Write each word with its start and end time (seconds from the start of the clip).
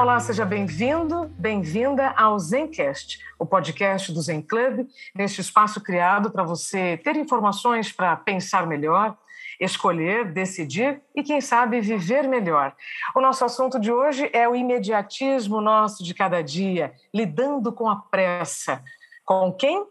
Olá, 0.00 0.18
seja 0.18 0.46
bem-vindo, 0.46 1.26
bem-vinda 1.38 2.14
ao 2.16 2.38
Zencast, 2.38 3.22
o 3.38 3.44
podcast 3.44 4.10
do 4.10 4.22
Zen 4.22 4.40
Club, 4.40 4.88
neste 5.14 5.42
espaço 5.42 5.78
criado 5.78 6.30
para 6.30 6.42
você 6.42 6.96
ter 7.04 7.16
informações 7.16 7.92
para 7.92 8.16
pensar 8.16 8.66
melhor, 8.66 9.14
escolher, 9.60 10.32
decidir 10.32 11.02
e, 11.14 11.22
quem 11.22 11.42
sabe, 11.42 11.82
viver 11.82 12.26
melhor. 12.26 12.74
O 13.14 13.20
nosso 13.20 13.44
assunto 13.44 13.78
de 13.78 13.92
hoje 13.92 14.30
é 14.32 14.48
o 14.48 14.56
imediatismo 14.56 15.60
nosso 15.60 16.02
de 16.02 16.14
cada 16.14 16.42
dia, 16.42 16.94
lidando 17.12 17.70
com 17.70 17.86
a 17.86 17.96
pressa. 17.96 18.82
Com 19.22 19.52
quem? 19.52 19.84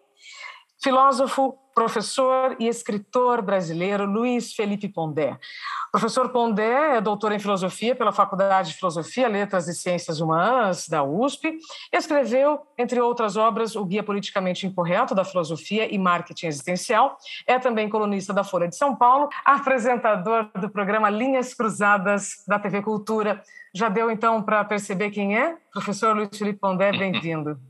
Filósofo, 0.81 1.55
professor 1.79 2.57
e 2.59 2.67
escritor 2.67 3.41
brasileiro 3.41 4.05
Luiz 4.05 4.53
Felipe 4.53 4.89
Pondé. 4.89 5.39
O 5.88 5.91
professor 5.91 6.27
Pondé 6.27 6.97
é 6.97 7.02
doutor 7.02 7.31
em 7.31 7.39
filosofia 7.39 7.95
pela 7.95 8.11
Faculdade 8.11 8.71
de 8.71 8.75
Filosofia, 8.75 9.29
Letras 9.29 9.65
e 9.69 9.73
Ciências 9.73 10.19
Humanas 10.19 10.89
da 10.89 11.05
USP. 11.05 11.57
Escreveu, 11.89 12.59
entre 12.77 12.99
outras 12.99 13.38
obras, 13.38 13.77
o 13.77 13.85
Guia 13.85 14.03
Politicamente 14.03 14.67
Incorreto 14.67 15.16
da 15.16 15.23
Filosofia 15.23 15.88
e 15.89 15.97
Marketing 15.97 16.47
Existencial. 16.47 17.17
É 17.47 17.58
também 17.58 17.88
colunista 17.88 18.33
da 18.33 18.43
Folha 18.43 18.67
de 18.67 18.75
São 18.75 18.93
Paulo, 18.93 19.30
apresentador 19.45 20.49
do 20.59 20.69
programa 20.69 21.09
Linhas 21.09 21.53
Cruzadas 21.53 22.43
da 22.45 22.59
TV 22.59 22.81
Cultura. 22.81 23.41
Já 23.73 23.88
deu 23.88 24.11
então 24.11 24.43
para 24.43 24.66
perceber 24.66 25.11
quem 25.11 25.38
é? 25.38 25.55
Professor 25.71 26.14
Luiz 26.14 26.38
Felipe 26.38 26.59
Pondé, 26.59 26.91
bem-vindo. 26.91 27.58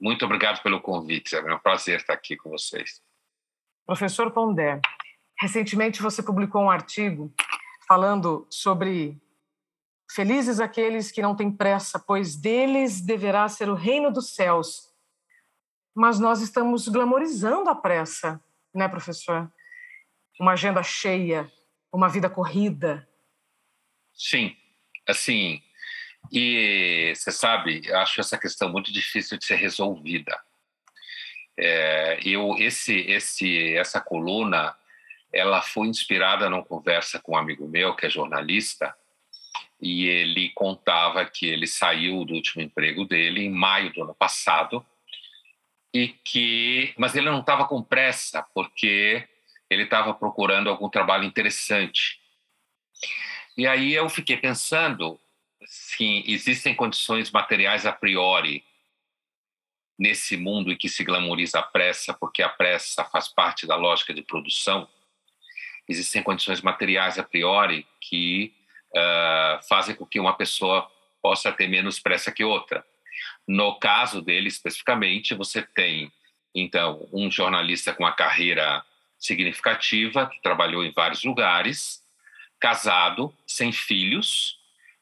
Muito 0.00 0.24
obrigado 0.24 0.62
pelo 0.62 0.80
convite, 0.80 1.34
é 1.34 1.54
um 1.54 1.58
prazer 1.58 1.98
estar 1.98 2.14
aqui 2.14 2.36
com 2.36 2.50
vocês. 2.50 3.02
Professor 3.86 4.30
Pondé, 4.30 4.80
Recentemente 5.40 6.02
você 6.02 6.20
publicou 6.20 6.62
um 6.62 6.70
artigo 6.70 7.32
falando 7.86 8.46
sobre 8.50 9.16
felizes 10.10 10.58
aqueles 10.58 11.12
que 11.12 11.22
não 11.22 11.36
têm 11.36 11.50
pressa, 11.50 11.98
pois 11.98 12.34
deles 12.34 13.00
deverá 13.00 13.48
ser 13.48 13.70
o 13.70 13.74
reino 13.74 14.10
dos 14.10 14.34
céus. 14.34 14.92
Mas 15.94 16.18
nós 16.18 16.40
estamos 16.40 16.88
glamorizando 16.88 17.70
a 17.70 17.74
pressa, 17.74 18.42
né, 18.74 18.88
professor? 18.88 19.50
Uma 20.40 20.52
agenda 20.52 20.82
cheia, 20.82 21.50
uma 21.92 22.08
vida 22.08 22.28
corrida. 22.28 23.08
Sim, 24.12 24.56
assim, 25.06 25.62
e 26.32 27.12
você 27.14 27.30
sabe, 27.30 27.90
acho 27.92 28.20
essa 28.20 28.38
questão 28.38 28.70
muito 28.70 28.92
difícil 28.92 29.38
de 29.38 29.44
ser 29.44 29.56
resolvida. 29.56 30.38
É, 31.58 32.20
eu 32.24 32.54
esse 32.58 32.94
esse 33.00 33.74
essa 33.74 34.00
coluna 34.00 34.76
ela 35.32 35.60
foi 35.60 35.88
inspirada 35.88 36.48
numa 36.48 36.64
conversa 36.64 37.18
com 37.18 37.32
um 37.32 37.36
amigo 37.36 37.68
meu, 37.68 37.94
que 37.94 38.06
é 38.06 38.10
jornalista, 38.10 38.94
e 39.80 40.06
ele 40.06 40.50
contava 40.50 41.24
que 41.24 41.46
ele 41.46 41.66
saiu 41.66 42.24
do 42.24 42.34
último 42.34 42.62
emprego 42.62 43.04
dele 43.04 43.42
em 43.42 43.50
maio 43.50 43.92
do 43.92 44.02
ano 44.02 44.14
passado, 44.14 44.84
e 45.92 46.08
que, 46.08 46.94
mas 46.96 47.14
ele 47.14 47.30
não 47.30 47.40
estava 47.40 47.66
com 47.66 47.82
pressa, 47.82 48.42
porque 48.54 49.26
ele 49.70 49.84
estava 49.84 50.14
procurando 50.14 50.70
algum 50.70 50.88
trabalho 50.88 51.24
interessante. 51.24 52.18
E 53.56 53.66
aí 53.66 53.92
eu 53.94 54.08
fiquei 54.08 54.36
pensando 54.36 55.20
se 55.64 56.24
existem 56.26 56.74
condições 56.74 57.30
materiais 57.30 57.86
a 57.86 57.92
priori 57.92 58.64
nesse 59.98 60.36
mundo 60.36 60.70
em 60.70 60.76
que 60.76 60.88
se 60.88 61.02
glamoriza 61.02 61.58
a 61.58 61.62
pressa, 61.62 62.14
porque 62.14 62.42
a 62.42 62.48
pressa 62.48 63.04
faz 63.04 63.28
parte 63.28 63.66
da 63.66 63.74
lógica 63.74 64.14
de 64.14 64.22
produção, 64.22 64.88
existem 65.88 66.22
condições 66.22 66.60
materiais 66.60 67.18
a 67.18 67.24
priori 67.24 67.86
que 68.00 68.54
uh, 68.90 69.66
fazem 69.68 69.96
com 69.96 70.06
que 70.06 70.20
uma 70.20 70.36
pessoa 70.36 70.88
possa 71.20 71.50
ter 71.50 71.66
menos 71.66 71.98
pressa 71.98 72.30
que 72.30 72.44
outra. 72.44 72.86
No 73.46 73.78
caso 73.80 74.22
dele, 74.22 74.48
especificamente, 74.48 75.34
você 75.34 75.62
tem, 75.62 76.12
então, 76.54 77.08
um 77.12 77.28
jornalista 77.30 77.92
com 77.92 78.04
uma 78.04 78.14
carreira 78.14 78.84
significativa, 79.18 80.28
que 80.28 80.40
trabalhou 80.40 80.84
em 80.84 80.92
vários 80.92 81.24
lugares, 81.24 82.04
casado, 82.60 83.34
sem 83.46 83.72
filhos, 83.72 84.57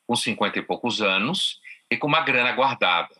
com 0.07 0.15
50 0.15 0.59
e 0.59 0.63
poucos 0.63 1.03
anos 1.03 1.61
e 1.91 1.97
com 1.97 2.07
uma 2.07 2.21
grana 2.21 2.53
guardada. 2.53 3.15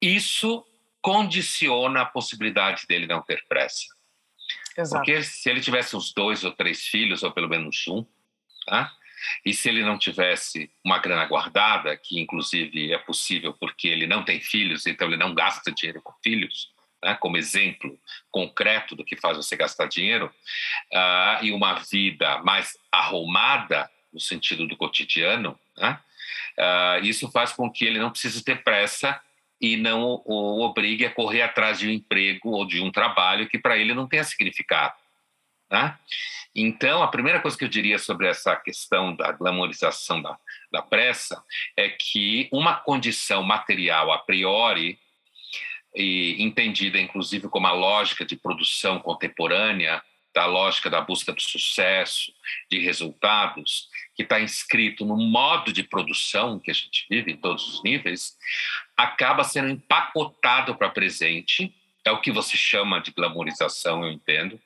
Isso 0.00 0.64
condiciona 1.00 2.02
a 2.02 2.06
possibilidade 2.06 2.86
dele 2.86 3.06
não 3.06 3.22
ter 3.22 3.44
pressa. 3.48 3.86
Exato. 4.76 5.04
Porque 5.04 5.22
se 5.22 5.50
ele 5.50 5.60
tivesse 5.60 5.96
uns 5.96 6.12
dois 6.12 6.44
ou 6.44 6.52
três 6.52 6.86
filhos, 6.86 7.22
ou 7.22 7.32
pelo 7.32 7.48
menos 7.48 7.86
um, 7.88 8.04
tá? 8.66 8.92
e 9.44 9.52
se 9.52 9.68
ele 9.68 9.82
não 9.82 9.98
tivesse 9.98 10.70
uma 10.84 10.98
grana 10.98 11.24
guardada, 11.26 11.96
que 11.96 12.20
inclusive 12.20 12.92
é 12.92 12.98
possível 12.98 13.52
porque 13.54 13.88
ele 13.88 14.06
não 14.06 14.24
tem 14.24 14.40
filhos, 14.40 14.86
então 14.86 15.08
ele 15.08 15.16
não 15.16 15.34
gasta 15.34 15.72
dinheiro 15.72 16.00
com 16.02 16.12
filhos, 16.22 16.70
né? 17.02 17.14
como 17.14 17.36
exemplo 17.36 17.98
concreto 18.30 18.94
do 18.94 19.04
que 19.04 19.16
faz 19.16 19.36
você 19.36 19.56
gastar 19.56 19.86
dinheiro, 19.86 20.32
uh, 20.92 21.44
e 21.44 21.52
uma 21.52 21.74
vida 21.74 22.38
mais 22.42 22.76
arrumada, 22.90 23.90
no 24.12 24.20
sentido 24.20 24.66
do 24.66 24.76
cotidiano, 24.76 25.58
né? 25.76 25.98
uh, 26.58 27.04
isso 27.04 27.30
faz 27.30 27.52
com 27.52 27.70
que 27.70 27.84
ele 27.84 27.98
não 27.98 28.10
precise 28.10 28.44
ter 28.44 28.62
pressa 28.62 29.20
e 29.60 29.76
não 29.76 30.02
o, 30.02 30.22
o 30.24 30.60
obrigue 30.62 31.06
a 31.06 31.14
correr 31.14 31.42
atrás 31.42 31.78
de 31.78 31.88
um 31.88 31.90
emprego 31.90 32.50
ou 32.50 32.66
de 32.66 32.80
um 32.80 32.90
trabalho 32.90 33.48
que 33.48 33.58
para 33.58 33.76
ele 33.76 33.94
não 33.94 34.08
tenha 34.08 34.24
significado. 34.24 34.94
Né? 35.70 35.96
Então, 36.54 37.02
a 37.02 37.08
primeira 37.08 37.40
coisa 37.40 37.56
que 37.56 37.64
eu 37.64 37.68
diria 37.68 37.98
sobre 37.98 38.26
essa 38.26 38.54
questão 38.56 39.14
da 39.16 39.32
glamorização 39.32 40.20
da, 40.20 40.36
da 40.70 40.82
pressa 40.82 41.42
é 41.76 41.88
que 41.88 42.48
uma 42.52 42.74
condição 42.74 43.42
material 43.42 44.12
a 44.12 44.18
priori, 44.18 44.98
e 45.94 46.42
entendida 46.42 46.98
inclusive 46.98 47.48
como 47.48 47.66
a 47.66 47.72
lógica 47.72 48.24
de 48.24 48.36
produção 48.36 48.98
contemporânea, 48.98 50.02
da 50.34 50.46
lógica 50.46 50.88
da 50.88 51.00
busca 51.00 51.32
do 51.32 51.40
sucesso, 51.40 52.32
de 52.70 52.78
resultados, 52.78 53.88
que 54.14 54.22
está 54.22 54.40
inscrito 54.40 55.04
no 55.04 55.16
modo 55.16 55.72
de 55.72 55.82
produção 55.82 56.58
que 56.58 56.70
a 56.70 56.74
gente 56.74 57.06
vive 57.10 57.32
em 57.32 57.36
todos 57.36 57.66
os 57.68 57.82
níveis, 57.82 58.36
acaba 58.96 59.44
sendo 59.44 59.68
empacotado 59.68 60.74
para 60.74 60.88
presente 60.88 61.74
é 62.04 62.10
o 62.10 62.20
que 62.20 62.32
você 62.32 62.56
chama 62.56 63.00
de 63.00 63.12
glamorização, 63.12 64.04
eu 64.04 64.10
entendo, 64.10 64.60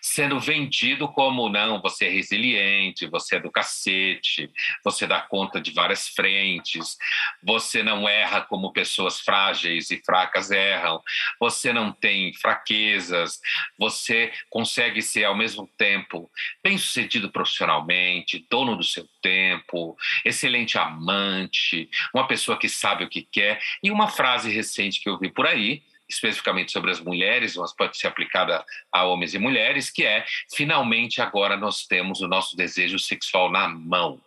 sendo 0.00 0.38
vendido 0.38 1.08
como 1.08 1.48
não, 1.48 1.80
você 1.80 2.06
é 2.06 2.10
resiliente, 2.10 3.06
você 3.06 3.36
é 3.36 3.40
do 3.40 3.50
cacete, 3.50 4.50
você 4.84 5.06
dá 5.06 5.20
conta 5.20 5.60
de 5.60 5.72
várias 5.72 6.08
frentes, 6.08 6.98
você 7.42 7.82
não 7.82 8.08
erra 8.08 8.42
como 8.42 8.72
pessoas 8.72 9.20
frágeis 9.20 9.90
e 9.90 10.02
fracas 10.04 10.50
erram, 10.50 11.02
você 11.40 11.72
não 11.72 11.90
tem 11.90 12.34
fraquezas, 12.34 13.40
você 13.78 14.32
consegue 14.50 15.00
ser 15.00 15.24
ao 15.24 15.36
mesmo 15.36 15.66
tempo 15.78 16.30
bem-sucedido 16.62 17.30
profissionalmente, 17.30 18.46
dono 18.50 18.76
do 18.76 18.84
seu 18.84 19.08
tempo, 19.22 19.96
excelente 20.24 20.76
amante, 20.76 21.88
uma 22.12 22.26
pessoa 22.26 22.58
que 22.58 22.68
sabe 22.68 23.04
o 23.04 23.08
que 23.08 23.22
quer, 23.22 23.58
e 23.82 23.90
uma 23.90 24.08
frase 24.08 24.50
recente 24.50 25.00
que 25.00 25.08
eu 25.08 25.18
vi 25.18 25.30
por 25.30 25.46
aí, 25.46 25.82
especificamente 26.08 26.72
sobre 26.72 26.90
as 26.90 27.00
mulheres, 27.00 27.56
mas 27.56 27.74
pode 27.74 27.96
ser 27.96 28.08
aplicada 28.08 28.64
a 28.92 29.04
homens 29.04 29.34
e 29.34 29.38
mulheres, 29.38 29.90
que 29.90 30.04
é 30.04 30.24
finalmente 30.54 31.20
agora 31.20 31.56
nós 31.56 31.86
temos 31.86 32.20
o 32.20 32.28
nosso 32.28 32.56
desejo 32.56 32.98
sexual 32.98 33.50
na 33.50 33.68
mão. 33.68 34.20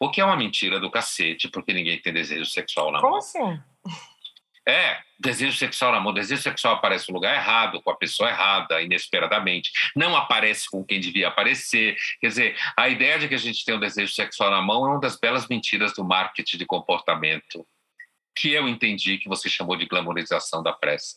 O 0.00 0.10
que 0.10 0.20
é 0.20 0.24
uma 0.24 0.36
mentira 0.36 0.80
do 0.80 0.90
cacete, 0.90 1.48
porque 1.48 1.72
ninguém 1.72 2.00
tem 2.00 2.12
desejo 2.12 2.46
sexual 2.46 2.90
na 2.90 3.00
Como 3.00 3.12
mão. 3.12 3.20
Como 3.32 3.48
assim? 3.48 3.62
É, 4.68 4.98
desejo 5.18 5.56
sexual 5.56 5.92
na 5.92 6.00
mão. 6.00 6.12
Desejo 6.12 6.42
sexual 6.42 6.74
aparece 6.74 7.08
no 7.08 7.14
lugar 7.14 7.34
errado, 7.34 7.80
com 7.80 7.90
a 7.90 7.96
pessoa 7.96 8.28
errada, 8.28 8.82
inesperadamente. 8.82 9.70
Não 9.96 10.14
aparece 10.14 10.70
com 10.70 10.84
quem 10.84 11.00
devia 11.00 11.28
aparecer. 11.28 11.96
Quer 12.20 12.28
dizer, 12.28 12.56
a 12.76 12.86
ideia 12.86 13.18
de 13.18 13.28
que 13.28 13.34
a 13.34 13.38
gente 13.38 13.64
tem 13.64 13.74
um 13.74 13.80
desejo 13.80 14.12
sexual 14.12 14.50
na 14.50 14.60
mão 14.60 14.84
é 14.84 14.90
uma 14.90 15.00
das 15.00 15.18
belas 15.18 15.48
mentiras 15.48 15.94
do 15.94 16.04
marketing 16.04 16.58
de 16.58 16.66
comportamento 16.66 17.66
que 18.38 18.52
eu 18.52 18.68
entendi 18.68 19.18
que 19.18 19.28
você 19.28 19.48
chamou 19.48 19.76
de 19.76 19.86
glamorização 19.86 20.62
da 20.62 20.72
pressa. 20.72 21.16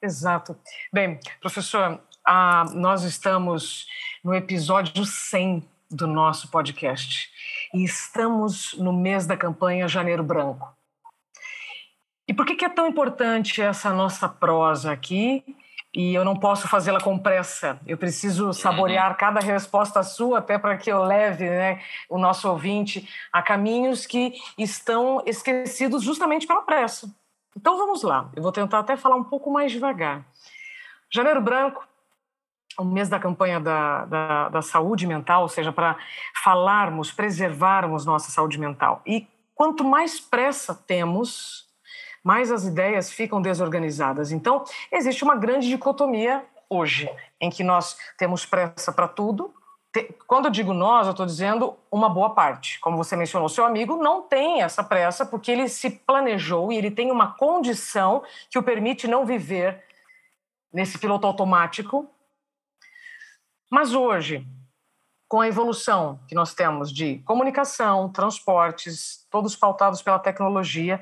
Exato. 0.00 0.56
Bem, 0.92 1.18
professor, 1.40 2.00
ah, 2.24 2.64
nós 2.72 3.02
estamos 3.02 3.86
no 4.22 4.32
episódio 4.32 5.04
100 5.04 5.68
do 5.90 6.06
nosso 6.06 6.48
podcast 6.48 7.30
e 7.74 7.84
estamos 7.84 8.74
no 8.74 8.92
mês 8.92 9.26
da 9.26 9.36
campanha 9.36 9.88
Janeiro 9.88 10.22
Branco. 10.22 10.72
E 12.28 12.32
por 12.32 12.46
que, 12.46 12.54
que 12.54 12.64
é 12.64 12.68
tão 12.68 12.86
importante 12.86 13.60
essa 13.60 13.92
nossa 13.92 14.28
prosa 14.28 14.92
aqui? 14.92 15.44
E 15.94 16.12
eu 16.12 16.24
não 16.24 16.34
posso 16.34 16.66
fazê-la 16.66 17.00
com 17.00 17.16
pressa. 17.16 17.78
Eu 17.86 17.96
preciso 17.96 18.52
saborear 18.52 19.12
uhum. 19.12 19.16
cada 19.16 19.38
resposta 19.38 20.02
sua, 20.02 20.38
até 20.38 20.58
para 20.58 20.76
que 20.76 20.90
eu 20.90 21.04
leve 21.04 21.48
né, 21.48 21.80
o 22.08 22.18
nosso 22.18 22.50
ouvinte 22.50 23.08
a 23.32 23.40
caminhos 23.40 24.04
que 24.04 24.34
estão 24.58 25.22
esquecidos 25.24 26.02
justamente 26.02 26.48
pela 26.48 26.62
pressa. 26.62 27.08
Então 27.56 27.78
vamos 27.78 28.02
lá. 28.02 28.28
Eu 28.34 28.42
vou 28.42 28.50
tentar 28.50 28.80
até 28.80 28.96
falar 28.96 29.14
um 29.14 29.22
pouco 29.22 29.52
mais 29.52 29.70
devagar. 29.70 30.24
Janeiro 31.08 31.40
Branco, 31.40 31.86
o 32.76 32.84
mês 32.84 33.08
da 33.08 33.20
campanha 33.20 33.60
da, 33.60 34.04
da, 34.06 34.48
da 34.48 34.62
saúde 34.62 35.06
mental, 35.06 35.42
ou 35.42 35.48
seja, 35.48 35.70
para 35.70 35.96
falarmos, 36.42 37.12
preservarmos 37.12 38.04
nossa 38.04 38.32
saúde 38.32 38.58
mental. 38.58 39.00
E 39.06 39.28
quanto 39.54 39.84
mais 39.84 40.18
pressa 40.18 40.74
temos, 40.74 41.68
mais 42.24 42.50
as 42.50 42.64
ideias 42.64 43.12
ficam 43.12 43.42
desorganizadas. 43.42 44.32
Então, 44.32 44.64
existe 44.90 45.22
uma 45.22 45.36
grande 45.36 45.68
dicotomia 45.68 46.42
hoje, 46.70 47.08
em 47.38 47.50
que 47.50 47.62
nós 47.62 47.98
temos 48.16 48.46
pressa 48.46 48.90
para 48.90 49.06
tudo. 49.06 49.54
Quando 50.26 50.46
eu 50.46 50.50
digo 50.50 50.72
nós, 50.72 51.06
eu 51.06 51.10
estou 51.10 51.26
dizendo 51.26 51.76
uma 51.92 52.08
boa 52.08 52.30
parte. 52.30 52.80
Como 52.80 52.96
você 52.96 53.14
mencionou, 53.14 53.48
seu 53.48 53.64
amigo 53.64 53.96
não 53.96 54.22
tem 54.22 54.62
essa 54.62 54.82
pressa 54.82 55.26
porque 55.26 55.52
ele 55.52 55.68
se 55.68 55.90
planejou 55.90 56.72
e 56.72 56.76
ele 56.78 56.90
tem 56.90 57.12
uma 57.12 57.34
condição 57.34 58.24
que 58.50 58.58
o 58.58 58.62
permite 58.62 59.06
não 59.06 59.26
viver 59.26 59.84
nesse 60.72 60.98
piloto 60.98 61.26
automático. 61.26 62.10
Mas 63.70 63.94
hoje, 63.94 64.44
com 65.28 65.40
a 65.40 65.48
evolução 65.48 66.18
que 66.26 66.34
nós 66.34 66.54
temos 66.54 66.92
de 66.92 67.18
comunicação, 67.20 68.08
transportes, 68.08 69.26
todos 69.30 69.54
pautados 69.54 70.02
pela 70.02 70.18
tecnologia, 70.18 71.00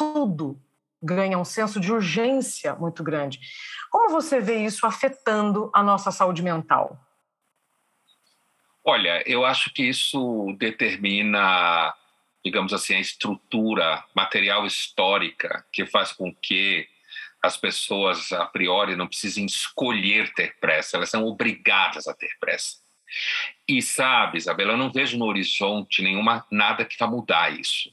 tudo 0.00 0.58
ganha 1.02 1.38
um 1.38 1.44
senso 1.44 1.78
de 1.78 1.92
urgência 1.92 2.74
muito 2.74 3.04
grande. 3.04 3.38
Como 3.90 4.10
você 4.10 4.40
vê 4.40 4.64
isso 4.64 4.86
afetando 4.86 5.70
a 5.74 5.82
nossa 5.82 6.10
saúde 6.10 6.42
mental? 6.42 6.98
Olha, 8.82 9.22
eu 9.26 9.44
acho 9.44 9.70
que 9.74 9.82
isso 9.82 10.56
determina, 10.58 11.94
digamos 12.42 12.72
assim, 12.72 12.94
a 12.94 13.00
estrutura 13.00 14.02
material 14.14 14.64
histórica 14.64 15.66
que 15.70 15.84
faz 15.84 16.12
com 16.12 16.34
que 16.34 16.88
as 17.42 17.58
pessoas, 17.58 18.32
a 18.32 18.46
priori, 18.46 18.96
não 18.96 19.06
precisem 19.06 19.44
escolher 19.44 20.32
ter 20.32 20.58
pressa, 20.60 20.96
elas 20.96 21.10
são 21.10 21.26
obrigadas 21.26 22.08
a 22.08 22.14
ter 22.14 22.30
pressa. 22.40 22.78
E 23.68 23.82
sabe, 23.82 24.38
Isabela, 24.38 24.72
eu 24.72 24.78
não 24.78 24.90
vejo 24.90 25.18
no 25.18 25.26
horizonte 25.26 26.00
nenhuma 26.00 26.46
nada 26.50 26.86
que 26.86 26.98
vá 26.98 27.06
mudar 27.06 27.52
isso 27.52 27.90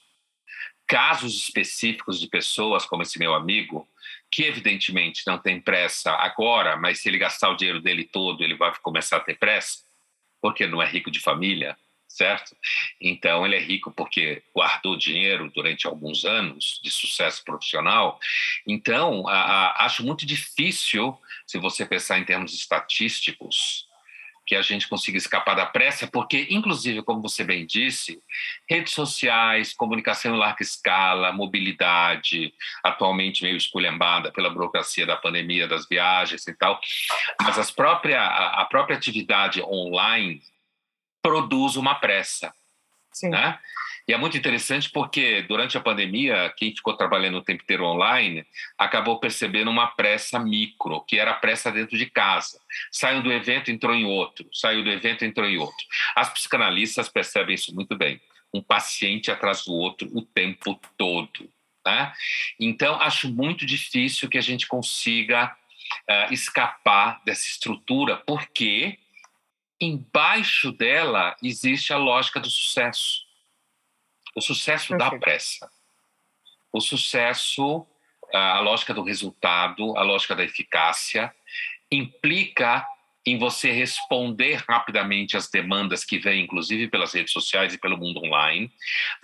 casos 0.87 1.35
específicos 1.35 2.19
de 2.19 2.27
pessoas 2.27 2.85
como 2.85 3.03
esse 3.03 3.19
meu 3.19 3.33
amigo, 3.33 3.87
que 4.31 4.43
evidentemente 4.43 5.23
não 5.27 5.37
tem 5.37 5.59
pressa 5.59 6.11
agora, 6.11 6.77
mas 6.77 6.99
se 6.99 7.09
ele 7.09 7.17
gastar 7.17 7.49
o 7.49 7.55
dinheiro 7.55 7.81
dele 7.81 8.05
todo, 8.05 8.43
ele 8.43 8.55
vai 8.55 8.73
começar 8.81 9.17
a 9.17 9.21
ter 9.21 9.37
pressa, 9.37 9.83
porque 10.41 10.65
não 10.65 10.81
é 10.81 10.87
rico 10.87 11.11
de 11.11 11.19
família, 11.19 11.77
certo? 12.07 12.55
Então 13.01 13.45
ele 13.45 13.55
é 13.55 13.59
rico 13.59 13.91
porque 13.91 14.43
guardou 14.55 14.97
dinheiro 14.97 15.51
durante 15.53 15.85
alguns 15.85 16.25
anos 16.25 16.79
de 16.83 16.89
sucesso 16.89 17.43
profissional. 17.43 18.19
Então 18.65 19.27
a, 19.27 19.33
a, 19.33 19.85
acho 19.85 20.03
muito 20.03 20.25
difícil, 20.25 21.17
se 21.45 21.57
você 21.57 21.85
pensar 21.85 22.17
em 22.17 22.25
termos 22.25 22.53
estatísticos, 22.53 23.86
que 24.47 24.55
a 24.55 24.61
gente 24.61 24.87
consiga 24.87 25.17
escapar 25.17 25.55
da 25.55 25.65
pressa, 25.65 26.07
porque, 26.07 26.47
inclusive, 26.49 27.03
como 27.03 27.21
você 27.21 27.43
bem 27.43 27.65
disse, 27.65 28.23
redes 28.67 28.93
sociais, 28.93 29.73
comunicação 29.73 30.33
em 30.33 30.39
larga 30.39 30.63
escala, 30.63 31.33
mobilidade, 31.33 32.53
atualmente 32.81 33.43
meio 33.43 33.57
esculhambada 33.57 34.31
pela 34.31 34.49
burocracia 34.49 35.05
da 35.05 35.17
pandemia, 35.17 35.67
das 35.67 35.85
viagens 35.85 36.47
e 36.47 36.53
tal, 36.53 36.79
mas 37.41 37.59
as 37.59 37.69
própria, 37.69 38.25
a 38.25 38.63
própria 38.65 38.95
atividade 38.95 39.61
online 39.61 40.41
produz 41.21 41.75
uma 41.75 41.95
pressa. 41.95 42.53
Sim. 43.11 43.29
Né? 43.29 43.59
E 44.07 44.13
é 44.13 44.17
muito 44.17 44.37
interessante 44.37 44.89
porque, 44.89 45.41
durante 45.41 45.77
a 45.77 45.81
pandemia, 45.81 46.53
quem 46.55 46.73
ficou 46.73 46.95
trabalhando 46.95 47.39
o 47.39 47.43
tempo 47.43 47.61
inteiro 47.61 47.83
online 47.83 48.45
acabou 48.77 49.19
percebendo 49.19 49.69
uma 49.69 49.87
pressa 49.87 50.39
micro, 50.39 51.01
que 51.01 51.19
era 51.19 51.31
a 51.31 51.35
pressa 51.35 51.69
dentro 51.69 51.97
de 51.97 52.05
casa. 52.05 52.57
Saiu 52.89 53.21
do 53.21 53.31
evento, 53.33 53.69
entrou 53.69 53.93
em 53.93 54.05
outro. 54.05 54.47
Saiu 54.53 54.81
do 54.81 54.89
evento, 54.89 55.25
entrou 55.25 55.45
em 55.45 55.57
outro. 55.57 55.85
As 56.15 56.29
psicanalistas 56.29 57.09
percebem 57.09 57.55
isso 57.55 57.75
muito 57.75 57.97
bem. 57.97 58.21
Um 58.53 58.61
paciente 58.61 59.29
atrás 59.29 59.65
do 59.65 59.73
outro 59.73 60.07
o 60.13 60.21
tempo 60.21 60.79
todo. 60.97 61.51
Né? 61.85 62.13
Então, 62.57 62.95
acho 63.01 63.29
muito 63.29 63.65
difícil 63.65 64.29
que 64.29 64.37
a 64.37 64.41
gente 64.41 64.67
consiga 64.67 65.53
uh, 66.09 66.33
escapar 66.33 67.21
dessa 67.25 67.45
estrutura, 67.45 68.15
porque 68.25 68.97
embaixo 69.81 70.71
dela 70.71 71.35
existe 71.43 71.91
a 71.91 71.97
lógica 71.97 72.39
do 72.39 72.49
sucesso 72.49 73.26
o 74.37 74.41
sucesso 74.41 74.89
Perfeito. 74.89 75.11
da 75.11 75.19
pressa. 75.19 75.71
O 76.71 76.79
sucesso, 76.79 77.87
a 78.31 78.59
lógica 78.59 78.93
do 78.93 79.01
resultado, 79.01 79.97
a 79.97 80.03
lógica 80.03 80.35
da 80.35 80.43
eficácia, 80.43 81.33
implica 81.91 82.85
em 83.25 83.39
você 83.39 83.71
responder 83.71 84.63
rapidamente 84.69 85.35
às 85.35 85.49
demandas 85.49 86.05
que 86.05 86.19
vêm, 86.19 86.43
inclusive 86.43 86.87
pelas 86.87 87.15
redes 87.15 87.33
sociais 87.33 87.73
e 87.73 87.79
pelo 87.79 87.97
mundo 87.97 88.23
online, 88.23 88.71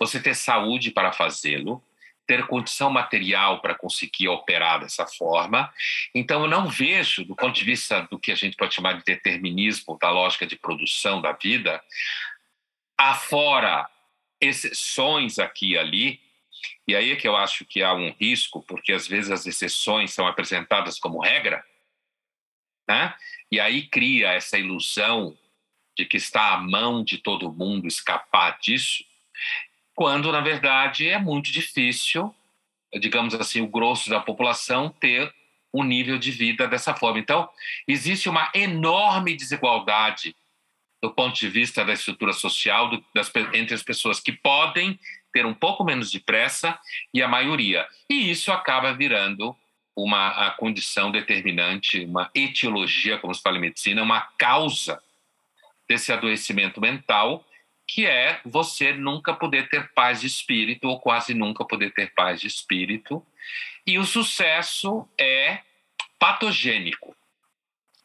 você 0.00 0.20
ter 0.20 0.34
saúde 0.34 0.90
para 0.90 1.12
fazê-lo, 1.12 1.80
ter 2.26 2.44
condição 2.48 2.90
material 2.90 3.60
para 3.60 3.76
conseguir 3.76 4.28
operar 4.28 4.80
dessa 4.80 5.06
forma. 5.06 5.72
Então, 6.12 6.42
eu 6.42 6.48
não 6.48 6.66
vejo, 6.66 7.24
do 7.24 7.36
ponto 7.36 7.54
de 7.54 7.64
vista 7.64 8.00
do 8.10 8.18
que 8.18 8.32
a 8.32 8.34
gente 8.34 8.56
pode 8.56 8.74
chamar 8.74 8.94
de 8.94 9.04
determinismo, 9.04 9.96
da 9.96 10.10
lógica 10.10 10.44
de 10.44 10.56
produção 10.56 11.22
da 11.22 11.32
vida, 11.32 11.80
afora 12.98 13.88
exceções 14.46 15.38
aqui 15.38 15.72
e 15.72 15.78
ali, 15.78 16.20
e 16.86 16.94
aí 16.94 17.12
é 17.12 17.16
que 17.16 17.26
eu 17.26 17.36
acho 17.36 17.64
que 17.64 17.82
há 17.82 17.94
um 17.94 18.12
risco, 18.12 18.62
porque 18.62 18.92
às 18.92 19.06
vezes 19.06 19.30
as 19.30 19.46
exceções 19.46 20.12
são 20.12 20.26
apresentadas 20.26 20.98
como 20.98 21.22
regra, 21.22 21.64
né? 22.88 23.14
e 23.50 23.60
aí 23.60 23.86
cria 23.86 24.32
essa 24.32 24.58
ilusão 24.58 25.36
de 25.96 26.04
que 26.04 26.16
está 26.16 26.54
à 26.54 26.58
mão 26.58 27.04
de 27.04 27.18
todo 27.18 27.52
mundo 27.52 27.86
escapar 27.86 28.58
disso, 28.58 29.04
quando, 29.94 30.32
na 30.32 30.40
verdade, 30.40 31.08
é 31.08 31.18
muito 31.18 31.52
difícil, 31.52 32.34
digamos 33.00 33.34
assim, 33.34 33.60
o 33.60 33.68
grosso 33.68 34.10
da 34.10 34.20
população 34.20 34.90
ter 34.90 35.32
um 35.72 35.82
nível 35.82 36.18
de 36.18 36.30
vida 36.30 36.66
dessa 36.66 36.94
forma. 36.94 37.18
Então, 37.18 37.48
existe 37.86 38.28
uma 38.28 38.50
enorme 38.54 39.36
desigualdade 39.36 40.34
do 41.04 41.10
ponto 41.10 41.38
de 41.38 41.50
vista 41.50 41.84
da 41.84 41.92
estrutura 41.92 42.32
social 42.32 42.88
do, 42.88 43.04
das, 43.14 43.30
entre 43.52 43.74
as 43.74 43.82
pessoas 43.82 44.20
que 44.20 44.32
podem 44.32 44.98
ter 45.30 45.44
um 45.44 45.52
pouco 45.52 45.84
menos 45.84 46.10
de 46.10 46.18
pressa 46.18 46.78
e 47.12 47.22
a 47.22 47.28
maioria. 47.28 47.86
E 48.08 48.30
isso 48.30 48.50
acaba 48.50 48.94
virando 48.94 49.54
uma 49.94 50.50
condição 50.52 51.10
determinante, 51.10 52.06
uma 52.06 52.30
etiologia, 52.34 53.18
como 53.18 53.34
se 53.34 53.42
fala 53.42 53.58
em 53.58 53.60
medicina, 53.60 54.02
uma 54.02 54.22
causa 54.38 54.98
desse 55.86 56.10
adoecimento 56.10 56.80
mental, 56.80 57.44
que 57.86 58.06
é 58.06 58.40
você 58.42 58.94
nunca 58.94 59.34
poder 59.34 59.68
ter 59.68 59.92
paz 59.92 60.22
de 60.22 60.26
espírito 60.26 60.88
ou 60.88 60.98
quase 60.98 61.34
nunca 61.34 61.66
poder 61.66 61.92
ter 61.92 62.14
paz 62.14 62.40
de 62.40 62.46
espírito. 62.46 63.22
E 63.86 63.98
o 63.98 64.04
sucesso 64.04 65.06
é 65.20 65.60
patogênico 66.18 67.14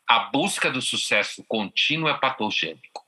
a 0.10 0.18
busca 0.18 0.72
do 0.72 0.82
sucesso 0.82 1.46
contínuo 1.48 2.10
é 2.10 2.18
patogênico. 2.18 3.06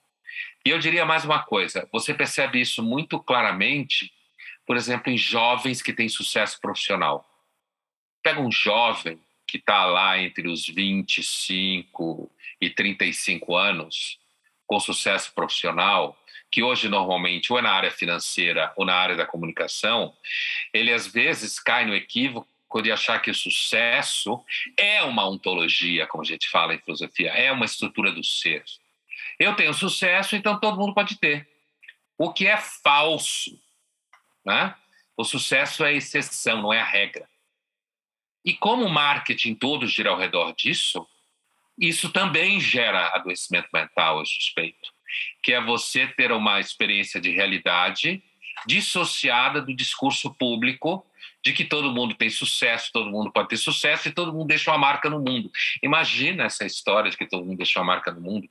E 0.64 0.70
eu 0.70 0.78
diria 0.78 1.04
mais 1.04 1.26
uma 1.26 1.42
coisa: 1.42 1.90
você 1.92 2.14
percebe 2.14 2.62
isso 2.62 2.84
muito 2.84 3.20
claramente, 3.20 4.14
por 4.68 4.78
exemplo, 4.78 5.12
em 5.12 5.18
jovens 5.18 5.82
que 5.82 5.94
têm 5.94 6.08
sucesso 6.08 6.62
profissional. 6.62 7.28
Pega 8.22 8.40
um 8.40 8.52
jovem 8.52 9.20
que 9.48 9.58
está 9.58 9.84
lá 9.86 10.20
entre 10.20 10.48
os 10.48 10.68
25 10.68 12.32
e 12.62 12.70
35 12.70 13.58
anos, 13.58 14.20
com 14.68 14.80
sucesso 14.80 15.34
profissional, 15.34 16.16
que 16.52 16.62
hoje 16.62 16.88
normalmente 16.88 17.52
ou 17.52 17.58
é 17.58 17.64
na 17.64 17.72
área 17.72 17.90
financeira 17.90 18.72
ou 18.76 18.86
na 18.86 18.94
área 18.94 19.16
da 19.16 19.26
comunicação, 19.26 20.16
ele 20.72 20.94
às 20.94 21.08
vezes 21.08 21.60
cai 21.60 21.84
no 21.84 21.96
equívoco 21.96 22.48
de 22.80 22.92
achar 22.92 23.20
que 23.20 23.32
o 23.32 23.36
sucesso 23.36 24.46
é 24.78 25.02
uma 25.02 25.28
ontologia, 25.28 26.06
como 26.06 26.22
a 26.22 26.26
gente 26.26 26.48
fala 26.48 26.76
em 26.76 26.80
filosofia, 26.80 27.32
é 27.32 27.52
uma 27.52 27.66
estrutura 27.66 28.12
do 28.12 28.24
ser. 28.24 28.64
Eu 29.40 29.56
tenho 29.56 29.74
sucesso, 29.74 30.36
então 30.36 30.60
todo 30.60 30.78
mundo 30.78 30.94
pode 30.94 31.18
ter. 31.18 31.50
O 32.18 32.32
que 32.32 32.46
é 32.46 32.58
falso. 32.58 33.60
Né? 34.46 34.76
O 35.18 35.24
sucesso 35.24 35.84
é 35.84 35.90
a 35.90 35.94
exceção, 35.94 36.62
não 36.62 36.72
é 36.72 36.80
a 36.80 36.86
regra. 36.86 37.28
E 38.46 38.54
como 38.54 38.86
o 38.86 38.90
marketing 38.90 39.56
todo 39.56 39.88
gira 39.88 40.12
ao 40.12 40.18
redor 40.18 40.54
disso, 40.54 41.08
isso 41.78 42.12
também 42.12 42.60
gera 42.60 43.10
adoecimento 43.16 43.70
mental, 43.74 44.20
eu 44.20 44.26
suspeito. 44.26 44.92
Que 45.42 45.54
é 45.54 45.62
você 45.62 46.08
ter 46.08 46.32
uma 46.32 46.60
experiência 46.60 47.20
de 47.20 47.32
realidade 47.32 48.24
dissociada 48.66 49.62
do 49.62 49.76
discurso 49.76 50.34
público 50.34 51.06
de 51.44 51.54
que 51.54 51.66
todo 51.66 51.92
mundo 51.92 52.14
tem 52.14 52.30
sucesso, 52.30 52.92
todo 52.94 53.10
mundo 53.10 53.32
pode 53.32 53.50
ter 53.50 53.58
sucesso 53.58 54.08
e 54.08 54.12
todo 54.12 54.34
mundo 54.34 54.48
deixa 54.48 54.70
uma 54.72 54.78
marca 54.78 55.10
no 55.10 55.20
mundo. 55.20 55.52
Imagina 55.82 56.44
essa 56.44 56.66
história 56.66 57.10
de 57.10 57.18
que 57.18 57.26
todo 57.26 57.46
mundo 57.46 57.58
deixa 57.58 57.80
uma 57.80 57.86
marca 57.86 58.12
no 58.12 58.22
mundo. 58.22 58.48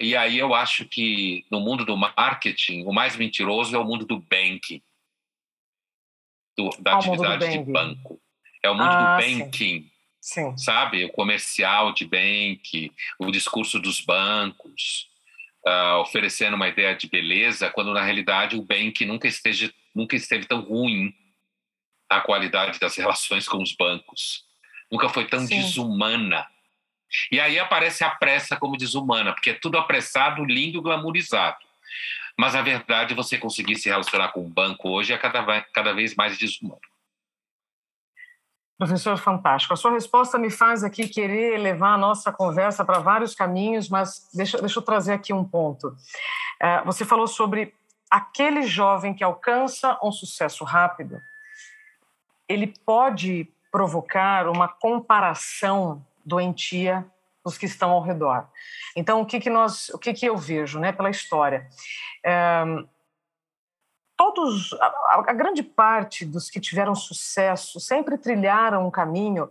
E 0.00 0.16
aí 0.16 0.38
eu 0.38 0.54
acho 0.54 0.86
que 0.86 1.44
no 1.50 1.60
mundo 1.60 1.84
do 1.84 1.96
marketing, 1.96 2.84
o 2.84 2.92
mais 2.92 3.16
mentiroso 3.16 3.76
é 3.76 3.78
o 3.78 3.84
mundo 3.84 4.06
do 4.06 4.18
banking, 4.18 4.82
do, 6.56 6.70
da 6.80 6.96
atividade 6.96 7.50
de 7.50 7.58
banco. 7.58 8.20
É 8.62 8.70
o 8.70 8.74
mundo 8.74 8.90
ah, 8.90 9.16
do 9.16 9.22
banking. 9.22 9.90
Sim. 10.20 10.56
sim. 10.56 10.56
Sabe? 10.56 11.04
O 11.04 11.12
comercial 11.12 11.92
de 11.92 12.06
bank, 12.06 12.90
o 13.18 13.30
discurso 13.30 13.78
dos 13.78 14.00
bancos, 14.00 15.08
uh, 15.66 15.98
oferecendo 16.00 16.54
uma 16.54 16.68
ideia 16.68 16.94
de 16.94 17.08
beleza, 17.08 17.68
quando 17.68 17.92
na 17.92 18.02
realidade 18.02 18.56
o 18.56 18.62
bank 18.62 19.04
nunca, 19.04 19.28
esteja, 19.28 19.72
nunca 19.94 20.16
esteve 20.16 20.46
tão 20.46 20.60
ruim 20.60 21.12
a 22.16 22.20
qualidade 22.20 22.78
das 22.78 22.96
relações 22.96 23.48
com 23.48 23.62
os 23.62 23.74
bancos. 23.74 24.44
Nunca 24.90 25.08
foi 25.08 25.26
tão 25.26 25.40
Sim. 25.46 25.60
desumana. 25.60 26.46
E 27.30 27.40
aí 27.40 27.58
aparece 27.58 28.04
a 28.04 28.10
pressa 28.10 28.56
como 28.56 28.76
desumana, 28.76 29.32
porque 29.32 29.50
é 29.50 29.54
tudo 29.54 29.78
apressado, 29.78 30.44
lindo, 30.44 30.82
glamourizado. 30.82 31.58
Mas 32.38 32.54
a 32.54 32.62
verdade, 32.62 33.14
você 33.14 33.36
conseguir 33.36 33.76
se 33.76 33.88
relacionar 33.88 34.28
com 34.28 34.44
o 34.44 34.48
banco 34.48 34.88
hoje 34.88 35.12
é 35.12 35.18
cada, 35.18 35.62
cada 35.72 35.92
vez 35.92 36.14
mais 36.14 36.38
desumano. 36.38 36.80
Professor, 38.78 39.16
fantástico. 39.16 39.74
A 39.74 39.76
sua 39.76 39.92
resposta 39.92 40.38
me 40.38 40.50
faz 40.50 40.82
aqui 40.82 41.06
querer 41.06 41.58
levar 41.58 41.94
a 41.94 41.98
nossa 41.98 42.32
conversa 42.32 42.84
para 42.84 42.98
vários 42.98 43.34
caminhos, 43.34 43.88
mas 43.88 44.28
deixa, 44.34 44.58
deixa 44.58 44.78
eu 44.78 44.82
trazer 44.82 45.12
aqui 45.12 45.32
um 45.32 45.44
ponto. 45.44 45.94
É, 46.60 46.82
você 46.82 47.04
falou 47.04 47.26
sobre 47.26 47.74
aquele 48.10 48.62
jovem 48.62 49.14
que 49.14 49.22
alcança 49.22 49.98
um 50.02 50.10
sucesso 50.10 50.64
rápido 50.64 51.20
ele 52.48 52.74
pode 52.84 53.48
provocar 53.70 54.48
uma 54.48 54.68
comparação 54.68 56.04
doentia 56.24 57.06
dos 57.44 57.58
que 57.58 57.66
estão 57.66 57.90
ao 57.90 58.02
redor. 58.02 58.46
Então, 58.94 59.20
o 59.20 59.26
que 59.26 59.40
que 59.40 59.50
nós, 59.50 59.88
o 59.90 59.98
que 59.98 60.12
que 60.12 60.26
eu 60.26 60.36
vejo, 60.36 60.78
né, 60.78 60.92
pela 60.92 61.10
história? 61.10 61.68
É, 62.24 62.64
todos, 64.16 64.72
a, 64.74 65.24
a 65.26 65.32
grande 65.32 65.62
parte 65.62 66.24
dos 66.24 66.48
que 66.48 66.60
tiveram 66.60 66.94
sucesso 66.94 67.80
sempre 67.80 68.16
trilharam 68.16 68.86
um 68.86 68.90
caminho 68.90 69.50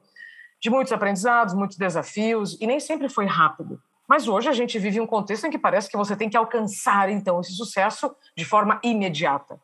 de 0.60 0.70
muitos 0.70 0.94
aprendizados, 0.94 1.54
muitos 1.54 1.78
desafios 1.78 2.58
e 2.62 2.68
nem 2.68 2.80
sempre 2.80 3.10
foi 3.10 3.26
rápido. 3.26 3.82
Mas 4.08 4.28
hoje 4.28 4.48
a 4.50 4.54
gente 4.54 4.78
vive 4.78 5.00
um 5.02 5.08
contexto 5.08 5.48
em 5.48 5.50
que 5.50 5.58
parece 5.58 5.90
que 5.90 5.98
você 5.98 6.16
tem 6.16 6.30
que 6.30 6.38
alcançar 6.38 7.10
então 7.10 7.40
esse 7.42 7.54
sucesso 7.54 8.16
de 8.36 8.46
forma 8.46 8.80
imediata. 8.84 9.60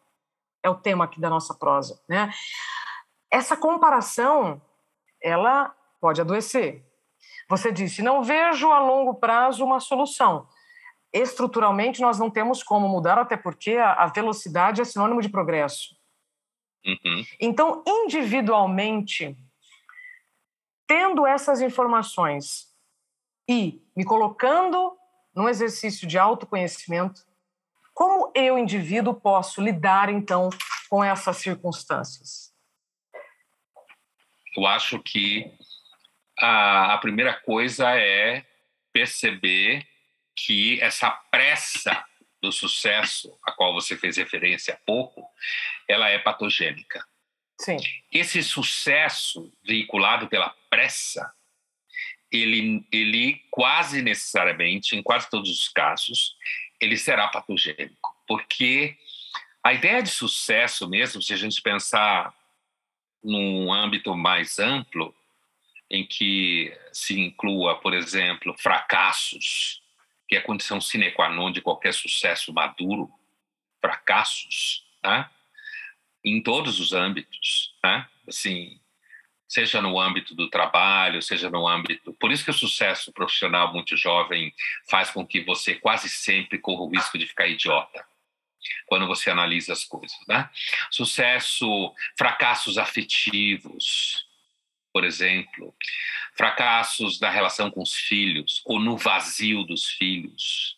É 0.63 0.69
o 0.69 0.75
tema 0.75 1.05
aqui 1.05 1.19
da 1.19 1.29
nossa 1.29 1.53
prosa, 1.53 1.99
né? 2.07 2.31
Essa 3.31 3.57
comparação, 3.57 4.61
ela 5.21 5.75
pode 5.99 6.21
adoecer. 6.21 6.83
Você 7.49 7.71
disse, 7.71 8.01
não 8.01 8.23
vejo 8.23 8.71
a 8.71 8.79
longo 8.79 9.15
prazo 9.15 9.63
uma 9.63 9.79
solução. 9.79 10.47
Estruturalmente, 11.13 12.01
nós 12.01 12.19
não 12.19 12.29
temos 12.29 12.61
como 12.61 12.87
mudar, 12.87 13.17
até 13.17 13.37
porque 13.37 13.77
a 13.77 14.05
velocidade 14.07 14.81
é 14.81 14.85
sinônimo 14.85 15.21
de 15.21 15.29
progresso. 15.29 15.95
Uhum. 16.85 17.25
Então, 17.39 17.83
individualmente, 17.85 19.35
tendo 20.85 21.25
essas 21.25 21.61
informações 21.61 22.67
e 23.49 23.81
me 23.95 24.05
colocando 24.05 24.97
num 25.35 25.49
exercício 25.49 26.07
de 26.07 26.17
autoconhecimento, 26.17 27.25
como 27.93 28.31
eu, 28.35 28.57
indivíduo, 28.57 29.13
posso 29.13 29.61
lidar, 29.61 30.09
então, 30.09 30.49
com 30.89 31.03
essas 31.03 31.37
circunstâncias? 31.37 32.46
Eu 34.57 34.65
acho 34.65 34.97
que 35.03 35.51
a, 36.39 36.95
a 36.95 36.97
primeira 36.97 37.31
coisa 37.31 37.95
é 37.95 38.43
perceber 38.91 39.87
que 40.35 40.81
essa 40.81 41.11
pressa 41.11 42.03
do 42.41 42.51
sucesso, 42.51 43.37
a 43.43 43.51
qual 43.51 43.71
você 43.71 43.95
fez 43.95 44.17
referência 44.17 44.73
há 44.73 44.77
pouco, 44.77 45.23
ela 45.87 46.09
é 46.09 46.17
patogênica. 46.17 47.05
Sim. 47.61 47.77
Esse 48.11 48.41
sucesso 48.41 49.53
veiculado 49.63 50.27
pela 50.27 50.49
pressa, 50.71 51.31
ele, 52.31 52.83
ele 52.91 53.43
quase 53.51 54.01
necessariamente, 54.01 54.95
em 54.95 55.03
quase 55.03 55.29
todos 55.29 55.51
os 55.51 55.69
casos, 55.69 56.35
ele 56.81 56.97
será 56.97 57.27
patogênico, 57.27 58.15
porque 58.27 58.97
a 59.63 59.73
ideia 59.73 60.01
de 60.01 60.09
sucesso 60.09 60.89
mesmo, 60.89 61.21
se 61.21 61.33
a 61.33 61.37
gente 61.37 61.61
pensar 61.61 62.33
num 63.23 63.71
âmbito 63.73 64.15
mais 64.15 64.59
amplo, 64.59 65.13
em 65.89 66.05
que 66.05 66.75
se 66.91 67.19
inclua, 67.19 67.79
por 67.79 67.93
exemplo, 67.93 68.55
fracassos, 68.57 69.81
que 70.27 70.35
é 70.35 70.39
a 70.39 70.43
condição 70.43 70.81
sine 70.81 71.11
qua 71.11 71.29
non 71.29 71.51
de 71.51 71.61
qualquer 71.61 71.93
sucesso 71.93 72.53
maduro, 72.53 73.09
fracassos, 73.79 74.85
né? 75.03 75.29
em 76.23 76.41
todos 76.41 76.79
os 76.79 76.91
âmbitos, 76.91 77.73
né? 77.83 78.05
assim, 78.27 78.79
seja 79.47 79.81
no 79.81 79.97
âmbito 79.99 80.35
do 80.35 80.49
trabalho, 80.49 81.21
seja 81.21 81.49
no 81.49 81.65
âmbito. 81.65 82.13
Por 82.19 82.31
isso 82.33 82.43
que 82.43 82.51
o 82.51 82.53
sucesso 82.53 83.13
profissional 83.13 83.71
muito 83.71 83.95
jovem 83.95 84.53
faz 84.89 85.09
com 85.09 85.25
que 85.25 85.39
você 85.41 85.75
quase 85.75 86.09
sempre 86.09 86.57
corra 86.57 86.81
o 86.81 86.89
risco 86.89 87.17
de 87.17 87.25
ficar 87.25 87.47
idiota 87.47 88.05
quando 88.85 89.07
você 89.07 89.29
analisa 89.29 89.73
as 89.73 89.83
coisas, 89.83 90.17
né? 90.27 90.49
Sucesso, 90.91 91.93
fracassos 92.17 92.77
afetivos, 92.77 94.25
por 94.93 95.03
exemplo, 95.03 95.75
fracassos 96.35 97.19
da 97.19 97.29
relação 97.29 97.69
com 97.69 97.81
os 97.81 97.93
filhos 97.93 98.61
ou 98.65 98.79
no 98.79 98.97
vazio 98.97 99.63
dos 99.63 99.85
filhos, 99.85 100.77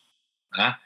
né? 0.54 0.78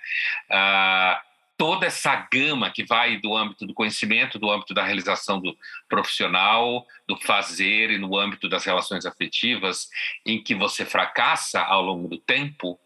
Ah, 0.50 1.24
toda 1.58 1.86
essa 1.86 2.16
gama 2.32 2.70
que 2.72 2.84
vai 2.84 3.18
do 3.18 3.36
âmbito 3.36 3.66
do 3.66 3.74
conhecimento, 3.74 4.40
do 4.40 4.52
âmbito 4.52 4.74
da 4.74 4.84
realização 4.84 5.40
do 5.40 5.58
profissional, 5.88 6.86
do 7.08 7.16
fazer 7.18 7.92
e 7.92 7.98
no 7.98 8.18
âmbito 8.18 8.50
das 8.50 8.66
relações 8.66 9.06
afetivas, 9.06 9.88
em 10.26 10.44
que 10.44 10.56
você 10.56 10.86
fracassa 10.86 11.62
ao 11.62 11.82
longo 11.82 12.08
do 12.08 12.18
tempo, 12.18 12.80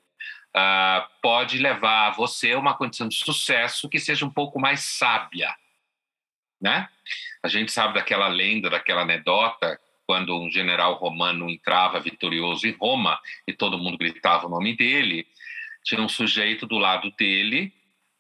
uh, 0.56 1.08
pode 1.22 1.58
levar 1.58 2.12
você 2.12 2.52
a 2.52 2.60
uma 2.60 2.76
condição 2.76 3.08
de 3.08 3.16
sucesso 3.16 3.90
que 3.90 4.00
seja 4.00 4.26
um 4.26 4.30
pouco 4.30 4.60
mais 4.60 4.82
sábia, 4.82 5.54
né? 6.62 6.90
A 7.44 7.48
gente 7.48 7.72
sabe 7.72 7.94
daquela 7.94 8.28
lenda, 8.28 8.70
daquela 8.70 9.02
anedota, 9.02 9.80
quando 10.06 10.40
um 10.40 10.50
general 10.50 10.96
romano 10.96 11.50
entrava 11.50 12.00
vitorioso 12.00 12.66
em 12.66 12.72
Roma 12.72 13.20
e 13.48 13.54
todo 13.54 13.78
mundo 13.78 13.98
gritava 13.98 14.48
o 14.48 14.50
nome 14.50 14.76
dele, 14.76 15.28
tinha 15.84 16.02
um 16.02 16.10
sujeito 16.10 16.66
do 16.66 16.78
lado 16.78 17.12
dele, 17.12 17.74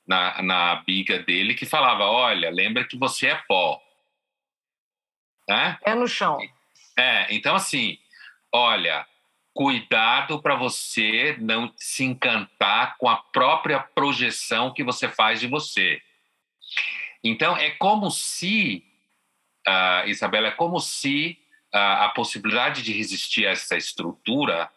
na, 0.07 0.41
na 0.41 0.75
biga 0.75 1.19
dele, 1.19 1.53
que 1.53 1.65
falava: 1.65 2.05
Olha, 2.05 2.50
lembra 2.50 2.86
que 2.86 2.98
você 2.98 3.27
é 3.27 3.36
pó. 3.48 3.81
Né? 5.50 5.77
É 5.84 5.96
no 5.96 6.07
chão. 6.07 6.39
É, 6.98 7.34
então 7.34 7.55
assim, 7.55 7.98
olha, 8.51 9.05
cuidado 9.58 10.40
para 10.40 10.54
você 10.54 11.36
não 11.40 11.74
se 11.76 12.04
encantar 12.04 12.96
com 13.00 13.10
a 13.10 13.18
própria 13.18 13.80
projeção 13.80 14.72
que 14.72 14.84
você 14.84 15.10
faz 15.10 15.40
de 15.40 15.48
você. 15.48 16.00
Então, 17.24 17.58
é 17.58 17.72
como 17.72 18.12
se, 18.12 18.86
uh, 19.68 20.08
Isabela, 20.08 20.50
é 20.50 20.52
como 20.52 20.80
se 20.80 21.40
uh, 21.74 22.04
a 22.04 22.10
possibilidade 22.10 22.84
de 22.84 22.94
resistir 22.94 23.48
a 23.48 23.50
essa 23.50 23.76
estrutura 23.76 24.70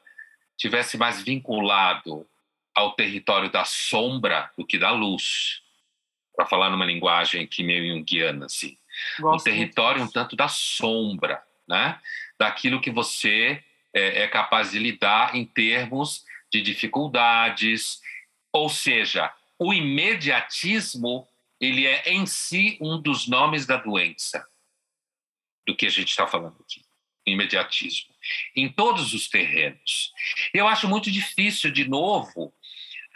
tivesse 0.57 0.97
mais 0.97 1.21
vinculado 1.23 2.27
ao 2.75 2.93
território 2.93 3.51
da 3.51 3.67
sombra 3.67 4.51
do 4.57 4.65
que 4.65 4.79
da 4.79 4.93
luz, 4.93 5.61
para 6.35 6.47
falar 6.47 6.71
numa 6.71 6.87
linguagem 6.87 7.47
que 7.47 7.63
meio 7.63 7.87
junguiana, 7.87 8.47
assim. 8.47 8.79
Gosto 9.19 9.43
o 9.43 9.45
território 9.45 10.03
um 10.03 10.11
tanto 10.11 10.35
da 10.35 10.49
sombra, 10.49 11.43
né? 11.69 12.01
daquilo 12.39 12.81
que 12.81 12.91
você 12.91 13.63
é, 13.95 14.23
é 14.23 14.29
capaz 14.29 14.71
de 14.73 14.79
lidar 14.79 15.35
em 15.35 15.45
termos 15.45 16.25
de 16.53 16.61
dificuldades, 16.61 18.01
ou 18.53 18.69
seja, 18.69 19.33
o 19.59 19.73
imediatismo 19.73 21.29
ele 21.61 21.87
é 21.87 22.11
em 22.11 22.25
si 22.27 22.79
um 22.81 23.01
dos 23.01 23.29
nomes 23.29 23.67
da 23.67 23.77
doença 23.77 24.47
do 25.67 25.77
que 25.77 25.87
a 25.87 25.91
gente 25.91 26.09
está 26.09 26.27
falando 26.27 26.57
aqui, 26.61 26.83
imediatismo, 27.27 28.15
em 28.57 28.69
todos 28.69 29.13
os 29.13 29.29
terrenos. 29.29 30.13
Eu 30.55 30.67
acho 30.67 30.89
muito 30.89 31.11
difícil, 31.11 31.71
de 31.71 31.87
novo, 31.87 32.53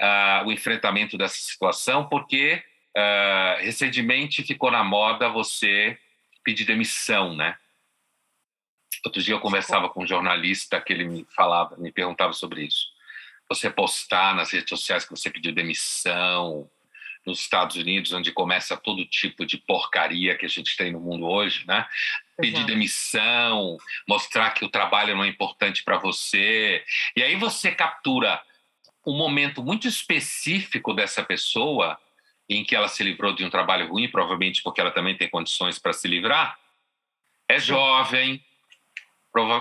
uh, 0.00 0.46
o 0.46 0.52
enfrentamento 0.52 1.16
dessa 1.16 1.36
situação, 1.36 2.06
porque 2.08 2.62
uh, 2.96 3.62
recentemente 3.62 4.44
ficou 4.44 4.70
na 4.70 4.84
moda 4.84 5.28
você 5.30 5.98
pedir 6.44 6.64
demissão, 6.64 7.34
né? 7.34 7.56
Outro 9.04 9.22
dia 9.22 9.34
eu 9.34 9.40
conversava 9.40 9.88
com 9.88 10.02
um 10.02 10.06
jornalista 10.06 10.80
que 10.80 10.92
ele 10.92 11.04
me 11.04 11.26
falava, 11.34 11.76
me 11.76 11.90
perguntava 11.90 12.32
sobre 12.32 12.64
isso. 12.64 12.88
Você 13.48 13.70
postar 13.70 14.34
nas 14.34 14.50
redes 14.50 14.68
sociais 14.68 15.04
que 15.04 15.10
você 15.10 15.30
pediu 15.30 15.54
demissão, 15.54 16.68
nos 17.26 17.40
Estados 17.40 17.76
Unidos, 17.76 18.12
onde 18.12 18.32
começa 18.32 18.76
todo 18.76 19.04
tipo 19.06 19.46
de 19.46 19.56
porcaria 19.56 20.36
que 20.36 20.44
a 20.44 20.48
gente 20.48 20.76
tem 20.76 20.92
no 20.92 21.00
mundo 21.00 21.26
hoje, 21.26 21.64
né? 21.66 21.86
Pedir 22.36 22.56
Exato. 22.56 22.66
demissão, 22.66 23.76
mostrar 24.06 24.50
que 24.50 24.64
o 24.64 24.68
trabalho 24.68 25.16
não 25.16 25.24
é 25.24 25.28
importante 25.28 25.82
para 25.82 25.96
você. 25.96 26.84
E 27.16 27.22
aí 27.22 27.36
você 27.36 27.70
captura 27.72 28.42
um 29.06 29.16
momento 29.16 29.62
muito 29.62 29.88
específico 29.88 30.92
dessa 30.92 31.22
pessoa 31.22 31.98
em 32.48 32.62
que 32.62 32.76
ela 32.76 32.88
se 32.88 33.02
livrou 33.02 33.32
de 33.32 33.44
um 33.44 33.50
trabalho 33.50 33.88
ruim, 33.88 34.08
provavelmente 34.08 34.62
porque 34.62 34.80
ela 34.80 34.90
também 34.90 35.16
tem 35.16 35.28
condições 35.28 35.78
para 35.78 35.92
se 35.92 36.06
livrar. 36.06 36.58
É 37.48 37.58
jovem, 37.58 38.44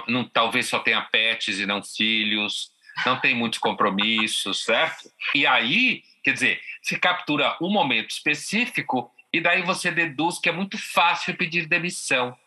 não, 0.08 0.24
talvez 0.24 0.68
só 0.68 0.80
tenha 0.80 1.02
pets 1.02 1.60
e 1.60 1.66
não 1.66 1.84
filhos, 1.84 2.72
não 3.06 3.20
tem 3.20 3.36
muitos 3.36 3.60
compromissos, 3.60 4.64
certo? 4.64 5.12
E 5.34 5.48
aí, 5.48 6.04
quer 6.24 6.34
dizer, 6.34 6.62
se 6.82 7.00
captura 7.00 7.58
um 7.62 7.72
momento 7.72 8.12
específico 8.12 9.12
e 9.32 9.42
daí 9.42 9.64
você 9.64 9.92
deduz 9.92 10.38
que 10.38 10.50
é 10.50 10.52
muito 10.52 10.78
fácil 10.78 11.36
pedir 11.36 11.66
demissão, 11.66 12.38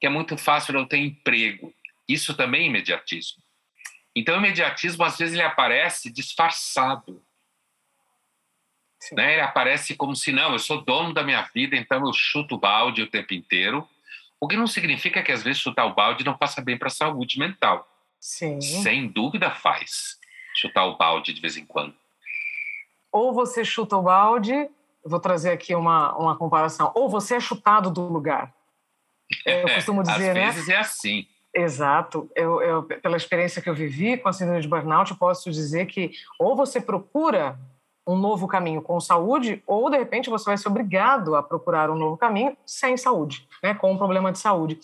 que 0.00 0.06
é 0.06 0.10
muito 0.10 0.36
fácil 0.38 0.74
não 0.74 0.86
ter 0.86 0.98
emprego. 0.98 1.72
Isso 2.08 2.34
também 2.34 2.62
é 2.62 2.66
imediatismo. 2.66 3.42
Então, 4.14 4.34
o 4.34 4.38
imediatismo, 4.38 5.04
às 5.04 5.16
vezes, 5.16 5.34
ele 5.34 5.42
aparece 5.42 6.10
disfarçado. 6.10 7.22
Né? 9.12 9.34
Ele 9.34 9.42
aparece 9.42 9.96
como 9.96 10.14
se, 10.14 10.32
não, 10.32 10.52
eu 10.52 10.58
sou 10.58 10.82
dono 10.82 11.12
da 11.12 11.22
minha 11.22 11.42
vida, 11.54 11.76
então 11.76 12.06
eu 12.06 12.12
chuto 12.12 12.54
o 12.54 12.58
balde 12.58 13.02
o 13.02 13.06
tempo 13.06 13.34
inteiro. 13.34 13.88
O 14.42 14.48
que 14.48 14.56
não 14.56 14.66
significa 14.66 15.22
que, 15.22 15.30
às 15.30 15.44
vezes, 15.44 15.60
chutar 15.60 15.86
o 15.86 15.94
balde 15.94 16.24
não 16.24 16.36
faça 16.36 16.60
bem 16.60 16.76
para 16.76 16.88
a 16.88 16.90
saúde 16.90 17.38
mental. 17.38 17.88
Sim. 18.18 18.60
Sem 18.60 19.06
dúvida 19.06 19.52
faz. 19.52 20.18
Chutar 20.56 20.84
o 20.86 20.96
balde 20.96 21.32
de 21.32 21.40
vez 21.40 21.56
em 21.56 21.64
quando. 21.64 21.94
Ou 23.12 23.32
você 23.32 23.64
chuta 23.64 23.96
o 23.96 24.02
balde, 24.02 24.68
vou 25.04 25.20
trazer 25.20 25.52
aqui 25.52 25.76
uma, 25.76 26.12
uma 26.18 26.36
comparação, 26.36 26.90
ou 26.92 27.08
você 27.08 27.36
é 27.36 27.40
chutado 27.40 27.88
do 27.88 28.08
lugar. 28.08 28.52
Eu 29.46 29.62
costumo 29.76 30.02
dizer, 30.02 30.30
Às 30.30 30.34
né? 30.34 30.44
Às 30.46 30.54
vezes 30.56 30.68
é 30.68 30.76
assim. 30.76 31.26
Exato. 31.54 32.28
Eu, 32.34 32.60
eu, 32.62 32.82
pela 32.82 33.16
experiência 33.16 33.62
que 33.62 33.70
eu 33.70 33.74
vivi 33.76 34.18
com 34.18 34.28
a 34.28 34.32
síndrome 34.32 34.60
de 34.60 34.66
burnout, 34.66 35.12
eu 35.12 35.16
posso 35.16 35.52
dizer 35.52 35.86
que 35.86 36.10
ou 36.36 36.56
você 36.56 36.80
procura 36.80 37.56
um 38.06 38.16
novo 38.16 38.48
caminho 38.48 38.82
com 38.82 39.00
saúde, 39.00 39.62
ou 39.66 39.88
de 39.88 39.96
repente 39.96 40.28
você 40.28 40.44
vai 40.44 40.58
ser 40.58 40.68
obrigado 40.68 41.36
a 41.36 41.42
procurar 41.42 41.90
um 41.90 41.94
novo 41.94 42.16
caminho 42.16 42.56
sem 42.66 42.96
saúde, 42.96 43.48
né, 43.62 43.74
com 43.74 43.92
um 43.92 43.98
problema 43.98 44.32
de 44.32 44.38
saúde. 44.38 44.78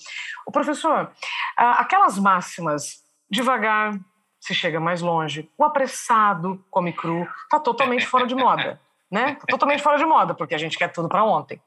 O 0.47 0.53
professor, 0.53 1.11
aquelas 1.57 2.19
máximas 2.19 3.03
devagar 3.31 3.99
se 4.41 4.55
chega 4.55 4.79
mais 4.79 5.03
longe, 5.03 5.51
o 5.59 5.65
apressado 5.65 6.65
come 6.71 6.93
cru, 6.93 7.29
está 7.45 7.59
totalmente 7.59 8.07
fora 8.07 8.27
de 8.27 8.35
moda, 8.35 8.81
né? 9.11 9.35
Tá 9.35 9.47
totalmente 9.49 9.83
fora 9.83 9.99
de 9.99 10.05
moda 10.05 10.33
porque 10.33 10.55
a 10.55 10.59
gente 10.59 10.79
quer 10.79 10.89
tudo 10.89 11.09
para 11.09 11.25
ontem. 11.25 11.61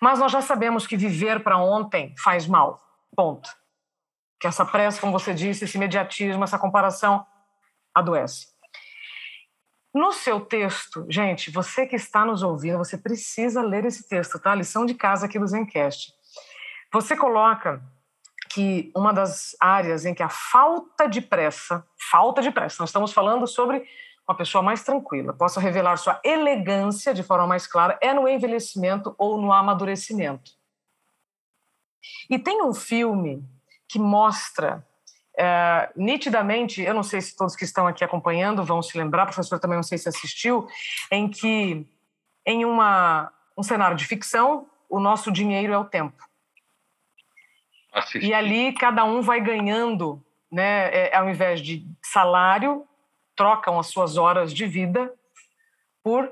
Mas 0.00 0.18
nós 0.18 0.32
já 0.32 0.42
sabemos 0.42 0.86
que 0.86 0.96
viver 0.96 1.42
para 1.42 1.58
ontem 1.58 2.14
faz 2.18 2.46
mal. 2.46 2.82
Ponto. 3.14 3.48
Que 4.40 4.46
essa 4.46 4.64
pressa, 4.64 5.00
como 5.00 5.12
você 5.12 5.34
disse, 5.34 5.64
esse 5.64 5.76
imediatismo, 5.76 6.42
essa 6.42 6.58
comparação 6.58 7.24
adoece. 7.94 8.49
No 9.92 10.12
seu 10.12 10.40
texto, 10.40 11.04
gente, 11.08 11.50
você 11.50 11.84
que 11.84 11.96
está 11.96 12.24
nos 12.24 12.42
ouvindo, 12.42 12.78
você 12.78 12.96
precisa 12.96 13.60
ler 13.60 13.84
esse 13.84 14.08
texto, 14.08 14.38
tá? 14.38 14.54
Lição 14.54 14.86
de 14.86 14.94
casa 14.94 15.26
aqui 15.26 15.38
do 15.38 15.46
Zencast. 15.46 16.12
Você 16.92 17.16
coloca 17.16 17.82
que 18.50 18.92
uma 18.96 19.12
das 19.12 19.56
áreas 19.60 20.04
em 20.04 20.14
que 20.14 20.22
a 20.22 20.28
falta 20.28 21.08
de 21.08 21.20
pressa, 21.20 21.86
falta 22.10 22.40
de 22.40 22.50
pressa, 22.50 22.76
nós 22.80 22.90
estamos 22.90 23.12
falando 23.12 23.46
sobre 23.46 23.86
uma 24.28 24.36
pessoa 24.36 24.62
mais 24.62 24.84
tranquila, 24.84 25.32
possa 25.32 25.60
revelar 25.60 25.96
sua 25.96 26.20
elegância 26.24 27.12
de 27.12 27.22
forma 27.22 27.48
mais 27.48 27.66
clara, 27.66 27.98
é 28.00 28.14
no 28.14 28.28
envelhecimento 28.28 29.14
ou 29.18 29.40
no 29.40 29.52
amadurecimento. 29.52 30.52
E 32.28 32.38
tem 32.38 32.62
um 32.62 32.72
filme 32.72 33.44
que 33.88 33.98
mostra 33.98 34.86
é, 35.40 35.90
nitidamente, 35.96 36.82
eu 36.82 36.92
não 36.92 37.02
sei 37.02 37.18
se 37.22 37.34
todos 37.34 37.56
que 37.56 37.64
estão 37.64 37.86
aqui 37.86 38.04
acompanhando 38.04 38.62
vão 38.62 38.82
se 38.82 38.98
lembrar, 38.98 39.24
professor 39.24 39.58
também 39.58 39.76
não 39.76 39.82
sei 39.82 39.96
se 39.96 40.06
assistiu, 40.06 40.68
em 41.10 41.30
que 41.30 41.86
em 42.44 42.66
uma, 42.66 43.32
um 43.56 43.62
cenário 43.62 43.96
de 43.96 44.04
ficção, 44.04 44.68
o 44.86 45.00
nosso 45.00 45.32
dinheiro 45.32 45.72
é 45.72 45.78
o 45.78 45.84
tempo. 45.86 46.22
Assisti. 47.90 48.26
E 48.26 48.34
ali 48.34 48.74
cada 48.74 49.02
um 49.04 49.22
vai 49.22 49.40
ganhando, 49.40 50.22
né, 50.52 50.90
é, 50.94 51.16
ao 51.16 51.30
invés 51.30 51.62
de 51.62 51.86
salário, 52.02 52.86
trocam 53.34 53.78
as 53.78 53.86
suas 53.86 54.18
horas 54.18 54.52
de 54.52 54.66
vida 54.66 55.10
por 56.02 56.30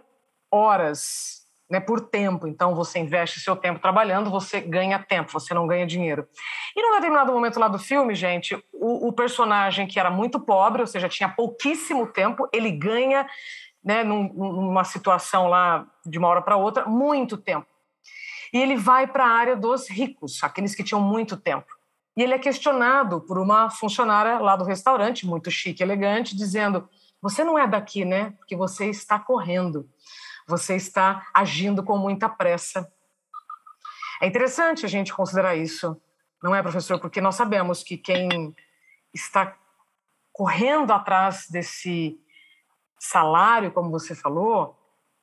horas 0.51 1.48
né, 1.69 1.79
por 1.81 2.01
tempo. 2.01 2.47
Então, 2.47 2.75
você 2.75 2.99
investe 2.99 3.41
seu 3.41 3.55
tempo 3.55 3.81
trabalhando, 3.81 4.31
você 4.31 4.61
ganha 4.61 4.99
tempo, 4.99 5.33
você 5.33 5.53
não 5.53 5.67
ganha 5.67 5.87
dinheiro. 5.87 6.27
E 6.75 6.83
num 6.83 6.95
determinado 6.95 7.33
momento 7.33 7.61
lá 7.61 7.69
do 7.69 7.79
filme, 7.79 8.15
gente, 8.15 8.55
o, 8.73 9.09
o 9.09 9.13
personagem 9.13 9.87
que 9.87 10.01
era 10.01 10.11
muito 10.11 10.41
pobre, 10.41 10.81
ou 10.81 10.87
seja, 10.87 11.09
tinha 11.09 11.29
pouquíssimo 11.29 12.07
tempo, 12.07 12.49
ele 12.53 12.71
ganha, 12.71 13.27
né, 13.85 14.03
num, 14.03 14.33
numa 14.33 14.85
situação 14.85 15.49
lá 15.49 15.87
de 16.07 16.19
uma 16.19 16.29
hora 16.29 16.43
para 16.43 16.57
outra, 16.57 16.87
muito 16.87 17.37
tempo. 17.37 17.67
E 18.53 18.59
ele 18.59 18.77
vai 18.77 19.07
para 19.07 19.27
a 19.27 19.31
área 19.31 19.57
dos 19.57 19.91
ricos, 19.91 20.43
aqueles 20.43 20.75
que 20.75 20.83
tinham 20.83 21.03
muito 21.03 21.37
tempo. 21.37 21.67
E 22.17 22.23
ele 22.23 22.33
é 22.33 22.39
questionado 22.39 23.21
por 23.21 23.39
uma 23.39 23.71
funcionária 23.71 24.39
lá 24.39 24.57
do 24.57 24.65
restaurante, 24.65 25.27
muito 25.27 25.51
chique, 25.51 25.83
elegante, 25.83 26.35
dizendo: 26.35 26.89
Você 27.23 27.45
não 27.45 27.59
é 27.59 27.65
daqui, 27.65 28.05
né? 28.05 28.33
Porque 28.39 28.57
você 28.57 28.87
está 28.87 29.19
correndo 29.21 29.89
você 30.49 30.75
está 30.75 31.29
agindo 31.35 31.85
com 31.85 31.99
muita 31.99 32.29
pressa. 32.29 32.91
É 34.21 34.27
interessante 34.27 34.87
a 34.87 34.89
gente 34.89 35.13
considerar 35.13 35.55
isso, 35.55 36.01
não 36.43 36.55
é, 36.55 36.63
professor? 36.63 36.99
Porque 36.99 37.21
nós 37.21 37.35
sabemos 37.35 37.83
que 37.83 37.99
quem 37.99 38.57
está 39.13 39.55
correndo 40.33 40.93
atrás 40.93 41.47
desse 41.51 42.19
salário, 42.99 43.71
como 43.71 43.91
você 43.91 44.15
falou, 44.15 44.77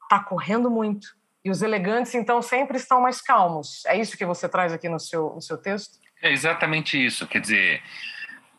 está 0.03 0.19
correndo 0.19 0.69
muito. 0.69 1.07
E 1.43 1.49
os 1.49 1.61
elegantes, 1.61 2.13
então, 2.15 2.41
sempre 2.41 2.77
estão 2.77 3.01
mais 3.01 3.21
calmos. 3.21 3.85
É 3.85 3.97
isso 3.97 4.17
que 4.17 4.25
você 4.25 4.47
traz 4.47 4.73
aqui 4.73 4.87
no 4.87 4.99
seu, 4.99 5.33
no 5.33 5.41
seu 5.41 5.57
texto? 5.57 5.99
É 6.21 6.31
exatamente 6.31 7.03
isso. 7.03 7.27
Quer 7.27 7.39
dizer, 7.39 7.83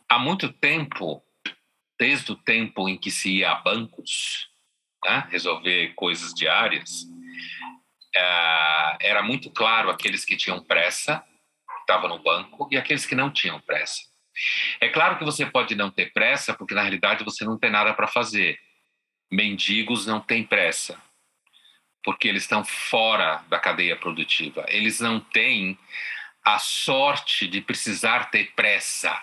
há 0.07 0.19
muito 0.19 0.51
tempo, 0.51 1.23
desde 1.99 2.31
o 2.31 2.35
tempo 2.35 2.87
em 2.87 2.97
que 2.97 3.11
se 3.11 3.37
ia 3.37 3.51
a 3.51 3.55
bancos, 3.55 4.49
né? 5.05 5.27
resolver 5.29 5.93
coisas 5.95 6.33
diárias, 6.33 7.07
é, 8.15 8.97
era 9.01 9.21
muito 9.21 9.49
claro 9.51 9.89
aqueles 9.89 10.25
que 10.25 10.35
tinham 10.35 10.63
pressa, 10.63 11.23
que 11.67 11.79
estavam 11.81 12.09
no 12.09 12.19
banco, 12.19 12.67
e 12.71 12.77
aqueles 12.77 13.05
que 13.05 13.15
não 13.15 13.31
tinham 13.31 13.59
pressa. 13.61 14.01
É 14.79 14.89
claro 14.89 15.17
que 15.17 15.25
você 15.25 15.45
pode 15.45 15.75
não 15.75 15.89
ter 15.89 16.11
pressa, 16.13 16.53
porque 16.53 16.75
na 16.75 16.81
realidade 16.81 17.23
você 17.23 17.43
não 17.43 17.57
tem 17.57 17.71
nada 17.71 17.93
para 17.93 18.07
fazer. 18.07 18.59
Mendigos 19.31 20.05
não 20.05 20.19
têm 20.19 20.43
pressa, 20.43 21.01
porque 22.03 22.27
eles 22.27 22.43
estão 22.43 22.63
fora 22.63 23.43
da 23.49 23.59
cadeia 23.59 23.95
produtiva. 23.95 24.65
Eles 24.69 24.99
não 24.99 25.19
têm 25.19 25.77
a 26.43 26.59
sorte 26.59 27.47
de 27.47 27.61
precisar 27.61 28.29
ter 28.29 28.53
pressa 28.55 29.21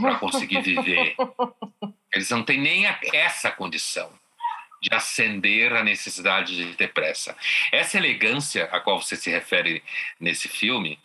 para 0.00 0.16
conseguir 0.16 0.60
viver. 0.62 1.16
Eles 2.14 2.30
não 2.30 2.44
têm 2.44 2.60
nem 2.60 2.84
essa 3.12 3.50
condição 3.50 4.12
de 4.82 4.92
acender 4.92 5.72
a 5.72 5.84
necessidade 5.84 6.56
de 6.56 6.74
ter 6.74 6.92
pressa. 6.92 7.36
Essa 7.70 7.96
elegância 7.96 8.64
a 8.64 8.80
qual 8.80 9.00
você 9.00 9.14
se 9.14 9.30
refere 9.30 9.80
nesse 10.18 10.48
filme, 10.48 10.98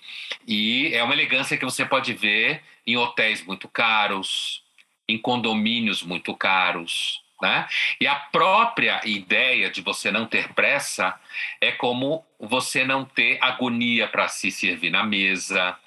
e 0.47 0.89
é 0.95 1.03
uma 1.03 1.13
elegância 1.13 1.55
que 1.55 1.63
você 1.63 1.85
pode 1.85 2.11
ver 2.13 2.63
em 2.87 2.97
hotéis 2.97 3.43
muito 3.45 3.67
caros, 3.67 4.63
em 5.07 5.15
condomínios 5.15 6.01
muito 6.01 6.35
caros, 6.35 7.21
né? 7.39 7.67
E 8.01 8.07
a 8.07 8.15
própria 8.15 8.99
ideia 9.05 9.69
de 9.69 9.81
você 9.81 10.09
não 10.09 10.25
ter 10.25 10.51
pressa 10.53 11.13
é 11.61 11.71
como 11.71 12.25
você 12.39 12.83
não 12.83 13.05
ter 13.05 13.37
agonia 13.39 14.07
para 14.07 14.27
se 14.27 14.49
servir 14.49 14.89
na 14.89 15.03
mesa, 15.03 15.77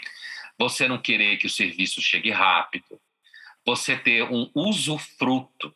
você 0.57 0.87
não 0.87 0.96
querer 0.96 1.38
que 1.38 1.46
o 1.48 1.50
serviço 1.50 2.00
chegue 2.00 2.31
rápido, 2.31 3.00
você 3.66 3.96
ter 3.96 4.22
um 4.22 4.48
usufruto 4.55 5.74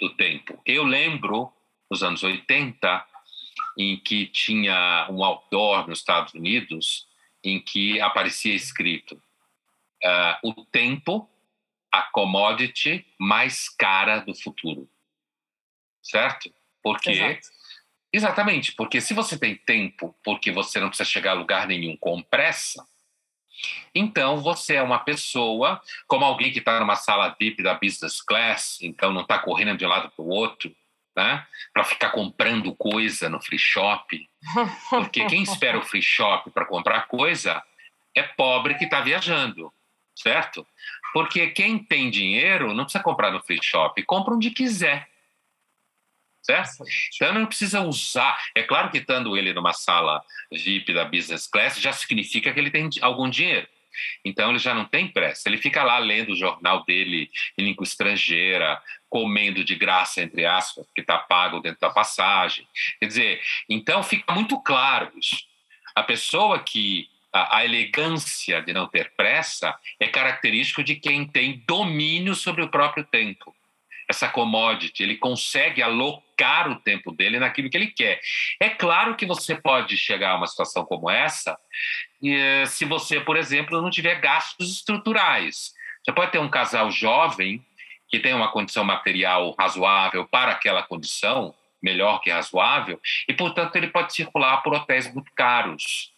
do 0.00 0.10
tempo. 0.14 0.60
Eu 0.64 0.84
lembro, 0.84 1.52
nos 1.90 2.02
anos 2.02 2.22
80, 2.22 3.06
em 3.78 3.96
que 3.98 4.26
tinha 4.26 5.06
um 5.10 5.22
outdoor 5.24 5.88
nos 5.88 5.98
Estados 5.98 6.34
Unidos 6.34 7.06
em 7.44 7.60
que 7.60 8.00
aparecia 8.00 8.54
escrito 8.54 9.14
uh, 10.04 10.48
o 10.48 10.64
tempo, 10.64 11.28
a 11.92 12.02
commodity 12.02 13.06
mais 13.18 13.68
cara 13.68 14.20
do 14.20 14.34
futuro. 14.34 14.88
Certo? 16.02 16.52
Porque 16.82 17.10
Exato. 17.10 17.56
Exatamente, 18.12 18.72
porque 18.72 18.98
se 18.98 19.12
você 19.12 19.38
tem 19.38 19.54
tempo, 19.56 20.14
porque 20.24 20.50
você 20.50 20.80
não 20.80 20.88
precisa 20.88 21.08
chegar 21.08 21.32
a 21.32 21.34
lugar 21.34 21.66
nenhum 21.66 21.96
com 21.98 22.22
pressa, 22.22 22.86
então, 23.94 24.38
você 24.38 24.74
é 24.74 24.82
uma 24.82 24.98
pessoa, 24.98 25.80
como 26.06 26.24
alguém 26.24 26.52
que 26.52 26.58
está 26.58 26.78
numa 26.78 26.96
sala 26.96 27.34
VIP 27.38 27.62
da 27.62 27.74
business 27.74 28.20
class, 28.20 28.78
então 28.82 29.12
não 29.12 29.22
está 29.22 29.38
correndo 29.38 29.76
de 29.76 29.86
um 29.86 29.88
lado 29.88 30.10
para 30.10 30.24
o 30.24 30.28
outro, 30.28 30.74
né? 31.16 31.46
Para 31.72 31.84
ficar 31.84 32.10
comprando 32.10 32.74
coisa 32.74 33.28
no 33.28 33.40
free 33.40 33.58
shop. 33.58 34.28
Porque 34.90 35.24
quem 35.26 35.42
espera 35.44 35.78
o 35.78 35.82
free 35.82 36.02
shop 36.02 36.50
para 36.50 36.66
comprar 36.66 37.08
coisa 37.08 37.62
é 38.14 38.22
pobre 38.22 38.74
que 38.74 38.84
está 38.84 39.00
viajando, 39.00 39.72
certo? 40.14 40.66
Porque 41.12 41.48
quem 41.48 41.78
tem 41.78 42.10
dinheiro 42.10 42.74
não 42.74 42.84
precisa 42.84 43.02
comprar 43.02 43.30
no 43.30 43.42
free 43.42 43.62
shop, 43.62 44.02
compra 44.02 44.34
onde 44.34 44.50
quiser. 44.50 45.08
Certo? 46.46 46.84
Então 47.14 47.34
não 47.34 47.46
precisa 47.46 47.80
usar. 47.80 48.38
É 48.54 48.62
claro 48.62 48.90
que 48.90 48.98
estando 48.98 49.36
ele 49.36 49.52
numa 49.52 49.72
sala 49.72 50.22
VIP 50.52 50.94
da 50.94 51.04
business 51.04 51.48
class 51.48 51.80
já 51.80 51.92
significa 51.92 52.52
que 52.52 52.60
ele 52.60 52.70
tem 52.70 52.88
algum 53.02 53.28
dinheiro. 53.28 53.66
Então 54.24 54.50
ele 54.50 54.58
já 54.58 54.74
não 54.74 54.84
tem 54.84 55.08
pressa. 55.08 55.48
Ele 55.48 55.58
fica 55.58 55.82
lá 55.82 55.98
lendo 55.98 56.32
o 56.32 56.36
jornal 56.36 56.84
dele 56.84 57.30
em 57.58 57.64
língua 57.64 57.82
estrangeira, 57.82 58.80
comendo 59.08 59.64
de 59.64 59.74
graça, 59.74 60.22
entre 60.22 60.44
aspas, 60.44 60.86
que 60.94 61.00
está 61.00 61.18
pago 61.18 61.60
dentro 61.60 61.80
da 61.80 61.90
passagem. 61.90 62.66
Quer 63.00 63.06
dizer, 63.06 63.42
então 63.68 64.02
fica 64.02 64.32
muito 64.32 64.60
claro 64.60 65.10
isso. 65.18 65.44
A 65.94 66.02
pessoa 66.02 66.58
que 66.58 67.08
a, 67.32 67.58
a 67.58 67.64
elegância 67.64 68.60
de 68.60 68.72
não 68.72 68.86
ter 68.86 69.12
pressa 69.16 69.74
é 69.98 70.06
característico 70.06 70.84
de 70.84 70.96
quem 70.96 71.26
tem 71.26 71.62
domínio 71.66 72.34
sobre 72.34 72.62
o 72.62 72.68
próprio 72.68 73.04
tempo. 73.04 73.55
Essa 74.08 74.28
commodity, 74.28 75.02
ele 75.02 75.16
consegue 75.16 75.82
alocar 75.82 76.70
o 76.70 76.76
tempo 76.76 77.10
dele 77.12 77.38
naquilo 77.38 77.68
que 77.68 77.76
ele 77.76 77.88
quer. 77.88 78.20
É 78.60 78.68
claro 78.68 79.16
que 79.16 79.26
você 79.26 79.54
pode 79.54 79.96
chegar 79.96 80.30
a 80.30 80.36
uma 80.36 80.46
situação 80.46 80.84
como 80.84 81.10
essa 81.10 81.58
eh, 82.24 82.64
se 82.66 82.84
você, 82.84 83.20
por 83.20 83.36
exemplo, 83.36 83.80
não 83.80 83.90
tiver 83.90 84.20
gastos 84.20 84.70
estruturais. 84.70 85.72
Você 86.04 86.12
pode 86.12 86.30
ter 86.30 86.38
um 86.38 86.48
casal 86.48 86.90
jovem 86.90 87.64
que 88.08 88.20
tem 88.20 88.32
uma 88.32 88.52
condição 88.52 88.84
material 88.84 89.54
razoável 89.58 90.26
para 90.28 90.52
aquela 90.52 90.82
condição, 90.82 91.52
melhor 91.82 92.20
que 92.20 92.30
razoável, 92.30 93.00
e, 93.28 93.34
portanto, 93.34 93.74
ele 93.76 93.88
pode 93.88 94.14
circular 94.14 94.58
por 94.58 94.72
hotéis 94.72 95.12
muito 95.12 95.32
caros 95.34 96.15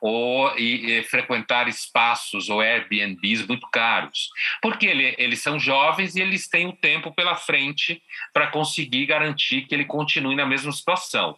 ou 0.00 0.56
e, 0.56 0.98
e 0.98 1.02
frequentar 1.02 1.68
espaços 1.68 2.48
ou 2.48 2.60
Airbnbs 2.60 3.46
muito 3.46 3.68
caros, 3.70 4.30
porque 4.62 4.86
ele, 4.86 5.14
eles 5.18 5.42
são 5.42 5.58
jovens 5.58 6.14
e 6.14 6.20
eles 6.20 6.48
têm 6.48 6.66
o 6.68 6.72
tempo 6.72 7.12
pela 7.12 7.34
frente 7.34 8.02
para 8.32 8.46
conseguir 8.46 9.06
garantir 9.06 9.62
que 9.62 9.74
ele 9.74 9.84
continue 9.84 10.36
na 10.36 10.46
mesma 10.46 10.72
situação. 10.72 11.36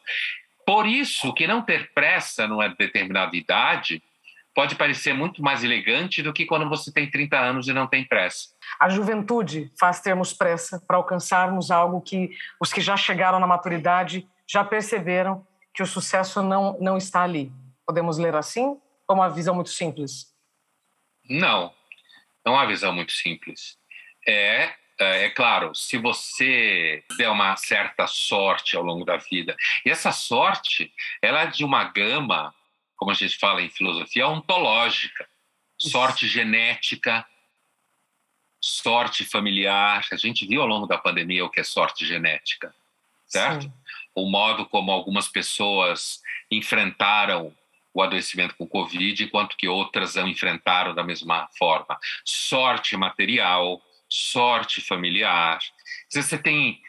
Por 0.66 0.86
isso 0.86 1.32
que 1.32 1.46
não 1.46 1.62
ter 1.62 1.90
pressa 1.92 2.46
numa 2.46 2.68
determinada 2.68 3.34
idade 3.36 4.02
pode 4.54 4.74
parecer 4.74 5.14
muito 5.14 5.42
mais 5.42 5.64
elegante 5.64 6.22
do 6.22 6.32
que 6.32 6.44
quando 6.44 6.68
você 6.68 6.92
tem 6.92 7.10
30 7.10 7.38
anos 7.38 7.68
e 7.68 7.72
não 7.72 7.86
tem 7.86 8.04
pressa. 8.04 8.48
A 8.78 8.88
juventude 8.88 9.70
faz 9.78 10.00
termos 10.00 10.32
pressa 10.32 10.82
para 10.86 10.96
alcançarmos 10.96 11.70
algo 11.70 12.00
que 12.00 12.30
os 12.60 12.72
que 12.72 12.80
já 12.80 12.96
chegaram 12.96 13.40
na 13.40 13.46
maturidade 13.46 14.26
já 14.46 14.64
perceberam 14.64 15.46
que 15.72 15.82
o 15.82 15.86
sucesso 15.86 16.42
não, 16.42 16.76
não 16.80 16.96
está 16.96 17.22
ali. 17.22 17.50
Podemos 17.90 18.18
ler 18.18 18.36
assim? 18.36 18.80
Ou 19.08 19.16
uma 19.16 19.28
visão 19.28 19.52
muito 19.52 19.70
simples? 19.70 20.32
Não, 21.28 21.74
não 22.46 22.54
é 22.54 22.58
uma 22.58 22.66
visão 22.68 22.92
muito 22.92 23.10
simples. 23.10 23.76
É, 24.24 24.72
é, 24.96 25.24
é 25.24 25.30
claro, 25.30 25.74
se 25.74 25.98
você 25.98 27.02
der 27.18 27.28
uma 27.28 27.56
certa 27.56 28.06
sorte 28.06 28.76
ao 28.76 28.84
longo 28.84 29.04
da 29.04 29.16
vida, 29.16 29.56
e 29.84 29.90
essa 29.90 30.12
sorte, 30.12 30.94
ela 31.20 31.42
é 31.42 31.46
de 31.48 31.64
uma 31.64 31.82
gama 31.82 32.54
como 32.94 33.10
a 33.10 33.14
gente 33.14 33.36
fala 33.38 33.60
em 33.60 33.68
filosofia, 33.68 34.28
ontológica. 34.28 35.28
Sorte 35.76 36.28
genética, 36.28 37.26
sorte 38.60 39.24
familiar. 39.24 40.06
A 40.12 40.16
gente 40.16 40.46
viu 40.46 40.62
ao 40.62 40.68
longo 40.68 40.86
da 40.86 40.96
pandemia 40.96 41.44
o 41.44 41.50
que 41.50 41.58
é 41.58 41.64
sorte 41.64 42.06
genética, 42.06 42.72
certo? 43.26 43.62
Sim. 43.62 43.72
O 44.14 44.30
modo 44.30 44.64
como 44.64 44.92
algumas 44.92 45.26
pessoas 45.26 46.20
enfrentaram 46.48 47.52
o 47.92 48.02
adoecimento 48.02 48.54
com 48.56 48.66
Covid, 48.66 49.24
enquanto 49.24 49.56
que 49.56 49.68
outras 49.68 50.14
não 50.14 50.28
enfrentaram 50.28 50.94
da 50.94 51.02
mesma 51.02 51.48
forma. 51.58 51.98
Sorte 52.24 52.96
material, 52.96 53.82
sorte 54.08 54.80
familiar. 54.80 55.58
Você 56.08 56.38
tem, 56.38 56.80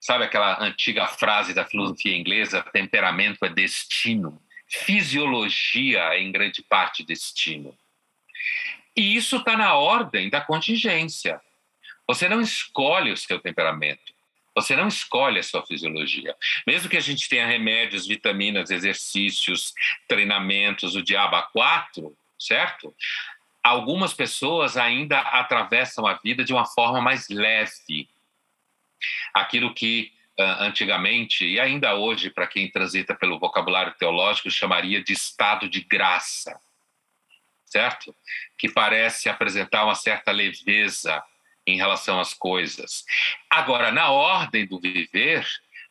sabe 0.00 0.24
aquela 0.24 0.62
antiga 0.62 1.06
frase 1.06 1.52
da 1.52 1.64
filosofia 1.64 2.16
inglesa, 2.16 2.62
temperamento 2.72 3.44
é 3.44 3.48
destino 3.48 4.40
fisiologia 4.68 6.14
é, 6.14 6.20
em 6.20 6.32
grande 6.32 6.62
parte 6.62 7.04
destino. 7.04 7.76
E 8.96 9.16
isso 9.16 9.36
está 9.36 9.56
na 9.56 9.74
ordem 9.74 10.30
da 10.30 10.40
contingência. 10.40 11.40
Você 12.06 12.28
não 12.28 12.40
escolhe 12.40 13.12
o 13.12 13.16
seu 13.16 13.38
temperamento. 13.38 14.13
Você 14.54 14.76
não 14.76 14.88
escolhe 14.88 15.40
a 15.40 15.42
sua 15.42 15.66
fisiologia. 15.66 16.36
Mesmo 16.66 16.88
que 16.88 16.96
a 16.96 17.00
gente 17.00 17.28
tenha 17.28 17.46
remédios, 17.46 18.06
vitaminas, 18.06 18.70
exercícios, 18.70 19.74
treinamentos, 20.06 20.94
o 20.94 21.02
diabo 21.02 21.36
a 21.36 21.42
quatro, 21.42 22.16
certo? 22.38 22.94
Algumas 23.62 24.14
pessoas 24.14 24.76
ainda 24.76 25.18
atravessam 25.18 26.06
a 26.06 26.14
vida 26.14 26.44
de 26.44 26.52
uma 26.52 26.66
forma 26.66 27.00
mais 27.00 27.28
leve. 27.28 28.08
Aquilo 29.32 29.74
que 29.74 30.12
antigamente, 30.36 31.46
e 31.46 31.60
ainda 31.60 31.94
hoje, 31.94 32.28
para 32.28 32.46
quem 32.46 32.70
transita 32.70 33.14
pelo 33.14 33.38
vocabulário 33.38 33.94
teológico, 33.94 34.50
chamaria 34.50 35.02
de 35.02 35.12
estado 35.12 35.68
de 35.68 35.80
graça, 35.80 36.58
certo? 37.64 38.14
Que 38.58 38.68
parece 38.68 39.28
apresentar 39.28 39.84
uma 39.84 39.94
certa 39.94 40.32
leveza 40.32 41.22
em 41.66 41.76
relação 41.76 42.20
às 42.20 42.34
coisas. 42.34 43.04
Agora, 43.50 43.90
na 43.90 44.10
ordem 44.10 44.66
do 44.66 44.78
viver, 44.78 45.46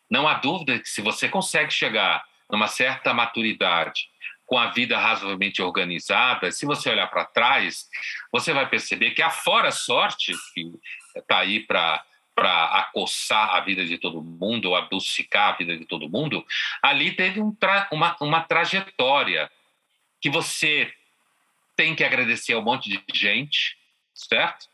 não 0.10 0.28
há 0.28 0.36
dúvida 0.36 0.80
que 0.80 0.90
se 0.90 1.02
você 1.02 1.28
consegue 1.28 1.72
chegar 1.72 2.24
numa 2.50 2.68
certa 2.68 3.14
maturidade, 3.14 4.08
com 4.46 4.58
a 4.58 4.68
vida 4.68 4.98
razoavelmente 4.98 5.62
organizada, 5.62 6.52
se 6.52 6.66
você 6.66 6.90
olhar 6.90 7.08
para 7.08 7.26
trás, 7.26 7.88
você 8.32 8.54
vai 8.54 8.70
perceber 8.70 9.12
que 9.12 9.22
a 9.22 9.30
fora 9.30 9.72
sorte, 9.72 10.34
que 10.54 10.72
está 11.16 11.40
aí 11.40 11.62
para 11.62 12.04
para 12.36 12.66
acossar 12.80 13.56
a 13.56 13.60
vida 13.60 13.86
de 13.86 13.96
todo 14.00 14.20
mundo, 14.20 14.70
ou 14.70 14.76
a 14.76 14.90
vida 15.52 15.78
de 15.78 15.86
todo 15.86 16.10
mundo, 16.10 16.44
ali 16.82 17.12
teve 17.12 17.40
um 17.40 17.54
tra 17.54 17.88
uma, 17.92 18.16
uma 18.20 18.42
trajetória 18.42 19.52
que 20.20 20.32
você 20.32 20.92
tem 21.76 21.96
que 21.96 22.04
agradecer 22.04 22.54
a 22.54 22.58
um 22.58 22.64
monte 22.64 22.90
de 22.90 23.04
gente, 23.14 23.78
certo? 24.16 24.68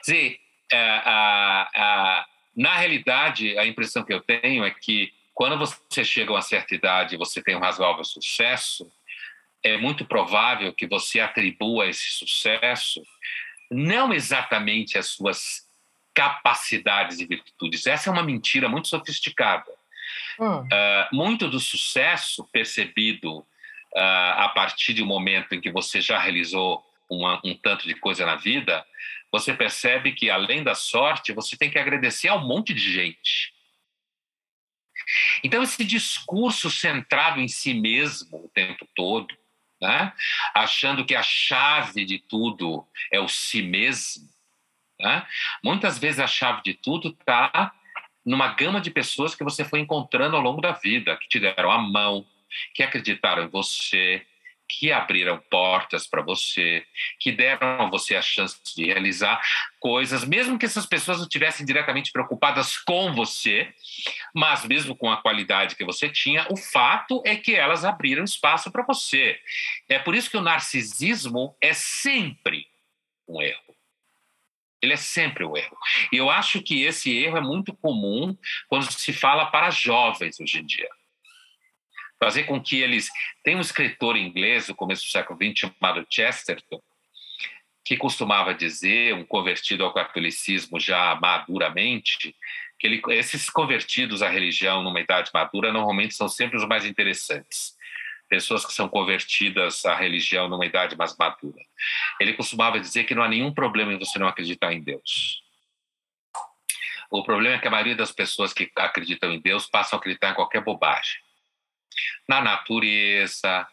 Dizer, 0.00 0.38
é, 0.72 2.24
na 2.56 2.76
realidade, 2.76 3.56
a 3.58 3.66
impressão 3.66 4.02
que 4.04 4.12
eu 4.12 4.20
tenho 4.20 4.64
é 4.64 4.70
que 4.70 5.12
quando 5.34 5.56
você 5.56 6.04
chega 6.04 6.30
a 6.30 6.34
uma 6.34 6.42
certa 6.42 6.74
idade 6.74 7.14
e 7.14 7.18
você 7.18 7.40
tem 7.40 7.54
um 7.54 7.60
razoável 7.60 8.02
sucesso, 8.02 8.90
é 9.62 9.76
muito 9.76 10.04
provável 10.04 10.72
que 10.72 10.86
você 10.86 11.20
atribua 11.20 11.86
esse 11.86 12.10
sucesso 12.10 13.02
não 13.70 14.12
exatamente 14.12 14.98
às 14.98 15.08
suas 15.08 15.66
capacidades 16.14 17.20
e 17.20 17.26
virtudes. 17.26 17.86
Essa 17.86 18.10
é 18.10 18.12
uma 18.12 18.22
mentira 18.22 18.68
muito 18.68 18.88
sofisticada. 18.88 19.70
Hum. 20.40 20.62
Uh, 20.62 20.68
muito 21.12 21.48
do 21.48 21.60
sucesso 21.60 22.44
percebido 22.52 23.38
uh, 23.38 23.44
a 24.36 24.48
partir 24.48 24.94
do 24.94 25.06
momento 25.06 25.54
em 25.54 25.60
que 25.60 25.70
você 25.70 26.00
já 26.00 26.18
realizou 26.18 26.84
uma, 27.08 27.40
um 27.44 27.54
tanto 27.54 27.86
de 27.86 27.94
coisa 27.94 28.26
na 28.26 28.36
vida, 28.36 28.84
você 29.32 29.52
percebe 29.54 30.12
que, 30.12 30.30
além 30.30 30.62
da 30.62 30.74
sorte, 30.74 31.32
você 31.32 31.56
tem 31.56 31.70
que 31.70 31.78
agradecer 31.78 32.28
a 32.28 32.36
um 32.36 32.46
monte 32.46 32.72
de 32.72 32.92
gente. 32.92 33.52
Então, 35.42 35.62
esse 35.62 35.84
discurso 35.84 36.70
centrado 36.70 37.40
em 37.40 37.48
si 37.48 37.74
mesmo 37.74 38.44
o 38.44 38.48
tempo 38.48 38.86
todo, 38.94 39.34
né? 39.80 40.12
achando 40.54 41.04
que 41.04 41.14
a 41.14 41.22
chave 41.22 42.04
de 42.04 42.18
tudo 42.18 42.86
é 43.12 43.20
o 43.20 43.28
si 43.28 43.62
mesmo, 43.62 44.28
né? 45.00 45.26
Muitas 45.62 45.98
vezes 45.98 46.18
a 46.18 46.26
chave 46.26 46.62
de 46.62 46.74
tudo 46.74 47.10
está 47.10 47.72
numa 48.26 48.48
gama 48.48 48.80
de 48.80 48.90
pessoas 48.90 49.34
que 49.34 49.44
você 49.44 49.64
foi 49.64 49.80
encontrando 49.80 50.36
ao 50.36 50.42
longo 50.42 50.60
da 50.60 50.72
vida, 50.72 51.16
que 51.16 51.28
te 51.28 51.38
deram 51.38 51.70
a 51.70 51.78
mão, 51.78 52.26
que 52.74 52.82
acreditaram 52.82 53.44
em 53.44 53.48
você, 53.48 54.26
que 54.68 54.92
abriram 54.92 55.40
portas 55.50 56.06
para 56.06 56.22
você, 56.22 56.84
que 57.18 57.32
deram 57.32 57.82
a 57.82 57.90
você 57.90 58.14
a 58.14 58.22
chance 58.22 58.60
de 58.76 58.84
realizar 58.84 59.40
coisas, 59.80 60.24
mesmo 60.24 60.58
que 60.58 60.66
essas 60.66 60.86
pessoas 60.86 61.18
não 61.18 61.24
estivessem 61.24 61.64
diretamente 61.64 62.12
preocupadas 62.12 62.76
com 62.76 63.14
você, 63.14 63.72
mas 64.34 64.64
mesmo 64.64 64.94
com 64.94 65.10
a 65.10 65.16
qualidade 65.16 65.76
que 65.76 65.84
você 65.84 66.08
tinha, 66.08 66.46
o 66.50 66.56
fato 66.56 67.22
é 67.24 67.34
que 67.36 67.54
elas 67.54 67.84
abriram 67.84 68.24
espaço 68.24 68.70
para 68.70 68.84
você. 68.84 69.40
É 69.88 69.98
por 69.98 70.14
isso 70.14 70.30
que 70.30 70.36
o 70.36 70.42
narcisismo 70.42 71.56
é 71.60 71.72
sempre 71.72 72.66
um 73.26 73.40
erro. 73.40 73.68
Ele 74.80 74.92
é 74.92 74.96
sempre 74.96 75.44
o 75.44 75.56
erro. 75.56 75.76
E 76.12 76.16
eu 76.16 76.30
acho 76.30 76.62
que 76.62 76.82
esse 76.82 77.16
erro 77.16 77.36
é 77.36 77.40
muito 77.40 77.74
comum 77.74 78.36
quando 78.68 78.90
se 78.92 79.12
fala 79.12 79.46
para 79.46 79.70
jovens 79.70 80.38
hoje 80.38 80.60
em 80.60 80.66
dia. 80.66 80.88
Fazer 82.18 82.44
com 82.44 82.60
que 82.60 82.80
eles. 82.80 83.08
Tem 83.44 83.56
um 83.56 83.60
escritor 83.60 84.16
inglês 84.16 84.66
do 84.66 84.74
começo 84.74 85.04
do 85.04 85.10
século 85.10 85.38
XX 85.40 85.70
chamado 85.70 86.06
Chesterton, 86.10 86.80
que 87.84 87.96
costumava 87.96 88.54
dizer, 88.54 89.14
um 89.14 89.24
convertido 89.24 89.84
ao 89.84 89.94
catolicismo 89.94 90.78
já 90.78 91.14
maduramente, 91.14 92.34
que 92.78 92.86
ele, 92.86 93.02
esses 93.10 93.48
convertidos 93.48 94.22
à 94.22 94.28
religião 94.28 94.82
numa 94.82 95.00
idade 95.00 95.30
madura 95.32 95.72
normalmente 95.72 96.14
são 96.14 96.28
sempre 96.28 96.56
os 96.56 96.66
mais 96.66 96.84
interessantes. 96.84 97.76
Pessoas 98.28 98.66
que 98.66 98.74
são 98.74 98.88
convertidas 98.88 99.86
à 99.86 99.94
religião 99.94 100.48
numa 100.48 100.66
idade 100.66 100.96
mais 100.96 101.16
madura. 101.16 101.62
Ele 102.20 102.34
costumava 102.34 102.78
dizer 102.78 103.04
que 103.04 103.14
não 103.14 103.22
há 103.22 103.28
nenhum 103.28 103.54
problema 103.54 103.92
em 103.92 103.98
você 103.98 104.18
não 104.18 104.28
acreditar 104.28 104.72
em 104.72 104.82
Deus. 104.82 105.42
O 107.10 107.22
problema 107.22 107.56
é 107.56 107.58
que 107.58 107.66
a 107.66 107.70
maioria 107.70 107.96
das 107.96 108.12
pessoas 108.12 108.52
que 108.52 108.70
acreditam 108.76 109.32
em 109.32 109.40
Deus 109.40 109.66
passam 109.66 109.96
a 109.96 109.98
acreditar 109.98 110.32
em 110.32 110.34
qualquer 110.34 110.62
bobagem. 110.62 111.16
Na 112.28 112.40
natureza, 112.40 113.66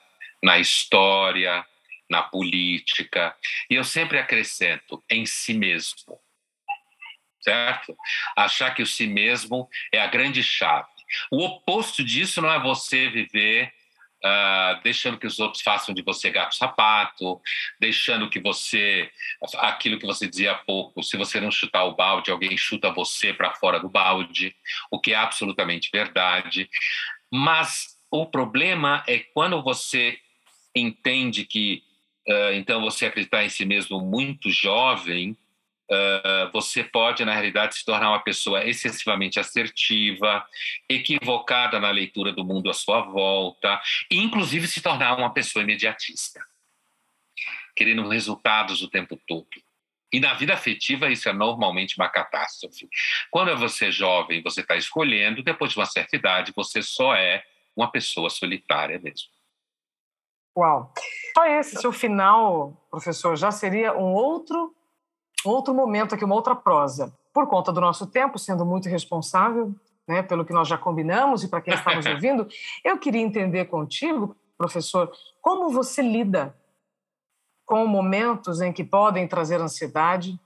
na 0.43 0.60
história, 0.60 1.65
na 2.10 2.21
política. 2.23 3.36
E 3.69 3.75
eu 3.75 3.84
sempre 3.84 4.17
acrescento 4.17 5.04
em 5.10 5.25
si 5.25 5.54
mesmo 5.54 6.19
certo? 7.45 7.95
Achar 8.36 8.73
que 8.73 8.82
o 8.82 8.88
si 8.88 9.06
mesmo 9.06 9.69
é 9.93 10.01
a 10.01 10.08
grande 10.08 10.41
chave. 10.41 10.88
O 11.32 11.45
oposto 11.45 12.04
disso 12.04 12.41
não 12.41 12.51
é 12.51 12.60
você 12.60 13.08
viver 13.08 13.71
uh, 14.23 14.82
deixando 14.82 15.19
que 15.19 15.28
os 15.28 15.39
outros 15.39 15.62
façam 15.62 15.93
de 15.93 16.01
você 16.01 16.32
gato 16.32 16.56
sapato, 16.56 17.39
deixando 17.80 18.30
que 18.30 18.39
você 18.39 19.12
aquilo 19.58 19.99
que 19.99 20.08
você 20.08 20.28
dizia 20.28 20.54
há 20.54 20.56
pouco, 20.56 21.04
se 21.04 21.15
você 21.15 21.39
não 21.39 21.51
chutar 21.51 21.84
o 21.84 21.95
balde, 21.95 22.32
alguém 22.32 22.58
chuta 22.58 22.91
você 22.91 23.32
para 23.32 23.54
fora 23.54 23.80
do 23.80 23.89
balde, 23.89 24.56
o 24.89 24.99
que 24.99 25.13
é 25.13 25.15
absolutamente 25.15 25.89
verdade. 25.93 26.67
Mas 27.32 27.94
o 28.21 28.25
problema 28.25 29.04
é 29.08 29.19
quando 29.19 29.62
você 29.62 30.17
entende 30.75 31.45
que 31.45 31.84
uh, 32.28 32.54
então 32.54 32.82
você 32.82 33.06
acreditar 33.06 33.43
em 33.43 33.49
si 33.49 33.65
mesmo 33.65 33.99
muito 33.99 34.49
jovem 34.49 35.38
Uh, 35.88 36.51
você 36.51 36.84
pode, 36.84 37.23
na 37.23 37.32
realidade, 37.32 37.75
se 37.75 37.86
tornar 37.86 38.10
uma 38.10 38.19
pessoa 38.19 38.65
excessivamente 38.65 39.39
assertiva, 39.39 40.43
equivocada 40.89 41.80
na 41.80 41.91
leitura 41.91 42.32
do 42.32 42.43
mundo 42.43 42.71
à 42.71 42.73
sua 42.73 43.01
volta, 43.01 43.80
e 44.10 44.17
inclusive 44.17 44.67
se 44.67 44.82
tornar 44.82 45.15
uma 45.15 45.32
pessoa 45.32 45.62
imediatista, 45.62 46.43
querendo 47.75 48.08
resultados 48.08 48.82
o 48.82 48.89
tempo 48.89 49.19
todo. 49.28 49.47
E 50.12 50.19
na 50.19 50.34
vida 50.34 50.56
afetiva, 50.56 51.12
isso 51.12 51.30
é 51.30 51.34
normalmente 51.34 51.97
uma 51.97 52.10
catástrofe. 52.10 52.89
Quando 53.30 53.56
você 53.56 53.88
é 53.88 53.91
jovem, 53.91 54.41
você 54.41 54.62
está 54.62 54.75
escolhendo, 54.75 55.43
depois 55.43 55.71
de 55.71 55.78
uma 55.78 55.86
certa 55.86 56.15
idade, 56.15 56.54
você 56.56 56.82
só 56.82 57.13
é 57.13 57.43
uma 57.75 57.91
pessoa 57.91 58.29
solitária 58.29 58.99
mesmo. 58.99 59.29
Uau! 60.57 60.93
Só 61.33 61.45
esse 61.45 61.75
seu 61.81 61.91
final, 61.91 62.88
professor, 62.89 63.35
já 63.35 63.51
seria 63.51 63.93
um 63.93 64.13
outro 64.13 64.73
outro 65.43 65.73
momento 65.73 66.15
aqui, 66.15 66.25
uma 66.25 66.35
outra 66.35 66.55
prosa. 66.55 67.13
Por 67.33 67.47
conta 67.47 67.71
do 67.71 67.81
nosso 67.81 68.07
tempo, 68.07 68.39
sendo 68.39 68.65
muito 68.65 68.89
responsável, 68.89 69.75
né, 70.07 70.23
pelo 70.23 70.45
que 70.45 70.53
nós 70.53 70.67
já 70.67 70.77
combinamos 70.77 71.43
e 71.43 71.47
para 71.47 71.61
quem 71.61 71.73
está 71.73 71.95
nos 71.95 72.05
ouvindo, 72.07 72.47
eu 72.83 72.97
queria 72.97 73.21
entender 73.21 73.65
contigo, 73.65 74.35
professor, 74.57 75.11
como 75.41 75.69
você 75.69 76.01
lida 76.01 76.55
com 77.65 77.85
momentos 77.88 78.61
em 78.61 78.71
que 78.71 78.83
podem 78.83 79.27
trazer 79.27 79.59
ansiedade, 79.59 80.39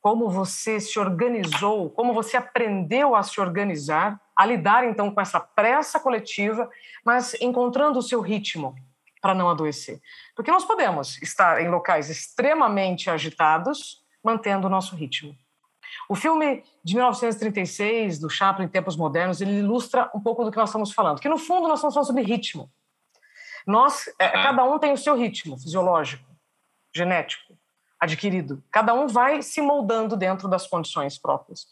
como 0.00 0.30
você 0.30 0.80
se 0.80 0.98
organizou, 0.98 1.90
como 1.90 2.14
você 2.14 2.36
aprendeu 2.36 3.14
a 3.14 3.22
se 3.22 3.40
organizar, 3.40 4.20
a 4.38 4.46
lidar 4.46 4.84
então 4.84 5.10
com 5.10 5.20
essa 5.20 5.40
pressa 5.40 5.98
coletiva, 5.98 6.70
mas 7.04 7.34
encontrando 7.40 7.98
o 7.98 8.02
seu 8.02 8.20
ritmo, 8.20 8.76
para 9.20 9.34
não 9.34 9.50
adoecer. 9.50 10.00
Porque 10.36 10.52
nós 10.52 10.64
podemos 10.64 11.20
estar 11.20 11.60
em 11.60 11.68
locais 11.68 12.08
extremamente 12.08 13.10
agitados, 13.10 14.00
mantendo 14.22 14.68
o 14.68 14.70
nosso 14.70 14.94
ritmo. 14.94 15.36
O 16.08 16.14
filme 16.14 16.62
de 16.84 16.94
1936, 16.94 18.20
do 18.20 18.30
Chaplin, 18.30 18.66
em 18.66 18.68
Tempos 18.68 18.96
Modernos, 18.96 19.40
ele 19.40 19.58
ilustra 19.58 20.08
um 20.14 20.20
pouco 20.20 20.44
do 20.44 20.52
que 20.52 20.56
nós 20.56 20.68
estamos 20.68 20.92
falando, 20.92 21.20
que 21.20 21.28
no 21.28 21.36
fundo 21.36 21.66
nós 21.66 21.80
estamos 21.80 21.94
falando 21.94 22.06
sobre 22.06 22.22
ritmo. 22.22 22.70
Nós, 23.66 24.08
é, 24.20 24.28
cada 24.28 24.62
um 24.62 24.78
tem 24.78 24.92
o 24.92 24.96
seu 24.96 25.16
ritmo 25.16 25.58
fisiológico, 25.58 26.24
genético, 26.94 27.58
adquirido. 27.98 28.62
Cada 28.70 28.94
um 28.94 29.08
vai 29.08 29.42
se 29.42 29.60
moldando 29.60 30.16
dentro 30.16 30.48
das 30.48 30.66
condições 30.68 31.18
próprias. 31.18 31.66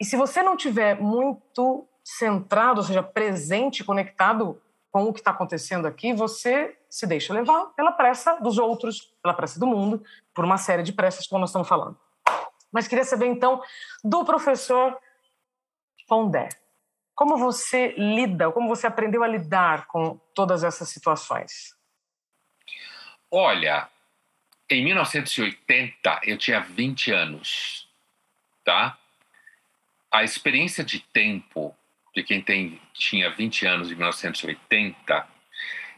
E 0.00 0.04
se 0.04 0.16
você 0.16 0.42
não 0.42 0.56
tiver 0.56 1.00
muito 1.00 1.86
centrado, 2.04 2.80
ou 2.80 2.86
seja, 2.86 3.02
presente, 3.02 3.84
conectado 3.84 4.60
com 4.90 5.04
o 5.04 5.12
que 5.12 5.20
está 5.20 5.30
acontecendo 5.30 5.86
aqui, 5.86 6.12
você 6.12 6.76
se 6.88 7.06
deixa 7.06 7.34
levar 7.34 7.66
pela 7.76 7.92
pressa 7.92 8.36
dos 8.40 8.58
outros, 8.58 9.12
pela 9.22 9.34
pressa 9.34 9.60
do 9.60 9.66
mundo, 9.66 10.02
por 10.32 10.44
uma 10.44 10.56
série 10.56 10.82
de 10.82 10.92
pressas, 10.92 11.26
como 11.26 11.40
nós 11.40 11.50
estamos 11.50 11.68
falando. 11.68 11.98
Mas 12.72 12.88
queria 12.88 13.04
saber, 13.04 13.26
então, 13.26 13.62
do 14.02 14.24
professor 14.24 14.98
Pondé. 16.06 16.48
Como 17.14 17.36
você 17.36 17.94
lida, 17.98 18.50
como 18.52 18.68
você 18.68 18.86
aprendeu 18.86 19.22
a 19.22 19.28
lidar 19.28 19.86
com 19.88 20.18
todas 20.34 20.64
essas 20.64 20.88
situações? 20.88 21.76
Olha, 23.30 23.88
em 24.70 24.84
1980 24.84 26.20
eu 26.22 26.38
tinha 26.38 26.60
20 26.60 27.12
anos, 27.12 27.90
tá? 28.64 28.96
A 30.10 30.24
experiência 30.24 30.82
de 30.82 31.00
tempo 31.00 31.76
de 32.14 32.22
quem 32.22 32.40
tem, 32.40 32.80
tinha 32.94 33.30
20 33.30 33.66
anos 33.66 33.90
em 33.90 33.94
1980 33.94 35.28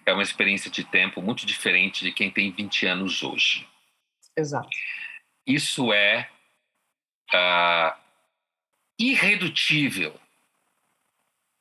é 0.05 0.13
uma 0.13 0.23
experiência 0.23 0.71
de 0.71 0.85
tempo 0.85 1.23
muito 1.23 1.47
diferente 1.47 2.05
de 2.05 2.13
quem 2.13 2.31
tem 2.31 2.51
20 2.51 2.87
anos 2.87 3.23
hoje. 3.23 3.67
Exato. 4.37 4.69
Isso 5.47 5.93
é 5.93 6.29
uh, 7.33 7.97
irredutível. 8.99 10.19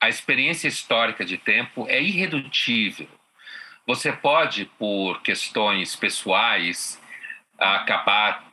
A 0.01 0.09
experiência 0.09 0.67
histórica 0.67 1.25
de 1.25 1.37
tempo 1.37 1.85
é 1.87 2.01
irredutível. 2.01 3.09
Você 3.85 4.13
pode, 4.13 4.65
por 4.77 5.21
questões 5.21 5.95
pessoais, 5.95 7.01
acabar 7.57 8.48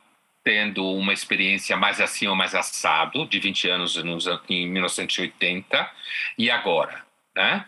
tendo 0.47 0.89
uma 0.93 1.11
experiência 1.11 1.75
mais 1.75 1.99
assim 1.99 2.25
ou 2.25 2.33
mais 2.33 2.55
assado, 2.55 3.27
de 3.27 3.37
20 3.37 3.67
anos 3.67 3.97
em 4.47 4.65
1980 4.65 5.91
e 6.37 6.49
agora, 6.49 7.05
né? 7.35 7.65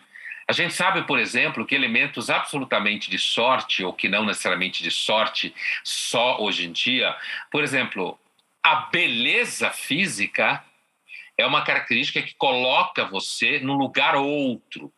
A 0.47 0.53
gente 0.53 0.73
sabe, 0.73 1.03
por 1.03 1.19
exemplo, 1.19 1.65
que 1.65 1.75
elementos 1.75 2.29
absolutamente 2.29 3.11
de 3.11 3.19
sorte, 3.19 3.83
ou 3.83 3.91
que 3.91 4.07
não 4.07 4.25
necessariamente 4.25 4.81
de 4.81 4.89
sorte 4.89 5.53
só 5.83 6.39
hoje 6.39 6.67
em 6.67 6.71
dia, 6.71 7.13
por 7.51 7.65
exemplo, 7.65 8.17
a 8.63 8.75
beleza 8.89 9.71
física 9.71 10.63
é 11.37 11.45
uma 11.45 11.65
característica 11.65 12.21
que 12.21 12.33
coloca 12.35 13.03
você 13.03 13.59
no 13.59 13.73
lugar 13.73 14.15
outro 14.15 14.89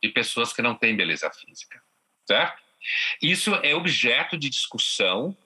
de 0.00 0.10
pessoas 0.10 0.52
que 0.52 0.62
não 0.62 0.76
têm 0.76 0.94
beleza 0.94 1.28
física, 1.32 1.82
certo? 2.24 2.62
Isso 3.20 3.52
é 3.64 3.74
objeto 3.74 4.38
de 4.38 4.48
discussão 4.48 5.36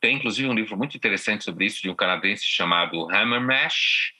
tem 0.00 0.16
inclusive 0.16 0.48
um 0.48 0.54
livro 0.54 0.76
muito 0.76 0.96
interessante 0.96 1.44
sobre 1.44 1.66
isso 1.66 1.82
de 1.82 1.90
um 1.90 1.94
canadense 1.94 2.44
chamado 2.44 3.10
Hammermash, 3.10 4.12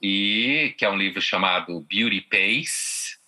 e 0.00 0.74
que 0.76 0.84
é 0.84 0.90
um 0.90 0.96
livro 0.96 1.20
chamado 1.20 1.80
Beauty 1.80 2.20
Pays, 2.20 3.18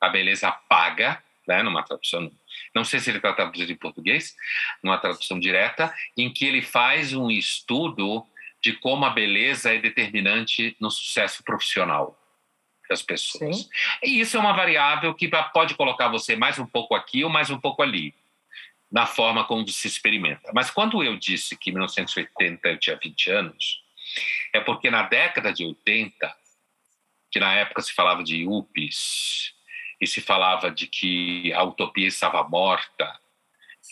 A 0.00 0.08
Beleza 0.08 0.50
Paga, 0.50 1.22
né, 1.46 1.62
numa 1.62 1.82
tradução, 1.82 2.30
não 2.74 2.84
sei 2.84 3.00
se 3.00 3.10
ele 3.10 3.18
está 3.18 3.32
traduzido 3.32 3.70
em 3.72 3.76
português, 3.76 4.34
numa 4.82 4.98
tradução 4.98 5.38
direta, 5.38 5.94
em 6.16 6.32
que 6.32 6.46
ele 6.46 6.62
faz 6.62 7.12
um 7.12 7.30
estudo 7.30 8.26
de 8.62 8.72
como 8.72 9.04
a 9.04 9.10
beleza 9.10 9.74
é 9.74 9.78
determinante 9.78 10.74
no 10.80 10.90
sucesso 10.90 11.44
profissional 11.44 12.18
das 12.88 13.02
pessoas. 13.02 13.58
Sim. 13.58 13.68
E 14.02 14.20
isso 14.20 14.36
é 14.36 14.40
uma 14.40 14.54
variável 14.54 15.14
que 15.14 15.28
pode 15.52 15.74
colocar 15.74 16.08
você 16.08 16.34
mais 16.34 16.58
um 16.58 16.66
pouco 16.66 16.94
aqui 16.94 17.22
ou 17.24 17.30
mais 17.30 17.50
um 17.50 17.60
pouco 17.60 17.82
ali 17.82 18.14
na 18.94 19.06
forma 19.06 19.44
como 19.44 19.66
se 19.66 19.88
experimenta. 19.88 20.52
Mas 20.54 20.70
quando 20.70 21.02
eu 21.02 21.16
disse 21.16 21.56
que 21.56 21.70
em 21.70 21.72
1980 21.72 22.68
eu 22.68 22.78
tinha 22.78 22.96
20 22.96 23.30
anos, 23.32 23.82
é 24.52 24.60
porque 24.60 24.88
na 24.88 25.02
década 25.02 25.52
de 25.52 25.64
80, 25.64 26.36
que 27.28 27.40
na 27.40 27.52
época 27.54 27.82
se 27.82 27.92
falava 27.92 28.22
de 28.22 28.46
UPIs 28.46 29.52
e 30.00 30.06
se 30.06 30.20
falava 30.20 30.70
de 30.70 30.86
que 30.86 31.52
a 31.54 31.64
utopia 31.64 32.06
estava 32.06 32.44
morta, 32.44 33.18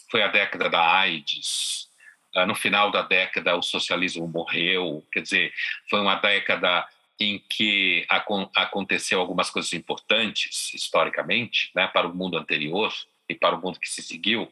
foi 0.08 0.22
a 0.22 0.28
década 0.28 0.70
da 0.70 0.96
AIDS. 0.98 1.88
Ah, 2.36 2.46
no 2.46 2.54
final 2.54 2.92
da 2.92 3.02
década, 3.02 3.56
o 3.56 3.62
socialismo 3.62 4.28
morreu. 4.28 5.04
Quer 5.12 5.22
dizer, 5.22 5.52
foi 5.90 6.00
uma 6.00 6.14
década 6.14 6.86
em 7.18 7.40
que 7.50 8.06
aconteceu 8.54 9.18
algumas 9.18 9.50
coisas 9.50 9.72
importantes 9.72 10.72
historicamente, 10.72 11.72
né, 11.74 11.88
para 11.88 12.06
o 12.06 12.14
mundo 12.14 12.38
anterior 12.38 12.92
e 13.32 13.38
para 13.38 13.56
o 13.56 13.60
mundo 13.60 13.80
que 13.80 13.88
se 13.88 14.02
seguiu. 14.02 14.50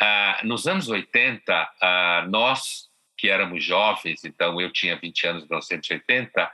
Ah, 0.00 0.40
nos 0.44 0.66
anos 0.66 0.88
80, 0.88 1.74
ah, 1.80 2.26
nós 2.28 2.90
que 3.20 3.28
éramos 3.28 3.62
jovens, 3.62 4.24
então 4.24 4.58
eu 4.58 4.72
tinha 4.72 4.96
20 4.96 5.26
anos 5.26 5.42
em 5.42 5.46
1980, 5.46 6.50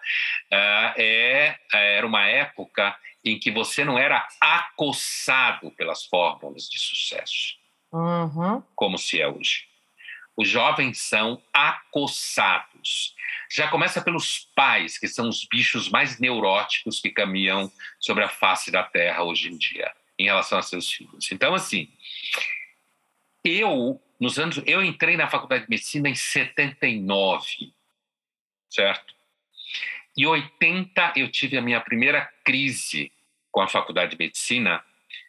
ah, 0.52 0.94
é, 0.96 1.56
era 1.72 2.04
uma 2.04 2.26
época 2.26 2.98
em 3.24 3.38
que 3.38 3.52
você 3.52 3.84
não 3.84 3.96
era 3.96 4.26
acossado 4.40 5.70
pelas 5.72 6.04
fórmulas 6.06 6.68
de 6.68 6.80
sucesso, 6.80 7.54
uhum. 7.92 8.60
como 8.74 8.98
se 8.98 9.20
é 9.20 9.28
hoje. 9.28 9.68
os 10.36 10.48
jovens 10.48 11.00
são 11.00 11.40
acossados. 11.52 13.14
Já 13.50 13.68
começa 13.68 14.02
pelos 14.02 14.50
pais, 14.54 14.98
que 14.98 15.08
são 15.08 15.28
os 15.28 15.46
bichos 15.50 15.88
mais 15.88 16.18
neuróticos 16.18 17.00
que 17.00 17.10
caminham 17.10 17.70
sobre 18.00 18.24
a 18.24 18.28
face 18.28 18.70
da 18.72 18.82
Terra 18.82 19.22
hoje 19.22 19.48
em 19.48 19.56
dia, 19.56 19.94
em 20.18 20.24
relação 20.24 20.58
a 20.58 20.62
seus 20.62 20.90
filhos. 20.90 21.30
Então, 21.30 21.54
assim, 21.54 21.88
eu, 23.44 24.00
nos 24.18 24.38
anos. 24.38 24.60
Eu 24.66 24.82
entrei 24.82 25.16
na 25.16 25.28
faculdade 25.28 25.64
de 25.64 25.70
medicina 25.70 26.08
em 26.08 26.14
79, 26.14 27.72
certo? 28.70 29.14
Em 30.16 30.26
80, 30.26 31.12
eu 31.16 31.30
tive 31.30 31.56
a 31.56 31.62
minha 31.62 31.80
primeira 31.80 32.26
crise 32.42 33.12
com 33.50 33.60
a 33.60 33.68
faculdade 33.68 34.12
de 34.12 34.18
medicina. 34.18 34.82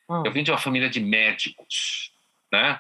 Hum. 0.10 0.24
Eu 0.26 0.32
vim 0.32 0.44
de 0.44 0.52
uma 0.52 0.58
família 0.58 0.90
de 0.90 1.00
médicos, 1.00 2.12
né? 2.52 2.80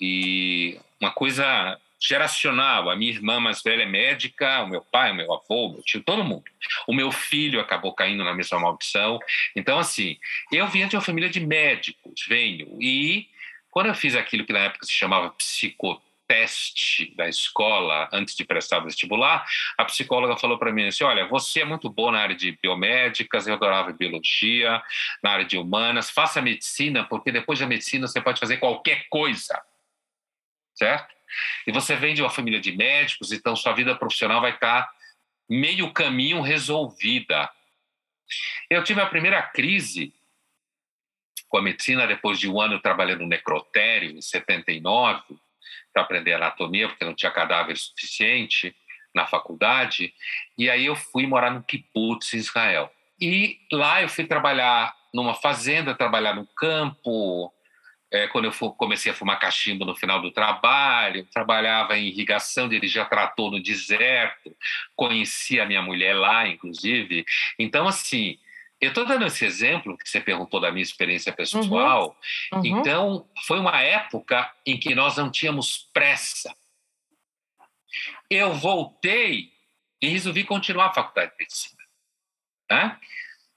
E 0.00 0.80
uma 1.00 1.12
coisa 1.12 1.78
geracional. 2.06 2.90
A 2.90 2.96
minha 2.96 3.12
irmã 3.12 3.40
mais 3.40 3.62
velha 3.62 3.82
é 3.82 3.86
médica, 3.86 4.62
o 4.62 4.68
meu 4.68 4.82
pai, 4.82 5.12
o 5.12 5.14
meu 5.14 5.32
avô, 5.32 5.70
meu 5.70 5.82
tio, 5.82 6.02
todo 6.02 6.24
mundo. 6.24 6.44
O 6.86 6.94
meu 6.94 7.10
filho 7.10 7.60
acabou 7.60 7.94
caindo 7.94 8.24
na 8.24 8.34
mesma 8.34 8.60
maldição. 8.60 9.18
Então, 9.56 9.78
assim, 9.78 10.18
eu 10.52 10.66
vinha 10.68 10.86
de 10.86 10.96
uma 10.96 11.02
família 11.02 11.30
de 11.30 11.40
médicos, 11.40 12.24
venho. 12.28 12.76
E 12.80 13.28
quando 13.70 13.86
eu 13.86 13.94
fiz 13.94 14.14
aquilo 14.14 14.44
que 14.44 14.52
na 14.52 14.60
época 14.60 14.86
se 14.86 14.92
chamava 14.92 15.30
psicoteste 15.30 17.14
da 17.16 17.28
escola, 17.28 18.08
antes 18.12 18.34
de 18.34 18.44
prestar 18.44 18.80
vestibular, 18.80 19.44
a 19.76 19.84
psicóloga 19.84 20.36
falou 20.36 20.58
para 20.58 20.72
mim 20.72 20.86
assim: 20.86 21.04
Olha, 21.04 21.26
você 21.26 21.60
é 21.60 21.64
muito 21.64 21.90
boa 21.90 22.12
na 22.12 22.20
área 22.20 22.36
de 22.36 22.58
biomédicas, 22.62 23.46
eu 23.46 23.54
adorava 23.54 23.92
biologia, 23.92 24.82
na 25.22 25.30
área 25.30 25.44
de 25.44 25.56
humanas, 25.56 26.10
faça 26.10 26.40
medicina, 26.40 27.04
porque 27.04 27.32
depois 27.32 27.58
da 27.58 27.66
medicina 27.66 28.06
você 28.06 28.20
pode 28.20 28.40
fazer 28.40 28.58
qualquer 28.58 29.06
coisa 29.08 29.60
certo? 30.74 31.14
E 31.66 31.72
você 31.72 31.96
vem 31.96 32.14
de 32.14 32.22
uma 32.22 32.30
família 32.30 32.60
de 32.60 32.72
médicos, 32.72 33.32
então 33.32 33.56
sua 33.56 33.72
vida 33.72 33.94
profissional 33.94 34.40
vai 34.40 34.52
estar 34.52 34.88
meio 35.48 35.92
caminho 35.92 36.40
resolvida. 36.40 37.50
Eu 38.70 38.82
tive 38.82 39.00
a 39.00 39.06
primeira 39.06 39.42
crise 39.42 40.14
com 41.48 41.58
a 41.58 41.62
medicina 41.62 42.06
depois 42.06 42.38
de 42.38 42.48
um 42.48 42.60
ano 42.60 42.80
trabalhando 42.80 43.20
no 43.20 43.28
necrotério, 43.28 44.10
em 44.10 44.20
79, 44.20 45.22
para 45.92 46.02
aprender 46.02 46.32
anatomia, 46.32 46.88
porque 46.88 47.04
não 47.04 47.14
tinha 47.14 47.30
cadáver 47.30 47.76
suficiente 47.76 48.74
na 49.14 49.26
faculdade. 49.26 50.12
E 50.58 50.68
aí 50.68 50.86
eu 50.86 50.96
fui 50.96 51.26
morar 51.26 51.50
no 51.50 51.62
kibbutz, 51.62 52.34
em 52.34 52.38
Israel. 52.38 52.92
E 53.20 53.60
lá 53.70 54.02
eu 54.02 54.08
fui 54.08 54.26
trabalhar 54.26 54.92
numa 55.14 55.34
fazenda, 55.34 55.94
trabalhar 55.94 56.34
no 56.34 56.46
campo, 56.56 57.52
é, 58.14 58.28
quando 58.28 58.44
eu 58.44 58.52
comecei 58.74 59.10
a 59.10 59.14
fumar 59.14 59.40
cachimbo 59.40 59.84
no 59.84 59.96
final 59.96 60.22
do 60.22 60.30
trabalho, 60.30 61.26
trabalhava 61.34 61.98
em 61.98 62.06
irrigação, 62.06 62.68
dirigia 62.68 63.04
trator 63.04 63.50
no 63.50 63.60
deserto, 63.60 64.56
conheci 64.94 65.58
a 65.58 65.66
minha 65.66 65.82
mulher 65.82 66.14
lá, 66.14 66.46
inclusive. 66.46 67.26
Então, 67.58 67.88
assim, 67.88 68.38
eu 68.80 68.90
estou 68.90 69.04
dando 69.04 69.26
esse 69.26 69.44
exemplo 69.44 69.98
que 69.98 70.08
você 70.08 70.20
perguntou 70.20 70.60
da 70.60 70.70
minha 70.70 70.84
experiência 70.84 71.32
pessoal. 71.32 72.16
Uhum. 72.52 72.60
Uhum. 72.60 72.66
Então, 72.78 73.28
foi 73.48 73.58
uma 73.58 73.80
época 73.80 74.48
em 74.64 74.78
que 74.78 74.94
nós 74.94 75.16
não 75.16 75.28
tínhamos 75.28 75.90
pressa. 75.92 76.54
Eu 78.30 78.54
voltei 78.54 79.50
e 80.00 80.06
resolvi 80.06 80.44
continuar 80.44 80.86
a 80.86 80.94
faculdade 80.94 81.32
de 81.32 81.38
medicina. 81.38 81.82
Né? 82.70 82.96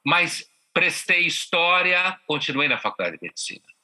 Mas 0.03 0.49
prestei 0.73 1.27
história, 1.27 2.19
continuei 2.25 2.67
na 2.67 2.79
faculdade 2.79 3.17
de 3.17 3.27
medicina. 3.27 3.76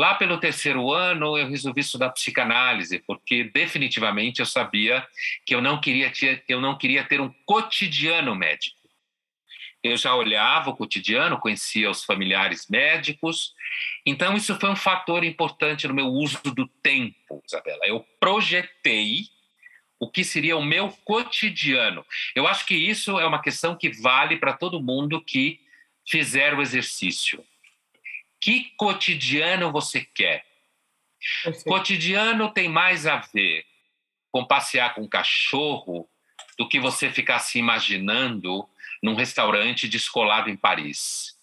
Lá 0.00 0.14
pelo 0.14 0.40
terceiro 0.40 0.90
ano, 0.94 1.36
eu 1.36 1.46
resolvi 1.46 1.82
estudar 1.82 2.08
psicanálise, 2.08 3.00
porque 3.00 3.44
definitivamente 3.44 4.40
eu 4.40 4.46
sabia 4.46 5.06
que 5.44 5.54
eu 5.54 5.60
não 5.60 5.78
queria 5.78 6.10
ter, 6.10 6.42
eu 6.48 6.58
não 6.58 6.78
queria 6.78 7.04
ter 7.04 7.20
um 7.20 7.30
cotidiano 7.44 8.34
médico. 8.34 8.78
Eu 9.84 9.98
já 9.98 10.14
olhava 10.14 10.70
o 10.70 10.74
cotidiano, 10.74 11.38
conhecia 11.38 11.90
os 11.90 12.02
familiares 12.02 12.66
médicos, 12.70 13.52
então 14.06 14.34
isso 14.34 14.58
foi 14.58 14.70
um 14.70 14.76
fator 14.76 15.22
importante 15.22 15.86
no 15.86 15.92
meu 15.92 16.06
uso 16.06 16.40
do 16.44 16.66
tempo, 16.82 17.42
Isabela. 17.46 17.86
Eu 17.86 18.00
projetei 18.18 19.26
o 19.98 20.10
que 20.10 20.24
seria 20.24 20.56
o 20.56 20.64
meu 20.64 20.88
cotidiano. 21.04 22.06
Eu 22.34 22.46
acho 22.46 22.64
que 22.64 22.74
isso 22.74 23.20
é 23.20 23.26
uma 23.26 23.42
questão 23.42 23.76
que 23.76 23.90
vale 24.00 24.38
para 24.38 24.54
todo 24.54 24.80
mundo 24.80 25.22
que 25.22 25.60
fizer 26.06 26.54
o 26.54 26.62
exercício 26.62 27.44
que 28.40 28.72
cotidiano 28.76 29.70
você 29.70 30.00
quer? 30.00 30.46
Cotidiano 31.66 32.50
tem 32.52 32.68
mais 32.68 33.06
a 33.06 33.18
ver 33.18 33.66
com 34.32 34.46
passear 34.46 34.94
com 34.94 35.02
um 35.02 35.08
cachorro 35.08 36.08
do 36.56 36.68
que 36.68 36.80
você 36.80 37.10
ficar 37.10 37.38
se 37.40 37.58
imaginando 37.58 38.68
num 39.02 39.14
restaurante 39.14 39.88
descolado 39.88 40.48
em 40.48 40.56
Paris. 40.56 41.36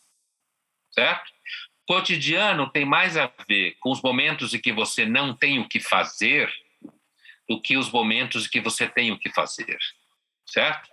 Certo? 0.91 1.31
Cotidiano 1.87 2.69
tem 2.69 2.85
mais 2.85 3.15
a 3.15 3.31
ver 3.47 3.77
com 3.79 3.91
os 3.91 4.01
momentos 4.01 4.53
em 4.53 4.59
que 4.59 4.73
você 4.73 5.05
não 5.05 5.35
tem 5.35 5.59
o 5.59 5.67
que 5.67 5.79
fazer 5.79 6.51
do 7.47 7.61
que 7.61 7.77
os 7.77 7.89
momentos 7.89 8.45
em 8.45 8.49
que 8.49 8.59
você 8.59 8.87
tem 8.87 9.11
o 9.11 9.19
que 9.19 9.29
fazer. 9.29 9.77
Certo? 10.45 10.89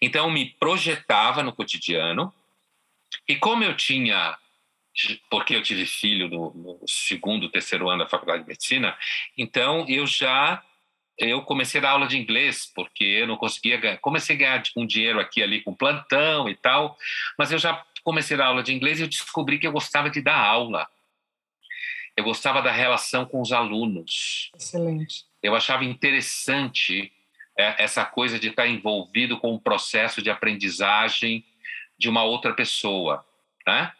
Então, 0.00 0.30
me 0.30 0.50
projetava 0.58 1.42
no 1.42 1.52
cotidiano, 1.52 2.34
e 3.26 3.36
como 3.36 3.64
eu 3.64 3.76
tinha 3.76 4.36
porque 5.30 5.54
eu 5.54 5.62
tive 5.62 5.86
filho 5.86 6.28
no, 6.28 6.52
no, 6.54 6.80
segundo, 6.86 7.48
terceiro 7.48 7.88
ano 7.88 8.04
da 8.04 8.10
faculdade 8.10 8.42
de 8.42 8.48
medicina, 8.48 8.96
então 9.36 9.86
eu 9.88 10.06
já 10.06 10.62
eu 11.18 11.42
comecei 11.42 11.80
a 11.80 11.82
dar 11.82 11.90
aula 11.90 12.06
de 12.06 12.16
inglês 12.16 12.70
porque 12.74 13.04
eu 13.04 13.26
não 13.26 13.36
conseguia 13.36 13.96
comecei 13.98 14.36
a 14.36 14.38
ganhar 14.38 14.62
um 14.76 14.86
dinheiro 14.86 15.18
aqui 15.18 15.42
ali 15.42 15.60
com 15.60 15.74
plantão 15.74 16.48
e 16.48 16.54
tal, 16.54 16.96
mas 17.36 17.50
eu 17.50 17.58
já 17.58 17.84
comecei 18.04 18.36
a 18.36 18.38
dar 18.38 18.46
aula 18.46 18.62
de 18.62 18.72
inglês 18.72 19.00
e 19.00 19.02
eu 19.02 19.08
descobri 19.08 19.58
que 19.58 19.66
eu 19.66 19.72
gostava 19.72 20.08
de 20.08 20.22
dar 20.22 20.38
aula. 20.38 20.88
Eu 22.16 22.24
gostava 22.24 22.60
da 22.60 22.72
relação 22.72 23.24
com 23.24 23.40
os 23.40 23.52
alunos. 23.52 24.50
Excelente. 24.56 25.24
Eu 25.40 25.54
achava 25.54 25.84
interessante 25.84 27.12
é, 27.56 27.82
essa 27.82 28.04
coisa 28.04 28.38
de 28.38 28.48
estar 28.48 28.66
envolvido 28.66 29.38
com 29.38 29.54
o 29.54 29.60
processo 29.60 30.22
de 30.22 30.30
aprendizagem 30.30 31.44
de 31.98 32.08
uma 32.08 32.24
outra 32.24 32.54
pessoa. 32.54 33.24
Né? 33.68 33.92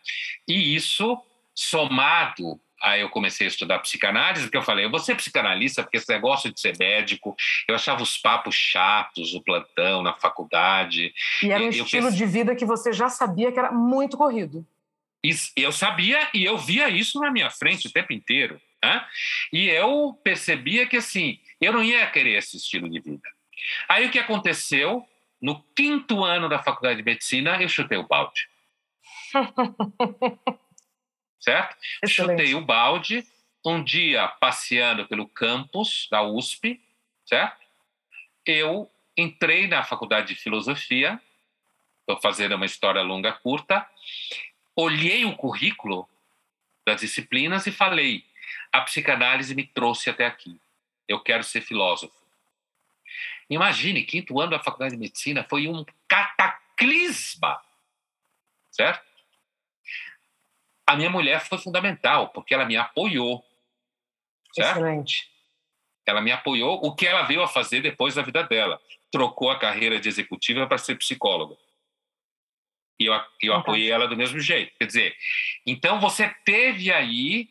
E 0.49 0.75
isso, 0.75 1.21
somado 1.55 2.59
Aí 2.81 3.01
eu 3.01 3.09
comecei 3.09 3.47
a 3.47 3.49
estudar 3.49 3.81
psicanálise, 3.81 4.45
porque 4.45 4.57
eu 4.57 4.63
falei, 4.63 4.85
eu 4.85 4.91
vou 4.91 5.01
ser 5.01 5.17
psicanalista 5.17 5.83
porque 5.83 5.97
esse 5.97 6.09
negócio 6.13 6.53
de 6.53 6.61
ser 6.61 6.77
médico, 6.79 7.35
eu 7.67 7.75
achava 7.75 8.03
os 8.03 8.17
papos 8.17 8.55
chatos 8.55 9.35
no 9.35 9.43
plantão, 9.43 10.03
na 10.03 10.15
faculdade. 10.15 11.13
E 11.43 11.51
era 11.51 11.61
um 11.61 11.67
eu 11.67 11.85
estilo 11.85 12.13
de 12.13 12.25
vida 12.25 12.55
que 12.55 12.65
você 12.65 12.93
já 12.93 13.09
sabia 13.09 13.51
que 13.51 13.59
era 13.59 13.73
muito 13.73 14.17
corrido. 14.17 14.65
Eu 15.57 15.73
sabia 15.73 16.29
e 16.33 16.45
eu 16.45 16.57
via 16.57 16.89
isso 16.89 17.19
na 17.19 17.33
minha 17.33 17.51
frente 17.51 17.89
o 17.89 17.93
tempo 17.93 18.13
inteiro. 18.13 18.61
Né? 18.83 19.05
E 19.53 19.69
eu 19.69 20.17
percebia 20.23 20.87
que, 20.87 20.97
assim, 20.97 21.41
eu 21.61 21.73
não 21.73 21.83
ia 21.83 22.07
querer 22.07 22.39
esse 22.39 22.57
estilo 22.57 22.89
de 22.89 23.01
vida. 23.01 23.29
Aí 23.89 24.07
o 24.07 24.11
que 24.11 24.21
aconteceu? 24.21 25.05
No 25.43 25.63
quinto 25.75 26.25
ano 26.25 26.49
da 26.49 26.63
faculdade 26.63 26.99
de 26.99 27.05
medicina, 27.05 27.61
eu 27.61 27.69
chutei 27.69 27.99
o 27.99 28.07
balde. 28.07 28.49
certo? 31.41 31.77
Excelente. 32.03 32.41
Chutei 32.43 32.55
o 32.55 32.61
balde 32.65 33.27
um 33.65 33.83
dia 33.83 34.27
passeando 34.29 35.07
pelo 35.07 35.29
campus 35.29 36.09
da 36.11 36.23
USP, 36.23 36.81
certo? 37.27 37.67
Eu 38.47 38.91
entrei 39.17 39.67
na 39.67 39.83
faculdade 39.85 40.29
de 40.29 40.41
filosofia, 40.41 41.21
estou 42.01 42.21
fazendo 42.21 42.55
uma 42.55 42.67
história 42.67 43.03
longa 43.03 43.33
curta, 43.33 43.87
olhei 44.75 45.25
o 45.25 45.37
currículo 45.37 46.09
das 46.87 47.01
disciplinas 47.01 47.67
e 47.67 47.73
falei: 47.73 48.25
a 48.73 48.81
psicanálise 48.81 49.55
me 49.55 49.67
trouxe 49.67 50.09
até 50.09 50.25
aqui. 50.25 50.61
Eu 51.07 51.21
quero 51.21 51.43
ser 51.43 51.61
filósofo. 51.61 52.17
Imagine, 53.51 54.05
quinto 54.05 54.39
ano 54.41 54.51
da 54.51 54.63
faculdade 54.63 54.93
de 54.93 55.01
medicina 55.01 55.45
foi 55.49 55.67
um 55.67 55.85
cataclisma, 56.07 57.61
certo? 58.71 59.08
A 60.89 60.97
minha 60.97 61.11
mulher 61.11 61.45
foi 61.45 61.59
fundamental, 61.59 62.31
porque 62.31 62.55
ela 62.55 62.65
me 62.65 62.75
apoiou. 62.75 63.45
Certo? 64.55 64.71
Excelente. 64.71 65.31
Ela 66.07 66.23
me 66.23 66.33
apoiou, 66.33 66.81
o 66.83 66.95
que 66.95 67.07
ela 67.07 67.25
veio 67.25 67.43
a 67.43 67.47
fazer 67.47 67.83
depois 67.83 68.15
da 68.15 68.23
vida 68.23 68.43
dela. 68.43 68.81
Trocou 69.13 69.51
a 69.51 69.59
carreira 69.59 70.01
de 70.01 70.09
executiva 70.09 70.67
para 70.67 70.79
ser 70.79 70.97
psicóloga. 70.97 71.59
E 72.99 73.05
eu, 73.05 73.21
eu 73.43 73.53
apoiei 73.53 73.91
ela 73.91 74.09
do 74.09 74.17
mesmo 74.17 74.41
jeito. 74.41 74.73
Quer 74.79 74.87
dizer, 74.87 75.17
então 75.67 76.01
você 76.01 76.35
teve 76.43 76.91
aí, 76.91 77.51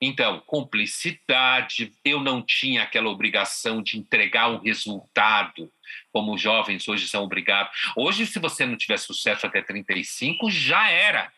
então, 0.00 0.38
cumplicidade. 0.46 1.92
Eu 2.04 2.20
não 2.20 2.40
tinha 2.40 2.84
aquela 2.84 3.10
obrigação 3.10 3.82
de 3.82 3.98
entregar 3.98 4.48
um 4.48 4.58
resultado, 4.58 5.72
como 6.12 6.34
os 6.34 6.40
jovens 6.40 6.86
hoje 6.86 7.08
são 7.08 7.24
obrigados. 7.24 7.76
Hoje, 7.96 8.26
se 8.26 8.38
você 8.38 8.64
não 8.64 8.76
tiver 8.76 8.98
sucesso 8.98 9.44
até 9.44 9.60
35, 9.60 10.48
já 10.48 10.88
era. 10.88 11.34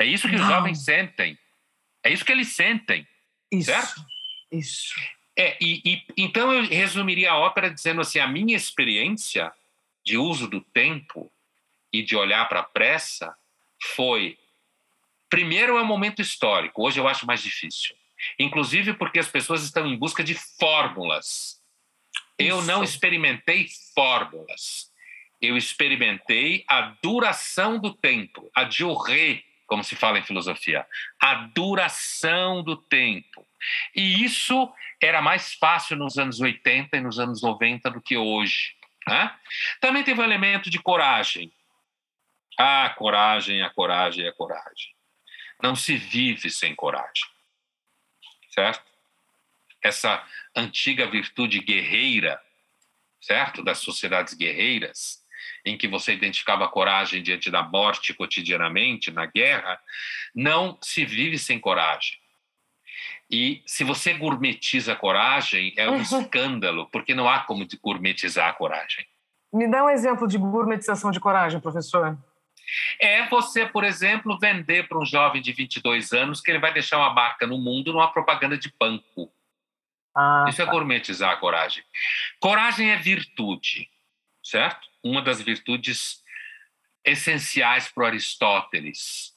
É 0.00 0.04
isso 0.04 0.28
que 0.28 0.36
Não. 0.36 0.42
os 0.42 0.48
jovens 0.48 0.84
sentem. 0.84 1.38
É 2.02 2.12
isso 2.12 2.24
que 2.24 2.32
eles 2.32 2.48
sentem. 2.54 3.06
Isso. 3.50 3.66
Certo? 3.66 4.04
Isso. 4.50 4.94
É, 5.36 5.56
e, 5.60 5.82
e, 5.84 6.04
então 6.16 6.52
eu 6.52 6.64
resumiria 6.64 7.32
a 7.32 7.38
ópera 7.38 7.70
dizendo 7.70 8.00
assim: 8.00 8.18
a 8.18 8.26
minha 8.26 8.56
experiência 8.56 9.52
de 10.04 10.16
uso 10.16 10.48
do 10.48 10.60
tempo 10.60 11.30
e 11.92 12.02
de 12.02 12.16
olhar 12.16 12.48
para 12.48 12.60
a 12.60 12.64
pressa 12.64 13.36
foi. 13.94 14.38
Primeiro 15.28 15.76
é 15.76 15.82
um 15.82 15.86
momento 15.86 16.22
histórico, 16.22 16.86
hoje 16.86 17.00
eu 17.00 17.08
acho 17.08 17.26
mais 17.26 17.42
difícil. 17.42 17.94
Inclusive 18.38 18.94
porque 18.94 19.18
as 19.18 19.28
pessoas 19.28 19.62
estão 19.62 19.86
em 19.86 19.96
busca 19.96 20.22
de 20.22 20.34
fórmulas. 20.34 21.60
Eu 22.38 22.62
não 22.62 22.84
experimentei 22.84 23.68
fórmulas. 23.94 24.90
Eu 25.40 25.56
experimentei 25.56 26.64
a 26.68 26.96
duração 27.02 27.78
do 27.78 27.92
tempo, 27.92 28.50
a 28.54 28.64
durée, 28.64 29.44
como 29.66 29.82
se 29.82 29.96
fala 29.96 30.18
em 30.18 30.24
filosofia, 30.24 30.86
a 31.20 31.34
duração 31.34 32.62
do 32.62 32.76
tempo. 32.76 33.46
E 33.94 34.24
isso 34.24 34.72
era 35.02 35.20
mais 35.20 35.54
fácil 35.54 35.96
nos 35.96 36.18
anos 36.18 36.40
80 36.40 36.96
e 36.96 37.00
nos 37.00 37.18
anos 37.18 37.42
90 37.42 37.90
do 37.90 38.00
que 38.00 38.16
hoje. 38.16 38.74
Né? 39.06 39.34
Também 39.80 40.02
teve 40.04 40.20
o 40.20 40.22
um 40.22 40.26
elemento 40.26 40.70
de 40.70 40.78
coragem. 40.78 41.52
Ah, 42.58 42.90
coragem, 42.96 43.62
a 43.62 43.70
coragem, 43.70 44.26
a 44.26 44.32
coragem. 44.32 44.94
Não 45.62 45.74
se 45.74 45.96
vive 45.96 46.48
sem 46.48 46.74
coragem. 46.74 47.24
Certo? 48.50 48.84
Essa 49.82 50.24
antiga 50.54 51.06
virtude 51.06 51.60
guerreira, 51.60 52.40
certo? 53.20 53.62
Das 53.62 53.78
sociedades 53.78 54.34
guerreiras, 54.34 55.25
em 55.64 55.76
que 55.76 55.88
você 55.88 56.12
identificava 56.12 56.68
coragem 56.68 57.22
diante 57.22 57.50
da 57.50 57.62
morte 57.62 58.14
cotidianamente, 58.14 59.10
na 59.10 59.26
guerra, 59.26 59.80
não 60.34 60.78
se 60.80 61.04
vive 61.04 61.38
sem 61.38 61.58
coragem. 61.58 62.18
E 63.30 63.62
se 63.66 63.82
você 63.82 64.14
gourmetiza 64.14 64.92
a 64.92 64.96
coragem, 64.96 65.74
é 65.76 65.90
um 65.90 66.00
escândalo, 66.00 66.88
porque 66.90 67.14
não 67.14 67.28
há 67.28 67.40
como 67.40 67.66
gourmetizar 67.82 68.48
a 68.48 68.52
coragem. 68.52 69.04
Me 69.52 69.68
dá 69.68 69.84
um 69.84 69.90
exemplo 69.90 70.28
de 70.28 70.38
gourmetização 70.38 71.10
de 71.10 71.18
coragem, 71.18 71.58
professor. 71.58 72.16
É 73.00 73.28
você, 73.28 73.66
por 73.66 73.84
exemplo, 73.84 74.38
vender 74.38 74.88
para 74.88 74.98
um 74.98 75.06
jovem 75.06 75.40
de 75.40 75.52
22 75.52 76.12
anos 76.12 76.40
que 76.40 76.50
ele 76.50 76.58
vai 76.58 76.72
deixar 76.72 76.98
uma 76.98 77.12
marca 77.12 77.46
no 77.46 77.58
mundo 77.58 77.92
numa 77.92 78.12
propaganda 78.12 78.56
de 78.58 78.72
banco. 78.78 79.32
Ah, 80.14 80.46
Isso 80.48 80.62
é 80.62 80.64
tá. 80.64 80.70
é 80.70 80.74
gourmetizar 80.74 81.32
a 81.32 81.36
coragem. 81.36 81.84
Coragem 82.40 82.90
é 82.90 82.96
virtude, 82.96 83.88
certo? 84.42 84.88
Uma 85.06 85.22
das 85.22 85.40
virtudes 85.40 86.20
essenciais 87.04 87.86
para 87.86 88.08
Aristóteles 88.08 89.32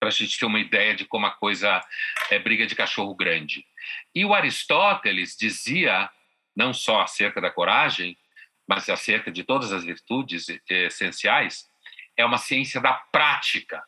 para 0.00 0.08
a 0.08 0.12
gente 0.12 0.36
ter 0.36 0.46
uma 0.46 0.58
ideia 0.58 0.96
de 0.96 1.04
como 1.04 1.26
a 1.26 1.30
coisa 1.30 1.80
é 2.28 2.40
briga 2.40 2.66
de 2.66 2.74
cachorro 2.74 3.14
grande. 3.14 3.64
E 4.12 4.24
o 4.24 4.34
Aristóteles 4.34 5.36
dizia, 5.36 6.10
não 6.56 6.72
só 6.72 7.02
acerca 7.02 7.40
da 7.40 7.52
coragem, 7.52 8.18
mas 8.66 8.88
acerca 8.88 9.30
de 9.30 9.44
todas 9.44 9.72
as 9.72 9.84
virtudes 9.84 10.46
essenciais, 10.68 11.70
é 12.16 12.24
uma 12.24 12.38
ciência 12.38 12.80
da 12.80 12.94
prática. 12.94 13.84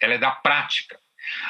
Ela 0.00 0.14
é 0.14 0.18
da 0.18 0.30
prática. 0.30 0.98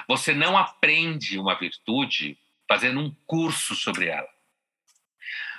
Você 0.08 0.34
não 0.34 0.58
aprende 0.58 1.38
uma 1.38 1.54
virtude 1.54 2.36
fazendo 2.66 2.98
um 2.98 3.14
curso 3.24 3.76
sobre 3.76 4.08
ela. 4.08 4.28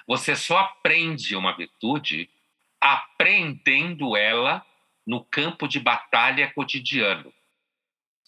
Você 0.06 0.36
só 0.36 0.58
aprende 0.58 1.34
uma 1.34 1.56
virtude 1.56 2.30
aprendendo 2.82 4.18
ela 4.18 4.66
no 5.06 5.24
campo 5.24 5.68
de 5.68 5.80
batalha 5.80 6.52
cotidiano 6.54 7.32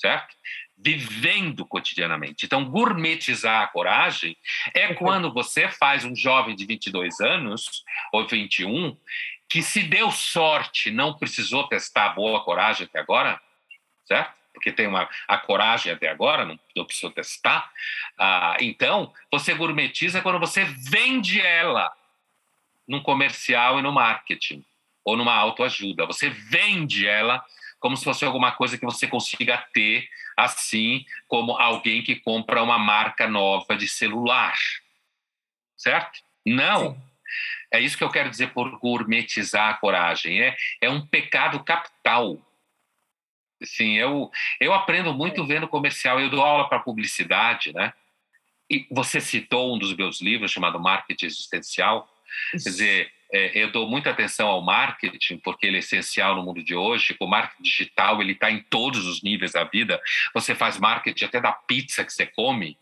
certo? 0.04 0.36
Vivendo 0.78 1.66
cotidianamente. 1.66 2.46
Então, 2.46 2.66
gourmetizar 2.66 3.62
a 3.62 3.68
coragem 3.68 4.36
é 4.74 4.94
quando 4.94 5.34
você 5.34 5.70
faz 5.70 6.04
um 6.04 6.16
jovem 6.16 6.56
de 6.56 6.66
22 6.66 7.22
anos 7.22 7.84
ou 8.12 8.28
21 8.28 8.98
que 9.48 9.62
se 9.62 9.84
deu 9.84 10.12
sorte, 10.12 10.92
não 10.92 11.14
precisou 11.14 11.68
testar 11.68 12.08
a 12.08 12.14
boa 12.14 12.44
coragem 12.44 12.86
até 12.86 13.00
agora, 13.00 13.40
certo? 14.06 14.34
Porque 14.54 14.72
tem 14.72 14.88
uma, 14.88 15.08
a 15.28 15.38
coragem 15.38 15.92
até 15.92 16.10
agora, 16.10 16.44
não, 16.44 16.60
não 16.76 16.86
precisou 16.86 17.12
testar. 17.12 17.72
Ah, 18.18 18.58
então, 18.60 19.14
você 19.32 19.54
gourmetiza 19.54 20.22
quando 20.22 20.40
você 20.40 20.66
vende 20.66 21.40
ela 21.40 21.94
num 22.88 23.02
comercial 23.02 23.80
e 23.80 23.82
no 23.82 23.92
marketing 23.92 24.64
ou 25.04 25.18
numa 25.18 25.34
autoajuda. 25.34 26.06
Você 26.06 26.30
vende 26.30 27.08
ela 27.08 27.44
como 27.80 27.98
se 27.98 28.06
fosse 28.06 28.24
alguma 28.24 28.54
coisa 28.54 28.78
que 28.78 28.86
você 28.86 29.08
consiga 29.08 29.58
ter, 29.74 30.08
assim 30.38 31.06
como 31.28 31.58
alguém 31.58 32.02
que 32.02 32.16
compra 32.16 32.64
uma 32.64 32.80
marca 32.80 33.28
nova 33.28 33.76
de 33.76 33.90
celular. 33.90 34.58
Certo? 35.76 36.22
Não. 36.46 36.94
Sim. 36.94 37.02
É 37.74 37.80
isso 37.82 37.98
que 37.98 38.04
eu 38.04 38.10
quero 38.10 38.30
dizer 38.30 38.54
por 38.54 38.80
gourmetizar 38.80 39.70
a 39.70 39.74
coragem. 39.74 40.42
É, 40.42 40.56
é 40.80 40.90
um 40.90 41.06
pecado 41.06 41.64
capital. 41.64 42.38
Assim, 43.62 43.94
eu, 43.94 44.32
eu 44.60 44.74
aprendo 44.74 45.14
muito 45.14 45.42
é. 45.42 45.46
vendo 45.46 45.68
comercial. 45.68 46.20
Eu 46.20 46.30
dou 46.30 46.42
aula 46.42 46.70
para 46.70 46.80
publicidade, 46.80 47.74
né? 47.74 47.92
E 48.70 48.88
você 48.92 49.20
citou 49.20 49.76
um 49.76 49.78
dos 49.78 49.94
meus 49.96 50.22
livros 50.22 50.52
chamado 50.52 50.80
Marketing 50.80 51.26
Existencial. 51.26 52.08
Quer 52.52 52.58
dizer, 52.58 53.12
é, 53.34 53.52
eu 53.58 53.72
dou 53.72 53.90
muita 53.90 54.12
atenção 54.12 54.48
ao 54.48 54.62
marketing, 54.62 55.38
porque 55.38 55.66
ele 55.66 55.78
é 55.78 55.80
essencial 55.80 56.36
no 56.36 56.44
mundo 56.44 56.64
de 56.64 56.76
hoje. 56.76 57.16
O 57.20 57.26
marketing 57.26 57.64
digital 57.64 58.22
ele 58.22 58.34
está 58.34 58.52
em 58.52 58.60
todos 58.60 59.08
os 59.08 59.24
níveis 59.24 59.54
da 59.54 59.64
vida. 59.64 60.00
Você 60.36 60.54
faz 60.54 60.78
marketing 60.78 61.26
até 61.26 61.42
da 61.42 61.52
pizza 61.52 62.04
que 62.04 62.14
você 62.14 62.28
come, 62.28 62.78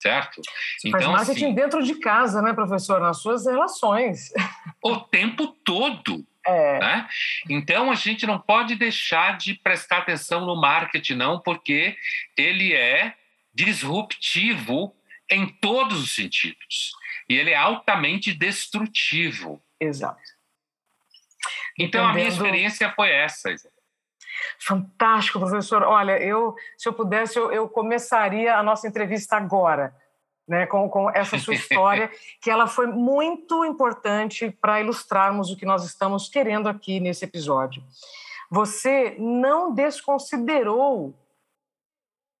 certo? 0.00 0.40
Você 0.42 0.88
então, 0.88 1.00
faz 1.00 1.12
marketing 1.12 1.44
assim, 1.46 1.54
dentro 1.54 1.82
de 1.82 1.96
casa, 1.96 2.40
né, 2.40 2.52
professor? 2.52 3.00
Nas 3.00 3.20
suas 3.20 3.46
relações. 3.46 4.30
O 4.82 4.98
tempo 4.98 5.48
todo. 5.64 6.24
É. 6.46 6.78
Né? 6.78 7.08
Então 7.50 7.90
a 7.90 7.94
gente 7.94 8.26
não 8.26 8.38
pode 8.38 8.76
deixar 8.76 9.36
de 9.36 9.54
prestar 9.54 9.98
atenção 9.98 10.46
no 10.46 10.56
marketing, 10.56 11.14
não, 11.14 11.38
porque 11.38 11.96
ele 12.34 12.72
é 12.72 13.14
disruptivo 13.52 14.94
em 15.30 15.46
todos 15.46 16.02
os 16.02 16.14
sentidos. 16.14 16.92
E 17.28 17.34
ele 17.34 17.50
é 17.50 17.56
altamente 17.56 18.34
destrutivo. 18.34 19.62
Exato. 19.78 20.20
Então, 21.78 22.02
Entendendo... 22.02 22.10
a 22.10 22.12
minha 22.12 22.28
experiência 22.28 22.92
foi 22.94 23.10
essa. 23.10 23.54
Fantástico, 24.58 25.38
professor. 25.38 25.82
Olha, 25.82 26.18
eu, 26.18 26.54
se 26.76 26.88
eu 26.88 26.92
pudesse, 26.92 27.38
eu, 27.38 27.52
eu 27.52 27.68
começaria 27.68 28.56
a 28.56 28.62
nossa 28.62 28.86
entrevista 28.86 29.36
agora, 29.36 29.94
né, 30.46 30.66
com, 30.66 30.88
com 30.88 31.08
essa 31.10 31.38
sua 31.38 31.54
história, 31.54 32.10
que 32.42 32.50
ela 32.50 32.66
foi 32.66 32.86
muito 32.86 33.64
importante 33.64 34.50
para 34.50 34.80
ilustrarmos 34.80 35.50
o 35.50 35.56
que 35.56 35.64
nós 35.64 35.84
estamos 35.84 36.28
querendo 36.28 36.68
aqui 36.68 37.00
nesse 37.00 37.24
episódio. 37.24 37.82
Você 38.50 39.16
não 39.18 39.72
desconsiderou 39.72 41.14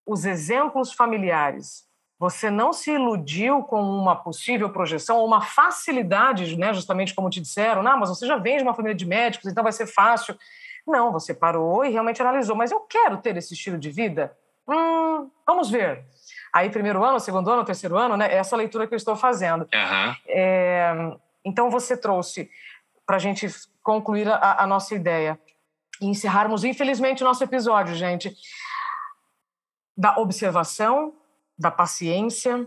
os 0.04 0.24
exemplos 0.24 0.92
familiares 0.92 1.88
você 2.20 2.50
não 2.50 2.70
se 2.70 2.90
iludiu 2.90 3.62
com 3.62 3.80
uma 3.80 4.14
possível 4.14 4.68
projeção 4.68 5.16
ou 5.16 5.26
uma 5.26 5.40
facilidade, 5.40 6.54
né, 6.54 6.74
justamente 6.74 7.14
como 7.14 7.30
te 7.30 7.40
disseram, 7.40 7.82
não, 7.82 7.98
mas 7.98 8.10
você 8.10 8.26
já 8.26 8.36
vem 8.36 8.58
de 8.58 8.62
uma 8.62 8.74
família 8.74 8.94
de 8.94 9.06
médicos, 9.06 9.50
então 9.50 9.64
vai 9.64 9.72
ser 9.72 9.86
fácil. 9.86 10.36
Não, 10.86 11.10
você 11.10 11.32
parou 11.32 11.82
e 11.82 11.88
realmente 11.88 12.20
analisou, 12.20 12.54
mas 12.54 12.70
eu 12.70 12.80
quero 12.80 13.16
ter 13.16 13.38
esse 13.38 13.54
estilo 13.54 13.78
de 13.78 13.90
vida? 13.90 14.36
Hum, 14.68 15.30
vamos 15.46 15.70
ver. 15.70 16.04
Aí, 16.52 16.68
primeiro 16.68 17.02
ano, 17.02 17.18
segundo 17.18 17.50
ano, 17.50 17.64
terceiro 17.64 17.96
ano, 17.96 18.18
né? 18.18 18.30
Essa 18.34 18.54
leitura 18.54 18.86
que 18.86 18.92
eu 18.92 18.98
estou 18.98 19.16
fazendo. 19.16 19.62
Uhum. 19.62 20.14
É, 20.28 20.92
então, 21.42 21.70
você 21.70 21.96
trouxe, 21.96 22.50
para 23.06 23.16
a 23.16 23.18
gente 23.18 23.48
concluir 23.82 24.28
a, 24.28 24.62
a 24.62 24.66
nossa 24.66 24.94
ideia 24.94 25.40
e 26.02 26.06
encerrarmos, 26.06 26.64
infelizmente, 26.64 27.22
o 27.22 27.26
nosso 27.26 27.42
episódio, 27.42 27.94
gente, 27.94 28.34
da 29.96 30.18
observação, 30.18 31.14
da 31.60 31.70
paciência, 31.70 32.66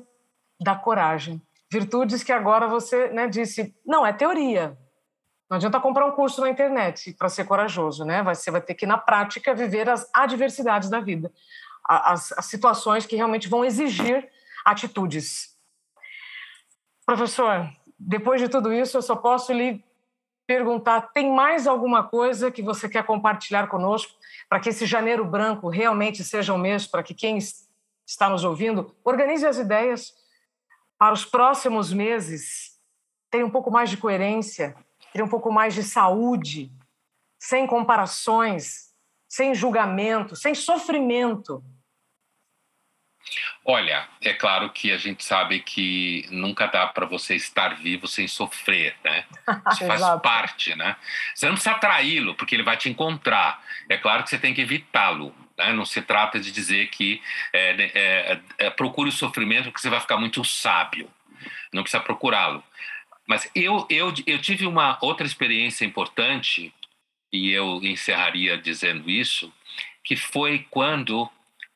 da 0.61 0.75
coragem. 0.75 1.41
Virtudes 1.71 2.21
que 2.21 2.31
agora 2.31 2.67
você 2.67 3.07
né, 3.09 3.27
disse, 3.27 3.75
não, 3.83 4.05
é 4.05 4.13
teoria. 4.13 4.77
Não 5.49 5.57
adianta 5.57 5.79
comprar 5.79 6.05
um 6.05 6.11
curso 6.11 6.41
na 6.41 6.49
internet 6.49 7.11
para 7.13 7.27
ser 7.27 7.45
corajoso, 7.45 8.05
né? 8.05 8.21
Você 8.21 8.51
vai 8.51 8.61
ter 8.61 8.75
que, 8.75 8.85
na 8.85 8.97
prática, 8.97 9.55
viver 9.55 9.89
as 9.89 10.07
adversidades 10.13 10.91
da 10.91 10.99
vida, 10.99 11.31
as, 11.83 12.31
as 12.33 12.45
situações 12.45 13.07
que 13.07 13.15
realmente 13.15 13.49
vão 13.49 13.65
exigir 13.65 14.29
atitudes. 14.63 15.57
Professor, 17.03 17.67
depois 17.99 18.39
de 18.39 18.47
tudo 18.47 18.71
isso, 18.71 18.97
eu 18.97 19.01
só 19.01 19.15
posso 19.15 19.51
lhe 19.51 19.83
perguntar: 20.45 21.01
tem 21.13 21.31
mais 21.31 21.65
alguma 21.65 22.03
coisa 22.03 22.51
que 22.51 22.61
você 22.61 22.87
quer 22.87 23.03
compartilhar 23.03 23.67
conosco 23.67 24.13
para 24.47 24.59
que 24.59 24.69
esse 24.69 24.85
janeiro 24.85 25.25
branco 25.25 25.67
realmente 25.69 26.23
seja 26.23 26.53
um 26.53 26.57
mês 26.57 26.85
para 26.85 27.03
que 27.03 27.13
quem 27.13 27.39
está 28.05 28.29
nos 28.29 28.43
ouvindo, 28.43 28.95
organize 29.03 29.45
as 29.45 29.57
ideias 29.57 30.13
para 30.97 31.13
os 31.13 31.25
próximos 31.25 31.91
meses. 31.91 32.79
Tenha 33.29 33.45
um 33.45 33.49
pouco 33.49 33.71
mais 33.71 33.89
de 33.89 33.97
coerência, 33.97 34.75
tenha 35.11 35.25
um 35.25 35.29
pouco 35.29 35.51
mais 35.51 35.73
de 35.73 35.83
saúde, 35.83 36.71
sem 37.39 37.67
comparações, 37.67 38.93
sem 39.27 39.53
julgamento, 39.53 40.35
sem 40.35 40.53
sofrimento. 40.53 41.63
Olha, 43.65 44.07
é 44.21 44.33
claro 44.33 44.69
que 44.69 44.91
a 44.91 44.97
gente 44.97 45.23
sabe 45.23 45.61
que 45.61 46.27
nunca 46.29 46.67
dá 46.67 46.85
para 46.87 47.05
você 47.05 47.35
estar 47.35 47.75
vivo 47.75 48.07
sem 48.07 48.27
sofrer, 48.27 48.95
né? 49.03 49.25
Isso 49.71 49.87
faz 49.87 50.01
parte, 50.21 50.75
né? 50.75 50.97
Você 51.33 51.45
não 51.45 51.53
precisa 51.53 51.75
atraí-lo, 51.75 52.35
porque 52.35 52.55
ele 52.55 52.63
vai 52.63 52.75
te 52.75 52.89
encontrar. 52.89 53.63
É 53.87 53.97
claro 53.97 54.23
que 54.23 54.29
você 54.29 54.37
tem 54.37 54.53
que 54.53 54.61
evitá-lo. 54.61 55.33
Né? 55.57 55.73
Não 55.73 55.85
se 55.85 56.01
trata 56.01 56.39
de 56.39 56.51
dizer 56.51 56.87
que 56.87 57.21
é, 57.51 57.69
é, 57.71 57.91
é, 57.93 58.41
é 58.65 58.69
procure 58.69 59.09
o 59.09 59.11
sofrimento 59.11 59.65
porque 59.65 59.81
você 59.81 59.89
vai 59.89 59.99
ficar 59.99 60.17
muito 60.17 60.43
sábio. 60.43 61.09
Não 61.71 61.83
precisa 61.83 62.03
procurá-lo. 62.03 62.63
Mas 63.27 63.49
eu, 63.55 63.85
eu, 63.89 64.13
eu 64.27 64.39
tive 64.39 64.65
uma 64.65 64.97
outra 65.01 65.25
experiência 65.25 65.85
importante, 65.85 66.73
e 67.31 67.49
eu 67.51 67.79
encerraria 67.83 68.57
dizendo 68.57 69.09
isso, 69.09 69.51
que 70.03 70.15
foi 70.15 70.67
quando 70.69 71.29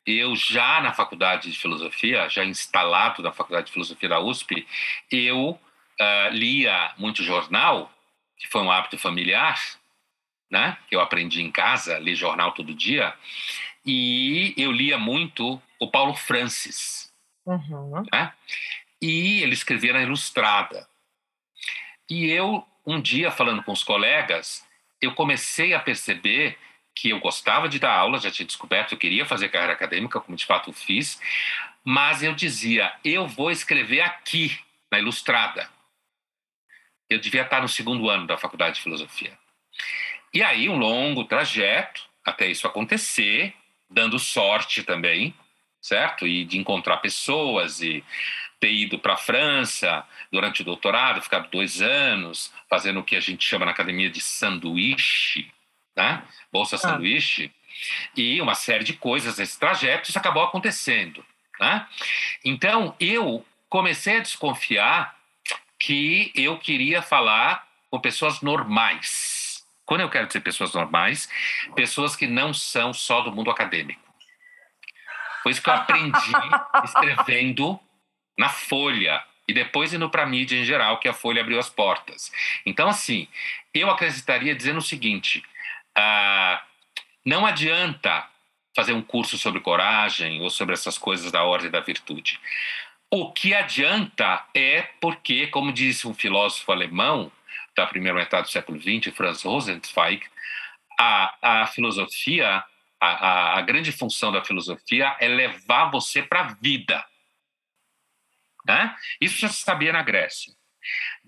eu 0.06 0.36
já 0.36 0.82
na 0.82 0.94
faculdade 0.94 1.52
de 1.52 1.58
filosofia, 1.58 2.30
já 2.30 2.44
instalado 2.46 3.22
na 3.22 3.32
faculdade 3.32 3.68
de 3.68 3.74
filosofia 3.74 4.10
da 4.10 4.20
USP, 4.20 4.68
eu 5.12 5.50
uh, 5.50 6.30
lia 6.32 6.94
muito 6.98 7.24
jornal, 7.24 7.92
que 8.38 8.48
foi 8.48 8.62
um 8.62 8.72
hábito 8.72 8.98
familiar, 8.98 9.60
né? 10.50 10.78
Que 10.88 10.96
eu 10.96 11.02
aprendi 11.02 11.42
em 11.42 11.52
casa, 11.52 12.00
li 12.00 12.16
jornal 12.16 12.54
todo 12.54 12.74
dia, 12.74 13.14
e 13.88 14.54
eu 14.58 14.70
lia 14.70 14.98
muito 14.98 15.62
o 15.80 15.90
Paulo 15.90 16.14
Francis, 16.14 17.10
uhum. 17.46 18.04
né? 18.12 18.34
E 19.02 19.42
ele 19.42 19.54
escrevia 19.54 19.94
na 19.94 20.02
Ilustrada. 20.02 20.88
E 22.10 22.26
eu 22.26 22.68
um 22.86 23.02
dia 23.02 23.32
falando 23.32 23.64
com 23.64 23.72
os 23.72 23.84
colegas, 23.84 24.66
eu 25.02 25.14
comecei 25.14 25.74
a 25.74 25.80
perceber 25.80 26.58
que 26.96 27.10
eu 27.10 27.20
gostava 27.20 27.70
de 27.70 27.80
dar 27.80 27.94
aula, 27.94 28.18
já 28.18 28.32
tinha 28.32 28.46
descoberto, 28.46 28.94
eu 28.94 28.98
queria 28.98 29.26
fazer 29.26 29.50
carreira 29.50 29.74
acadêmica, 29.74 30.20
como 30.20 30.38
de 30.38 30.46
fato 30.46 30.74
fiz, 30.74 31.22
mas 31.84 32.24
eu 32.24 32.34
dizia, 32.34 32.94
eu 33.04 33.28
vou 33.28 33.52
escrever 33.52 34.02
aqui, 34.02 34.58
na 34.92 35.00
Ilustrada. 35.00 35.70
Eu 37.10 37.20
devia 37.20 37.44
estar 37.44 37.62
no 37.62 37.68
segundo 37.68 38.10
ano 38.10 38.26
da 38.26 38.38
faculdade 38.38 38.76
de 38.76 38.82
filosofia. 38.82 39.38
E 40.34 40.42
aí, 40.42 40.68
um 40.70 40.78
longo 40.78 41.26
trajeto 41.26 42.08
até 42.26 42.48
isso 42.48 42.68
acontecer, 42.68 43.54
dando 43.90 44.20
sorte 44.20 44.84
também, 44.84 45.34
certo? 45.82 46.28
E 46.28 46.44
de 46.44 46.58
encontrar 46.58 46.98
pessoas 46.98 47.82
e 47.82 48.04
ter 48.60 48.72
ido 48.72 48.98
para 48.98 49.14
a 49.14 49.18
França 49.18 50.04
durante 50.32 50.62
o 50.62 50.66
doutorado, 50.66 51.22
ficado 51.22 51.50
dois 51.50 51.82
anos, 51.82 52.52
fazendo 52.70 53.00
o 53.00 53.04
que 53.04 53.16
a 53.16 53.20
gente 53.20 53.46
chama 53.46 53.66
na 53.66 53.72
academia 53.72 54.10
de 54.10 54.20
sanduíche, 54.20 55.52
né? 55.96 56.24
Bolsa 56.52 56.76
ah. 56.76 56.80
Sanduíche, 56.80 57.52
e 58.16 58.42
uma 58.42 58.56
série 58.56 58.84
de 58.84 58.94
coisas 58.94 59.38
nesse 59.38 59.60
trajeto, 59.60 60.10
isso 60.10 60.18
acabou 60.18 60.44
acontecendo. 60.44 61.24
Né? 61.60 61.88
Então, 62.44 62.96
eu 63.00 63.46
comecei 63.70 64.18
a 64.18 64.22
desconfiar 64.22 65.16
que 65.80 66.32
eu 66.36 66.58
queria 66.58 67.02
falar 67.02 67.68
com 67.90 68.00
pessoas 68.00 68.42
normais. 68.42 69.27
Quando 69.88 70.02
eu 70.02 70.10
quero 70.10 70.28
dizer 70.28 70.42
pessoas 70.42 70.74
normais, 70.74 71.30
pessoas 71.74 72.14
que 72.14 72.28
não 72.28 72.54
são 72.54 72.94
só 72.94 73.22
do 73.22 73.32
mundo 73.32 73.50
acadêmico. 73.50 74.02
Foi 75.42 75.54
isso 75.54 75.64
que 75.64 75.70
eu 75.70 75.74
aprendi 75.74 76.32
escrevendo 76.84 77.80
na 78.38 78.50
Folha 78.50 79.24
e 79.48 79.54
depois 79.54 79.94
indo 79.94 80.10
para 80.10 80.24
a 80.24 80.26
mídia 80.26 80.60
em 80.60 80.66
geral, 80.66 81.00
que 81.00 81.08
a 81.08 81.14
Folha 81.14 81.42
abriu 81.42 81.58
as 81.58 81.70
portas. 81.70 82.30
Então, 82.66 82.90
assim, 82.90 83.30
eu 83.74 83.90
acrescentaria 83.90 84.54
dizendo 84.54 84.80
o 84.80 84.82
seguinte: 84.82 85.42
ah, 85.98 86.62
não 87.26 87.46
adianta 87.46 88.28
fazer 88.76 88.92
um 88.92 89.02
curso 89.02 89.38
sobre 89.38 89.62
coragem 89.62 90.42
ou 90.42 90.50
sobre 90.50 90.74
essas 90.74 90.98
coisas 90.98 91.32
da 91.32 91.44
ordem 91.44 91.72
da 91.72 91.80
virtude. 91.80 92.42
O 93.10 93.32
que 93.32 93.54
adianta 93.54 94.44
é 94.54 94.82
porque, 95.00 95.48
como 95.48 95.72
disse 95.72 96.10
um 96.10 96.14
filósofo 96.14 96.74
alemão 96.74 97.32
da 97.78 97.86
primeira 97.86 98.18
metade 98.18 98.48
do 98.48 98.52
século 98.52 98.82
XX, 98.82 99.16
Franz 99.16 99.44
Rosenzweig, 99.44 100.26
a, 101.00 101.62
a 101.62 101.68
filosofia, 101.68 102.64
a, 103.00 103.08
a, 103.08 103.60
a 103.60 103.62
grande 103.62 103.92
função 103.92 104.32
da 104.32 104.44
filosofia 104.44 105.16
é 105.20 105.28
levar 105.28 105.92
você 105.92 106.24
para 106.24 106.42
a 106.42 106.54
vida. 106.60 107.06
Né? 108.66 108.96
Isso 109.22 109.38
já 109.40 109.48
se 109.48 109.62
sabia 109.62 109.94
na 109.94 110.02
Grécia. 110.02 110.52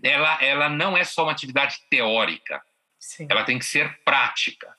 Ela, 0.04 0.44
ela 0.44 0.70
não 0.70 0.98
é 0.98 1.04
só 1.04 1.24
uma 1.24 1.32
atividade 1.32 1.78
teórica, 1.90 2.62
Sim. 3.00 3.28
ela 3.30 3.44
tem 3.44 3.60
que 3.60 3.66
ser 3.66 4.00
prática. 4.04 4.76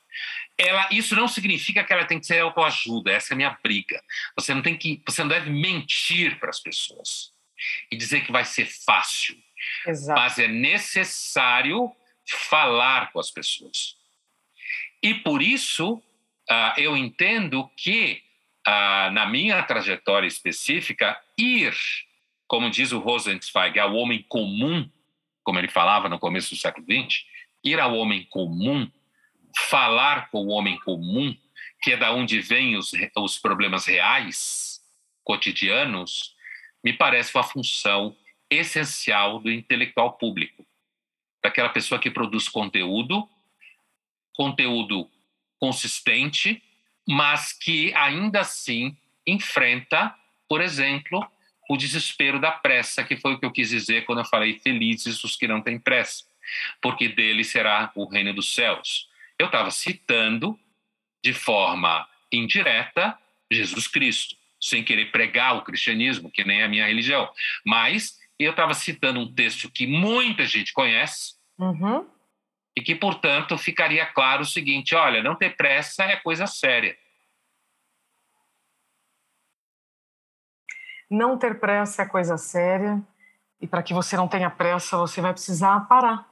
Ela, 0.59 0.89
isso 0.91 1.15
não 1.15 1.29
significa 1.29 1.85
que 1.85 1.93
ela 1.93 2.05
tem 2.05 2.19
que 2.19 2.27
ser 2.27 2.41
autoajuda, 2.41 3.13
essa 3.13 3.33
é 3.33 3.35
a 3.35 3.37
minha 3.37 3.59
briga. 3.63 4.03
Você 4.37 4.53
não 4.53 4.61
tem 4.61 4.77
que, 4.77 5.01
você 5.07 5.23
não 5.23 5.29
deve 5.29 5.51
mentir 5.51 6.39
para 6.39 6.51
as 6.51 6.61
pessoas 6.61 7.33
e 7.91 7.97
dizer 7.97 8.23
que 8.23 8.33
vai 8.33 8.45
ser 8.45 8.67
fácil. 8.67 9.37
Exato. 9.87 10.21
Mas 10.21 10.39
é 10.39 10.49
necessário 10.49 11.91
falar 12.49 13.13
com 13.13 13.21
as 13.21 13.31
pessoas. 13.31 13.97
E 15.03 15.15
por 15.15 15.43
isso 15.43 15.95
uh, 15.95 16.75
eu 16.77 16.97
entendo 16.97 17.69
que 17.77 18.23
uh, 18.67 19.11
na 19.13 19.27
minha 19.27 19.63
trajetória 19.63 20.27
específica 20.27 21.19
ir, 21.39 21.75
como 22.47 22.71
diz 22.71 22.93
o 22.93 22.99
Rosenzweig, 22.99 23.79
ao 23.79 23.95
homem 23.95 24.25
comum, 24.29 24.89
como 25.43 25.59
ele 25.59 25.69
falava 25.69 26.09
no 26.09 26.19
começo 26.19 26.51
do 26.51 26.61
século 26.61 26.87
XX, 26.87 27.25
ir 27.65 27.81
ao 27.81 27.95
homem 27.95 28.25
comum, 28.31 28.91
falar 29.69 30.31
com 30.31 30.39
o 30.39 30.49
homem 30.49 30.79
comum, 30.81 31.35
que 31.83 31.93
é 31.93 31.97
da 31.97 32.13
onde 32.13 32.41
vêm 32.41 32.77
os, 32.77 32.93
os 33.17 33.39
problemas 33.39 33.87
reais, 33.87 34.81
cotidianos, 35.25 36.35
me 36.85 36.93
parece 36.93 37.35
uma 37.35 37.43
função 37.43 38.17
essencial 38.51 39.39
do 39.39 39.51
intelectual 39.51 40.13
público, 40.15 40.67
daquela 41.43 41.69
pessoa 41.69 42.01
que 42.01 42.11
produz 42.11 42.49
conteúdo, 42.49 43.29
conteúdo 44.35 45.09
consistente, 45.59 46.63
mas 47.09 47.53
que 47.53 47.95
ainda 47.95 48.41
assim 48.41 48.97
enfrenta, 49.27 50.15
por 50.49 50.61
exemplo, 50.61 51.25
o 51.69 51.77
desespero 51.77 52.41
da 52.41 52.51
pressa, 52.51 53.05
que 53.05 53.17
foi 53.17 53.35
o 53.35 53.39
que 53.39 53.47
eu 53.47 53.53
quis 53.53 53.71
dizer 53.71 54.05
quando 54.05 54.19
eu 54.19 54.25
falei 54.25 54.59
felizes 54.59 55.23
os 55.23 55.37
que 55.37 55.47
não 55.47 55.61
têm 55.61 55.79
pressa 55.79 56.31
porque 56.81 57.09
dele 57.09 57.45
será 57.45 57.91
o 57.95 58.05
reino 58.05 58.33
dos 58.33 58.55
céus. 58.55 59.09
Eu 59.39 59.47
estava 59.47 59.71
citando 59.71 60.59
de 61.23 61.33
forma 61.33 62.07
indireta 62.33 63.19
Jesus 63.51 63.89
Cristo, 63.89 64.37
sem 64.61 64.85
querer 64.85 65.11
pregar 65.11 65.57
o 65.57 65.63
cristianismo, 65.63 66.31
que 66.31 66.45
nem 66.45 66.63
a 66.63 66.69
minha 66.69 66.87
religião, 66.87 67.31
mas 67.65 68.20
eu 68.45 68.53
estava 68.53 68.73
citando 68.75 69.21
um 69.21 69.33
texto 69.33 69.71
que 69.71 69.87
muita 69.87 70.47
gente 70.47 70.73
conhece 70.73 71.35
uhum. 71.59 72.09
e 72.77 72.81
que, 72.81 72.95
portanto, 72.95 73.59
ficaria 73.59 74.07
claro 74.07 74.43
o 74.43 74.47
seguinte: 74.47 74.95
olha, 74.95 75.23
não 75.23 75.35
ter 75.35 75.57
pressa 75.57 76.05
é 76.05 76.17
coisa 76.17 76.47
séria. 76.47 76.97
Não 81.11 81.37
ter 81.37 81.59
pressa 81.59 82.03
é 82.03 82.07
coisa 82.07 82.39
séria, 82.39 83.03
e 83.61 83.67
para 83.67 83.83
que 83.83 83.93
você 83.93 84.17
não 84.17 84.29
tenha 84.29 84.49
pressa, 84.49 84.97
você 84.97 85.21
vai 85.21 85.33
precisar 85.33 85.81
parar 85.81 86.27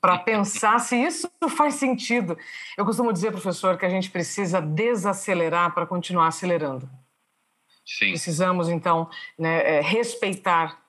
para 0.00 0.18
pensar 0.24 0.78
se 0.78 0.96
isso 0.96 1.30
faz 1.56 1.74
sentido. 1.74 2.38
Eu 2.78 2.84
costumo 2.84 3.12
dizer, 3.12 3.32
professor, 3.32 3.76
que 3.76 3.84
a 3.84 3.90
gente 3.90 4.10
precisa 4.10 4.60
desacelerar 4.60 5.74
para 5.74 5.86
continuar 5.86 6.28
acelerando. 6.28 6.88
Sim. 7.84 8.10
Precisamos, 8.10 8.68
então, 8.68 9.10
né, 9.36 9.78
é, 9.78 9.80
respeitar 9.80 10.79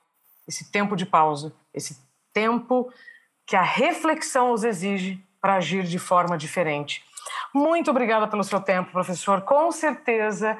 esse 0.51 0.71
tempo 0.71 0.95
de 0.95 1.05
pausa, 1.05 1.53
esse 1.73 1.97
tempo 2.33 2.91
que 3.47 3.55
a 3.55 3.61
reflexão 3.61 4.51
os 4.51 4.63
exige 4.63 5.23
para 5.39 5.55
agir 5.55 5.83
de 5.83 5.97
forma 5.97 6.37
diferente. 6.37 7.03
Muito 7.53 7.89
obrigada 7.89 8.27
pelo 8.27 8.43
seu 8.43 8.59
tempo, 8.59 8.91
professor. 8.91 9.41
Com 9.41 9.71
certeza 9.71 10.57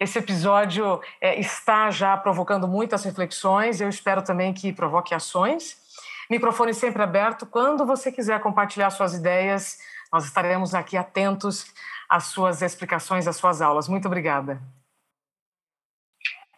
esse 0.00 0.18
episódio 0.18 1.00
é, 1.20 1.38
está 1.40 1.90
já 1.90 2.16
provocando 2.16 2.68
muitas 2.68 3.04
reflexões. 3.04 3.80
Eu 3.80 3.88
espero 3.88 4.22
também 4.22 4.52
que 4.52 4.72
provoque 4.72 5.14
ações 5.14 5.88
Microfone 6.30 6.74
sempre 6.74 7.02
aberto. 7.02 7.46
Quando 7.46 7.86
você 7.86 8.12
quiser 8.12 8.40
compartilhar 8.40 8.90
suas 8.90 9.14
ideias, 9.14 9.78
nós 10.12 10.24
estaremos 10.24 10.74
aqui 10.74 10.96
atentos 10.96 11.72
às 12.08 12.24
suas 12.24 12.60
explicações, 12.60 13.26
às 13.26 13.36
suas 13.36 13.62
aulas. 13.62 13.88
Muito 13.88 14.06
obrigada. 14.06 14.60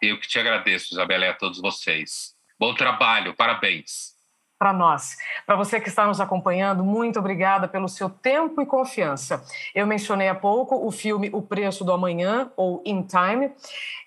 Eu 0.01 0.19
que 0.19 0.27
te 0.27 0.39
agradeço, 0.39 0.93
Isabela, 0.93 1.25
e 1.25 1.29
a 1.29 1.33
todos 1.33 1.61
vocês. 1.61 2.35
Bom 2.61 2.75
trabalho, 2.75 3.33
parabéns. 3.33 4.13
Para 4.59 4.71
nós. 4.71 5.17
Para 5.47 5.55
você 5.55 5.81
que 5.81 5.89
está 5.89 6.05
nos 6.05 6.21
acompanhando, 6.21 6.83
muito 6.83 7.17
obrigada 7.17 7.67
pelo 7.67 7.89
seu 7.89 8.07
tempo 8.07 8.61
e 8.61 8.67
confiança. 8.67 9.43
Eu 9.73 9.87
mencionei 9.87 10.29
há 10.29 10.35
pouco 10.35 10.75
o 10.85 10.91
filme 10.91 11.31
O 11.33 11.41
Preço 11.41 11.83
do 11.83 11.91
Amanhã, 11.91 12.51
ou 12.55 12.79
In 12.85 13.01
Time, 13.01 13.51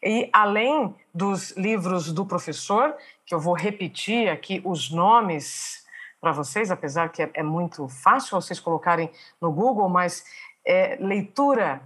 e 0.01 0.31
além 0.33 0.95
dos 1.13 1.51
livros 1.57 2.13
do 2.13 2.25
professor, 2.25 2.95
que 3.27 3.35
eu 3.35 3.41
vou 3.41 3.55
repetir 3.55 4.29
aqui 4.29 4.63
os 4.65 4.89
nomes 4.89 5.85
para 6.21 6.31
vocês, 6.31 6.71
apesar 6.71 7.09
que 7.09 7.25
é, 7.25 7.31
é, 7.35 7.43
muito 7.43 7.89
fácil 7.89 8.41
vocês 8.41 8.61
colocarem 8.61 9.11
no 9.41 9.51
Google, 9.51 9.89
mas 9.89 10.25
é 10.65 10.97
leitura 11.01 11.83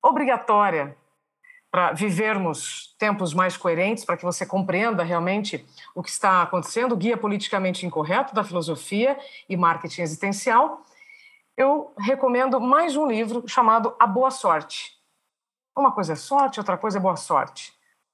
obrigatória 0.00 0.96
para 1.70 1.92
vivermos 1.92 2.94
tempos 2.98 3.34
mais 3.34 3.56
coerentes, 3.56 4.04
para 4.04 4.16
que 4.16 4.24
você 4.24 4.46
compreenda 4.46 5.02
realmente 5.02 5.66
o 5.94 6.02
que 6.02 6.08
está 6.08 6.42
acontecendo, 6.42 6.96
Guia 6.96 7.16
Politicamente 7.16 7.84
Incorreto 7.84 8.34
da 8.34 8.42
Filosofia 8.42 9.18
e 9.48 9.56
Marketing 9.56 10.02
Existencial, 10.02 10.82
eu 11.56 11.92
recomendo 11.98 12.60
mais 12.60 12.96
um 12.96 13.06
livro 13.06 13.42
chamado 13.46 13.94
A 13.98 14.06
Boa 14.06 14.30
Sorte. 14.30 14.96
Uma 15.76 15.92
coisa 15.92 16.14
é 16.14 16.16
sorte, 16.16 16.58
outra 16.58 16.76
coisa 16.76 16.98
é 16.98 17.00
boa 17.00 17.16
sorte. 17.16 17.72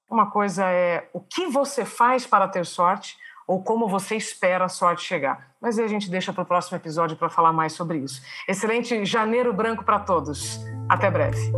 Uma 0.09 0.29
coisa 0.29 0.65
é 0.65 1.09
o 1.13 1.19
que 1.19 1.47
você 1.47 1.85
faz 1.85 2.25
para 2.25 2.47
ter 2.47 2.65
sorte 2.65 3.17
ou 3.47 3.63
como 3.63 3.87
você 3.87 4.15
espera 4.15 4.65
a 4.65 4.69
sorte 4.69 5.03
chegar. 5.03 5.51
Mas 5.61 5.77
aí 5.77 5.85
a 5.85 5.87
gente 5.87 6.09
deixa 6.09 6.33
para 6.33 6.43
o 6.43 6.45
próximo 6.45 6.77
episódio 6.77 7.15
para 7.15 7.29
falar 7.29 7.53
mais 7.53 7.73
sobre 7.73 7.99
isso. 7.99 8.21
Excelente 8.47 9.05
janeiro 9.05 9.53
branco 9.53 9.83
para 9.83 9.99
todos. 9.99 10.59
Até 10.89 11.09
breve. 11.09 11.51